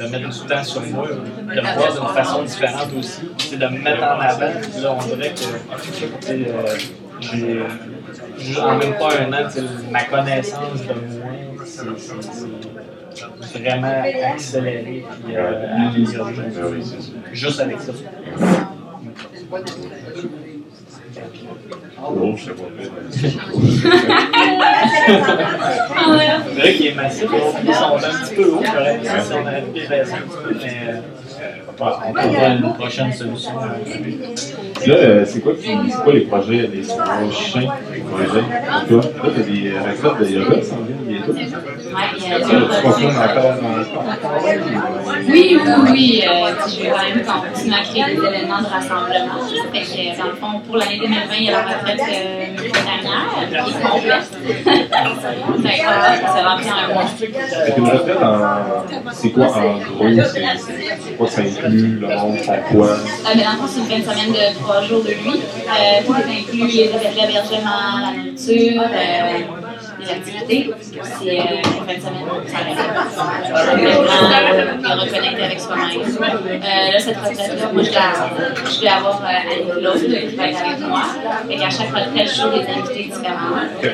de 0.00 0.06
mettre 0.08 0.28
du 0.30 0.48
temps 0.48 0.64
sur 0.64 0.80
moi, 0.82 1.08
de 1.08 1.60
me 1.60 1.74
voir 1.74 1.92
d'une 1.92 2.14
façon 2.14 2.42
différente 2.44 2.88
aussi, 2.98 3.20
c'est 3.38 3.58
de 3.58 3.66
me 3.66 3.78
mettre 3.78 4.02
en 4.02 4.18
avant. 4.20 4.50
Puis 4.60 4.82
là, 4.82 4.96
on 4.98 5.02
dirait 5.06 5.32
que 5.34 6.32
euh, 6.32 7.64
j'ai 8.38 8.60
en 8.60 8.76
même 8.78 8.94
pas 8.98 9.10
un 9.20 9.32
an, 9.32 9.48
ma 9.90 10.04
connaissance 10.04 10.80
de 10.88 10.94
moi, 10.94 11.64
c'est- 11.66 13.58
vraiment 13.58 14.02
accéléré 14.32 15.04
puis 15.24 15.36
euh, 15.36 15.76
amélioré. 15.76 16.34
Ah. 16.38 17.32
Juste 17.32 17.60
avec 17.60 17.80
ça. 17.80 17.92
L'autre, 22.02 22.38
je 22.38 22.44
sais 22.44 22.50
pas. 22.52 22.62
Ouais. 26.10 26.26
C'est 26.54 26.60
vrai 26.60 26.74
qu'il 26.74 26.86
est 26.86 26.94
massif, 26.94 27.26
ils 27.64 27.74
sont 27.74 27.96
un 27.96 27.98
petit 27.98 28.34
peu 28.34 28.44
hauts, 28.50 28.62
correct, 28.62 29.04
si 29.04 29.32
on 29.32 29.40
aurait 29.42 29.62
pu 29.62 29.80
les 29.80 29.86
baisser 29.86 30.12
un 30.12 30.16
petit 30.18 30.38
peu, 30.42 30.54
mais 30.62 30.72
euh, 30.88 31.00
on 31.80 32.12
trouvera 32.12 32.48
une 32.48 32.72
prochaine 32.74 33.12
solution. 33.12 33.52
Là, 34.86 34.94
euh, 34.94 35.24
c'est 35.26 35.40
quoi, 35.40 35.52
les 36.12 36.20
projets, 36.20 36.70
les 36.72 36.82
prochains 36.82 37.68
projets 38.10 38.44
pour 38.88 39.02
toi? 39.02 39.10
Là, 39.22 39.30
t'as 39.36 39.42
des 39.42 39.70
euh, 39.70 39.80
retraites 39.80 40.28
de 40.28 40.34
yoga 40.34 40.62
Ça, 40.62 40.76
Oui, 45.28 45.58
oui, 45.60 45.90
oui. 45.92 46.22
euh, 46.26 46.52
je 46.68 46.82
vais 46.82 46.90
quand 47.24 47.42
même 47.42 47.72
à 47.72 47.82
créer 47.84 48.04
des 48.16 48.22
événements 48.26 48.60
de 48.60 48.66
rassemblement. 48.66 49.38
Fait 49.72 49.80
que, 49.82 50.18
dans 50.18 50.26
le 50.26 50.34
fond, 50.36 50.60
pour 50.66 50.76
l'année 50.76 50.98
2020, 50.98 51.18
il 51.38 51.44
y 51.44 51.48
a 51.48 51.52
la 51.52 51.58
retraite 51.62 52.00
euh, 52.00 52.56
dernière, 52.62 53.64
qui 53.66 53.72
complète. 53.72 54.30
fait 55.62 55.82
ça 55.82 56.42
va 56.42 56.50
remplir 56.50 56.74
un 56.88 56.94
mois. 56.94 57.06
Fait 57.06 57.26
qu'une 57.74 57.86
retraite, 57.88 58.22
en- 58.22 59.10
c'est 59.12 59.30
quoi 59.30 59.46
en 59.46 59.78
gros? 59.78 60.22
C'est 60.24 60.44
c'est 61.04 61.16
quoi 61.16 61.26
ça 61.28 61.40
inclut, 61.42 61.98
le 62.00 62.08
monde, 62.08 62.38
pourquoi? 62.70 62.88
Euh, 62.90 63.32
mais 63.36 63.42
dans 63.44 63.50
le 63.52 63.56
fond, 63.58 63.66
c'est 63.68 63.80
une 63.96 64.02
fin 64.02 64.12
de 64.12 64.18
semaine 64.18 64.32
de 64.32 64.58
trois 64.60 64.82
jours 64.82 65.02
de 65.02 65.08
nuit. 65.10 65.40
Euh, 65.68 66.06
tout 66.06 66.14
est 66.14 66.40
inclus, 66.40 66.66
les 66.68 66.84
l'hébergement, 66.84 68.00
la 68.02 68.16
nourriture, 68.16 68.82
euh, 68.82 69.69
activités. 70.10 70.70
C'est 71.20 71.38
euh, 71.40 71.42
une 71.58 71.86
fin 71.86 71.94
de 71.94 72.00
semaine 72.00 72.26
ça 72.46 72.58
reste 72.58 72.80
vraiment 72.80 74.76
de 74.82 75.00
reconnecter 75.00 75.42
avec 75.44 75.60
soi-même. 75.60 76.00
Euh, 76.00 76.92
là, 76.92 76.98
cette 76.98 77.16
retraite-là, 77.16 77.66
moi, 77.72 77.82
je 77.82 77.90
la- 77.92 78.70
je 78.72 78.80
vais 78.80 78.88
avoir 78.88 79.22
euh, 79.22 79.80
Claude 79.80 79.98
qui 80.30 80.36
va 80.36 80.46
être 80.48 80.60
avec 80.66 80.80
moi. 80.80 81.02
Et 81.48 81.56
qu'à 81.56 81.70
chaque 81.70 81.88
retraite, 81.94 82.28
je 82.28 82.40
joue 82.40 82.50
des 82.50 82.66
invités 82.68 83.04
différents. 83.04 83.56
Euh, 83.56 83.88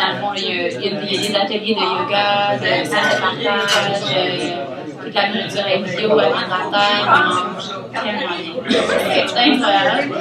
dans 0.00 0.10
le 0.12 0.20
fond, 0.20 0.32
il 0.36 0.42
y, 0.44 0.60
a, 0.60 0.68
il 0.68 0.84
y 0.84 0.88
a 0.88 1.00
des- 1.00 1.28
des 1.28 1.36
ateliers 1.36 1.74
de 1.74 1.80
yoga, 1.80 2.56
de 2.58 2.84
salle 2.86 3.08
de 3.10 3.20
partage, 3.20 3.70
euh, 4.16 5.02
toute 5.04 5.14
la 5.14 5.28
nourriture 5.28 5.64
avec 5.66 5.82
vidéo, 5.84 6.18
alimentaire, 6.18 7.04
on 7.06 7.52
mange 7.52 7.68
tellement 7.92 8.36
bien. 8.68 8.80
C'est 9.28 9.38
incroyable. 9.38 10.14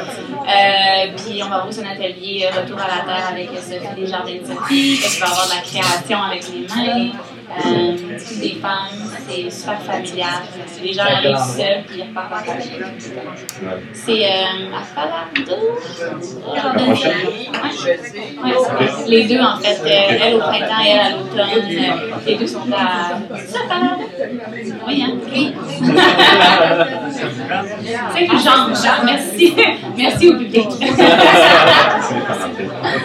Euh, 0.43 1.11
puis 1.15 1.41
on 1.43 1.49
va 1.49 1.65
aussi 1.65 1.79
un 1.79 1.91
atelier 1.91 2.45
euh, 2.45 2.61
Retour 2.61 2.77
à 2.79 2.87
la 2.87 3.03
Terre 3.03 3.29
avec 3.29 3.51
de 3.51 3.57
Sophie. 4.45 4.97
Fait 4.97 5.09
qu'il 5.09 5.19
va 5.19 5.27
y 5.27 5.31
avoir 5.31 5.47
de 5.47 5.55
la 5.55 5.61
création 5.61 6.21
avec 6.21 6.43
les 6.49 6.67
mains. 6.67 7.11
Euh, 7.49 7.97
des 8.41 8.55
femmes, 8.61 9.09
c'est 9.27 9.49
super 9.49 9.81
familial. 9.81 10.43
Les 10.81 10.93
gens 10.93 11.03
arrivent 11.03 11.37
seuls 11.37 11.83
puis 11.87 11.97
ils 11.99 12.03
repartent 12.03 12.33
en 12.33 12.43
famille. 12.43 12.71
C'est 13.93 14.25
euh, 14.25 14.75
à 14.75 14.83
prochaine? 16.73 17.27
Ouais. 18.43 18.43
Ouais. 18.43 18.53
Les 19.07 19.23
deux, 19.25 19.39
en 19.39 19.57
fait. 19.57 19.79
Euh, 19.83 20.17
elle 20.21 20.35
au 20.35 20.39
printemps 20.39 20.81
et 20.83 20.89
elle 20.89 20.99
à 20.99 21.09
l'automne. 21.11 21.69
Euh, 21.69 22.15
Les 22.25 22.35
deux 22.35 22.47
sont 22.47 22.71
à. 22.71 23.19
Ça, 23.45 23.59
Falado. 23.67 24.03
Oui, 24.87 25.03
hein? 25.05 25.13
Oui. 25.31 25.53
C'est 28.15 28.25
que 28.25 28.37
j'en 28.37 28.73
Merci. 29.05 29.55
Merci 29.97 30.29
au 30.29 30.37
public. 30.37 30.67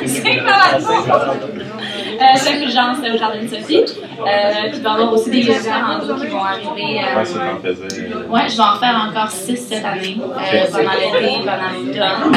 C'est 0.07 0.41
pas 0.45 0.79
euh, 2.21 2.37
Saint-Fulgence 2.37 2.99
au 2.99 3.19
Jardin 3.19 3.43
de 3.43 3.49
Sophie. 3.49 3.77
Euh, 3.79 4.69
puis 4.71 4.79
il 4.79 4.83
va 4.83 4.91
y 4.91 4.93
avoir 4.95 5.13
aussi 5.13 5.31
des 5.31 5.43
groupes 5.43 6.21
qui 6.21 6.27
vont 6.27 6.43
arriver. 6.43 7.01
Euh, 7.01 8.29
ouais, 8.29 8.49
je 8.49 8.57
vais 8.57 8.63
en 8.63 8.77
faire 8.77 9.09
encore 9.09 9.31
six 9.31 9.57
cette 9.57 9.85
année, 9.85 10.17
pendant 10.19 10.91
l'été, 10.93 11.39
pendant 11.39 11.71
l'automne. 11.75 12.35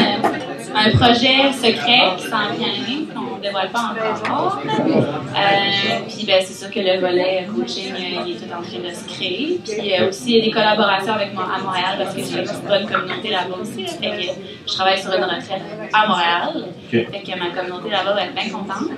un 0.76 0.98
projet 0.98 1.52
secret 1.54 2.16
qui 2.18 2.28
s'en 2.28 2.54
vient 2.58 3.01
ne 3.42 3.48
dévoile 3.48 3.70
pas 3.72 3.92
encore. 3.92 4.60
Euh, 4.66 6.00
puis 6.08 6.26
ben, 6.26 6.42
c'est 6.42 6.54
sûr 6.54 6.70
que 6.70 6.80
le 6.80 7.00
volet 7.00 7.48
coaching, 7.54 7.94
euh, 7.94 8.24
il 8.26 8.34
est 8.34 8.40
tout 8.40 8.52
en 8.54 8.62
train 8.62 8.80
de 8.80 8.94
se 8.94 9.08
créer. 9.08 9.60
Puis 9.64 9.94
euh, 9.94 10.10
aussi, 10.10 10.32
il 10.32 10.38
y 10.38 10.42
a 10.42 10.46
des 10.46 10.52
collaborations 10.52 11.14
avec 11.14 11.34
moi 11.34 11.46
à 11.56 11.62
Montréal 11.62 11.98
parce 11.98 12.16
que 12.16 12.22
j'ai 12.22 12.40
une 12.40 12.68
bonne 12.68 12.86
communauté 12.88 13.30
là-bas 13.30 13.58
aussi. 13.62 13.86
Fait 13.86 14.10
que 14.10 14.24
je 14.68 14.74
travaille 14.74 15.00
sur 15.00 15.12
une 15.14 15.24
retraite 15.24 15.62
à 15.94 16.08
Montréal. 16.08 16.68
Fait 16.90 17.06
que 17.06 17.40
ma 17.40 17.50
communauté 17.50 17.90
là-bas 17.90 18.14
va 18.14 18.26
être 18.26 18.36
bien 18.36 18.50
contente. 18.50 18.90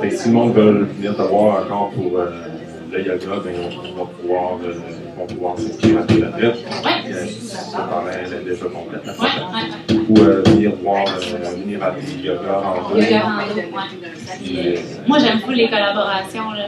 Fait 0.00 0.08
que, 0.08 0.16
si 0.16 0.28
le 0.28 0.34
monde 0.34 0.52
veut 0.52 0.84
venir 0.84 1.16
te 1.16 1.22
voir 1.22 1.64
encore 1.64 1.90
pour 1.90 2.18
le 2.18 3.00
yoga, 3.00 3.36
ben, 3.44 3.54
on 3.94 3.98
va 3.98 4.10
pouvoir, 4.20 4.58
vont 5.22 5.34
pouvoir 5.34 5.58
s'inscrire 5.58 5.98
à 5.98 6.00
la 6.00 6.26
retraite. 6.26 6.66
Oui. 6.84 7.30
Ça 7.30 8.02
elle 8.12 8.32
est 8.32 8.44
déjà 8.44 8.66
complète. 8.66 9.04
Ouais, 9.06 9.96
Ou 10.08 10.18
euh, 10.18 10.42
venir 10.46 10.72
voir, 10.82 11.04
euh, 11.06 11.50
venir 11.56 11.82
à 11.82 11.90
des 11.92 12.26
yoga 12.26 12.62
en 12.64 12.94
deux. 12.94 13.02
Yoga 13.02 13.26
en 13.26 13.54
deux, 13.54 13.62
oui. 13.72 14.78
Moi, 15.06 15.18
j'aime 15.18 15.38
beaucoup 15.38 15.52
les 15.52 15.68
collaborations. 15.68 16.52
Là, 16.52 16.66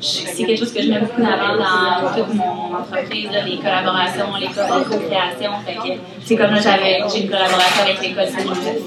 c'est 0.00 0.44
quelque 0.44 0.58
chose 0.58 0.72
que 0.72 0.82
je 0.82 0.88
mets 0.90 1.00
beaucoup 1.00 1.22
en 1.22 1.26
avant 1.26 1.56
dans 1.56 2.14
toute 2.14 2.34
mon 2.34 2.74
entreprise, 2.74 3.28
les 3.44 3.58
collaborations, 3.58 4.26
les 4.40 4.46
co-créations. 4.46 5.52
c'est 6.24 6.36
comme 6.36 6.52
là, 6.52 6.60
j'avais, 6.60 7.00
j'ai 7.12 7.22
une 7.22 7.30
collaboration 7.30 7.82
avec 7.82 8.00
l'école 8.00 8.26
Saint-Joseph, 8.26 8.82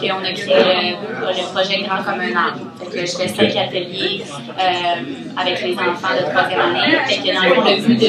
qu'on 0.00 0.24
a 0.24 0.32
créé 0.32 0.54
le, 0.56 1.52
projet 1.52 1.82
Grand 1.82 2.02
comme 2.04 2.20
un 2.20 2.36
arbre. 2.36 2.60
Fait 2.78 2.86
que 2.86 3.06
je 3.06 3.16
fais 3.16 3.28
cinq 3.28 3.56
ateliers 3.56 4.22
euh, 4.22 5.36
avec 5.36 5.62
les 5.62 5.74
enfants 5.74 6.14
de 6.14 6.30
troisième 6.30 6.60
année. 6.60 6.96
Fait 7.06 7.16
que 7.16 7.34
dans 7.34 7.42
le, 7.42 7.76
le 7.76 7.81
but 7.86 8.00
de 8.00 8.06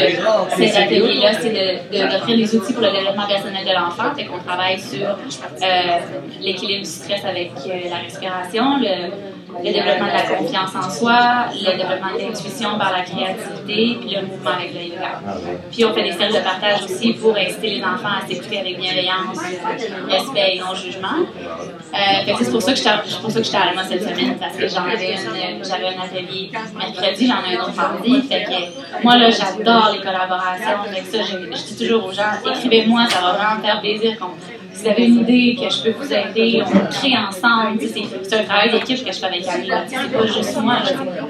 ces 0.56 0.78
ateliers-là, 0.78 1.34
c'est 1.40 2.10
d'offrir 2.10 2.38
des 2.38 2.56
outils 2.56 2.74
pour 2.74 2.82
le 2.82 2.92
développement 2.92 3.28
personnel 3.28 3.66
de 3.66 3.74
l'enfant. 3.74 4.16
Fait 4.16 4.26
qu'on 4.26 4.40
travaille 4.40 4.80
sur 4.80 5.08
euh, 5.08 6.00
l'équilibre 6.42 6.84
du 6.84 6.90
stress 6.90 7.24
avec 7.26 7.52
euh, 7.66 7.90
la 7.90 7.98
respiration, 7.98 8.78
le 8.78 9.33
le 9.60 9.72
développement 9.72 10.08
de 10.08 10.14
la 10.14 10.36
confiance 10.36 10.76
en 10.76 10.90
soi, 10.90 11.46
le 11.54 11.78
développement 11.78 12.14
de 12.14 12.20
l'intuition 12.20 12.78
par 12.78 12.92
la 12.92 13.02
créativité, 13.04 13.98
puis 14.00 14.16
le 14.16 14.28
mouvement 14.28 14.52
avec 14.52 14.74
le 14.74 14.82
yoga. 14.82 15.20
Puis 15.72 15.86
on 15.86 15.94
fait 15.94 16.04
des 16.04 16.12
cercles 16.14 16.36
de 16.36 16.44
partage 16.44 16.84
aussi 16.84 17.14
pour 17.14 17.36
inciter 17.36 17.76
les 17.76 17.84
enfants 17.84 18.16
à 18.22 18.28
s'écouter 18.28 18.60
avec 18.60 18.78
bienveillance, 18.78 19.38
respect 20.10 20.56
et 20.56 20.60
non-jugement. 20.60 21.20
Euh, 21.94 22.34
c'est 22.40 22.52
pour 22.52 22.62
ça 22.62 22.72
que 22.72 22.78
j'étais 22.78 23.58
à 23.58 23.74
moi 23.74 23.84
cette 23.84 24.04
semaine, 24.04 24.38
parce 24.40 24.58
que 24.58 24.68
j'avais 24.68 25.16
un 25.88 26.02
atelier 26.02 26.52
mercredi, 26.76 27.28
j'en 27.28 27.50
ai 27.50 27.58
un 27.58 27.62
autre 27.62 27.76
mardi. 27.76 28.22
Fait 28.24 28.44
que 28.44 29.04
moi, 29.04 29.18
là, 29.18 29.30
j'adore 29.30 29.92
les 29.94 30.00
collaborations. 30.00 30.82
Avec 30.88 31.06
ça, 31.06 31.20
je, 31.22 31.56
je, 31.56 31.64
dis 31.64 31.78
toujours 31.78 32.06
aux 32.06 32.12
gens, 32.12 32.24
écrivez-moi, 32.46 33.08
ça 33.10 33.22
va 33.22 33.34
vraiment 33.34 33.56
me 33.58 33.62
faire 33.62 33.82
plaisir 33.82 34.18
si 34.40 34.63
vous 34.74 34.88
avez 34.88 35.06
une 35.06 35.20
idée 35.20 35.56
que 35.56 35.70
je 35.74 35.84
peux 35.84 35.92
vous 35.92 36.12
aider, 36.12 36.62
on 36.66 36.92
crée 36.92 37.16
ensemble. 37.18 37.80
C'est 38.24 38.40
un 38.40 38.44
travail 38.44 38.72
d'équipe 38.72 39.06
que 39.06 39.12
je 39.12 39.20
fais 39.20 39.26
avec. 39.26 39.44
C'est 39.44 40.12
pas 40.12 40.26
juste 40.26 40.62
moi. 40.62 40.78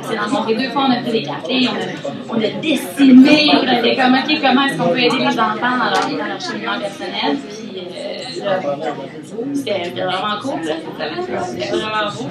C'est 0.01 0.17
rencontré 0.17 0.55
deux 0.55 0.69
fois, 0.69 0.85
on 0.87 0.91
a 0.91 1.01
pris 1.01 1.11
des 1.11 1.23
cafés, 1.23 1.67
on 1.69 2.35
a, 2.35 2.35
on 2.35 2.41
a 2.41 2.49
dessiné, 2.61 3.51
on 3.53 3.67
a 3.67 3.81
dit 3.81 3.95
comme, 3.95 4.13
OK, 4.15 4.41
comment 4.41 4.65
est-ce 4.65 4.77
qu'on 4.77 4.89
peut 4.89 4.99
aider 4.99 5.17
les 5.17 5.39
enfants 5.39 5.77
dans 5.77 5.89
leur, 5.89 6.09
dans 6.09 6.25
leur 6.25 6.41
cheminement 6.41 6.79
personnel. 6.79 7.37
Puis, 7.49 7.79
euh, 7.79 9.53
c'était 9.53 9.89
vraiment 9.89 10.39
cool. 10.41 10.61
C'était 10.63 11.71
vraiment 11.71 12.11
beau. 12.11 12.29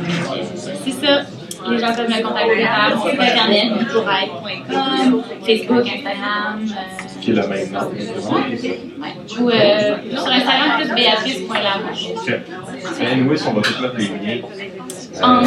C'est 0.84 1.06
ça. 1.06 1.22
Les 1.70 1.78
gens 1.78 1.94
peuvent 1.94 2.08
me 2.08 2.22
contacter 2.22 2.64
par 2.64 2.96
mon 2.96 3.10
site 3.10 3.20
internet, 3.20 3.78
bipouride.com, 3.78 5.22
Facebook, 5.46 5.86
Instagram. 5.86 6.60
Euh, 6.60 7.20
qui 7.20 7.30
est 7.30 7.34
le 7.34 7.46
même 7.46 7.70
nom? 7.70 7.90
Ou 9.40 9.50
euh, 9.50 9.96
sur 10.10 10.32
Instagram, 10.32 10.80
plus 10.80 10.94
béatrice.lavouche. 10.94 12.06
OK. 12.16 12.32
Anyway, 13.00 13.36
on 13.46 13.52
va 13.52 13.60
tout 13.62 13.82
mettre 13.82 13.96
les 13.96 14.06
liens. 14.06 14.40
En 15.22 15.42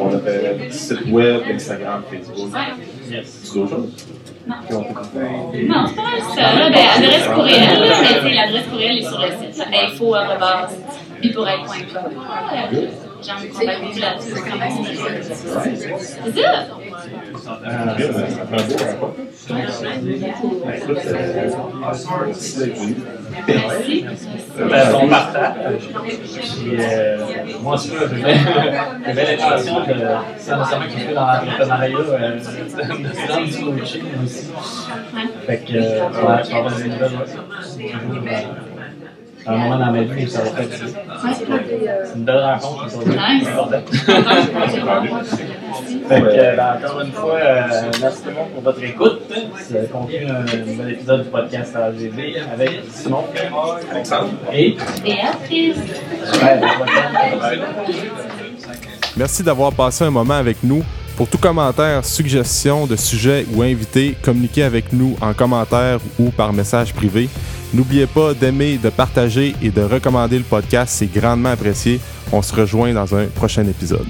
On 0.00 0.14
a 0.14 0.18
fait 0.18 0.72
site 0.72 1.06
web, 1.10 1.42
Instagram, 1.50 2.02
Facebook. 2.10 2.54
Ouais. 2.54 3.22
C'est 3.24 3.54
d'autres 3.54 3.70
choses? 3.70 3.90
Non. 4.48 4.56
Non, 4.70 4.84
c'est 5.86 5.96
pas 5.96 6.02
mal 6.02 6.20
ça. 6.34 6.42
Ben, 6.70 6.86
adresse 6.96 7.26
courriel, 7.28 7.68
mais 8.24 8.34
l'adresse 8.34 8.66
courriel 8.70 8.98
est 8.98 9.02
sur 9.02 9.18
le 9.18 9.28
site. 9.28 9.66
Info 9.72 10.14
Merci. 23.46 24.04
Euh, 24.58 24.92
on 25.00 25.08
partage. 25.08 25.88
euh, 26.66 27.26
moi, 27.62 27.74
aussi, 27.74 27.90
j'ai 27.90 29.12
belle 29.12 29.40
intention 29.40 29.76
que 29.84 29.92
c'est 30.36 30.50
un 30.52 30.60
ensemble 30.60 30.86
qui 30.88 30.96
fait 30.98 31.14
dans 31.14 31.26
l'entrepreneuriat, 31.26 31.98
euh, 31.98 32.38
du 33.46 33.64
coaching 33.64 34.04
aussi. 34.24 34.50
Fait 35.46 35.58
que, 35.58 35.72
euh, 35.76 36.08
ouais, 36.08 36.44
je 36.44 36.48
vais 36.48 36.54
avoir 36.56 36.76
des 36.76 36.84
nouvelles 36.84 37.18
un 39.48 39.56
moment 39.56 39.78
dans 39.78 39.92
ma 39.92 40.02
vie 40.02 40.28
ça 40.28 40.42
va 40.42 40.50
faire 40.50 40.66
C'est 41.34 41.46
une 42.16 42.24
belle 42.24 42.44
rencontre. 42.44 42.98
Nice. 43.06 43.48
fait 46.08 46.20
que, 46.20 46.26
euh, 46.26 46.56
ben, 46.56 46.76
encore 46.76 47.00
une 47.00 47.12
fois, 47.12 47.34
euh, 47.34 47.62
merci 48.00 48.22
tout 48.22 48.28
le 48.28 48.34
monde 48.34 48.50
pour 48.54 48.62
votre 48.62 48.82
écoute. 48.82 49.20
Ça 49.58 49.78
conclut 49.92 50.26
un 50.26 50.42
nouvel 50.42 50.92
épisode 50.92 51.24
du 51.24 51.30
podcast 51.30 51.76
AGV 51.76 52.36
avec 52.52 52.82
Simon, 52.90 53.24
Alexandre 53.90 54.30
et? 54.52 54.76
Merci 59.16 59.42
d'avoir 59.42 59.72
passé 59.72 60.04
un 60.04 60.10
moment 60.10 60.34
avec 60.34 60.58
nous. 60.62 60.84
Pour 61.16 61.28
tout 61.28 61.38
commentaire, 61.38 62.04
suggestion 62.04 62.86
de 62.86 62.94
sujet 62.94 63.44
ou 63.52 63.62
invité, 63.62 64.16
communiquez 64.22 64.62
avec 64.62 64.92
nous 64.92 65.16
en 65.20 65.34
commentaire 65.34 65.98
ou 66.16 66.30
par 66.30 66.52
message 66.52 66.94
privé. 66.94 67.28
N'oubliez 67.74 68.06
pas 68.06 68.32
d'aimer, 68.32 68.78
de 68.78 68.88
partager 68.88 69.54
et 69.60 69.70
de 69.70 69.82
recommander 69.82 70.38
le 70.38 70.44
podcast, 70.44 70.94
c'est 70.96 71.12
grandement 71.12 71.50
apprécié. 71.50 72.00
On 72.32 72.40
se 72.40 72.54
rejoint 72.54 72.94
dans 72.94 73.14
un 73.14 73.26
prochain 73.26 73.66
épisode. 73.66 74.06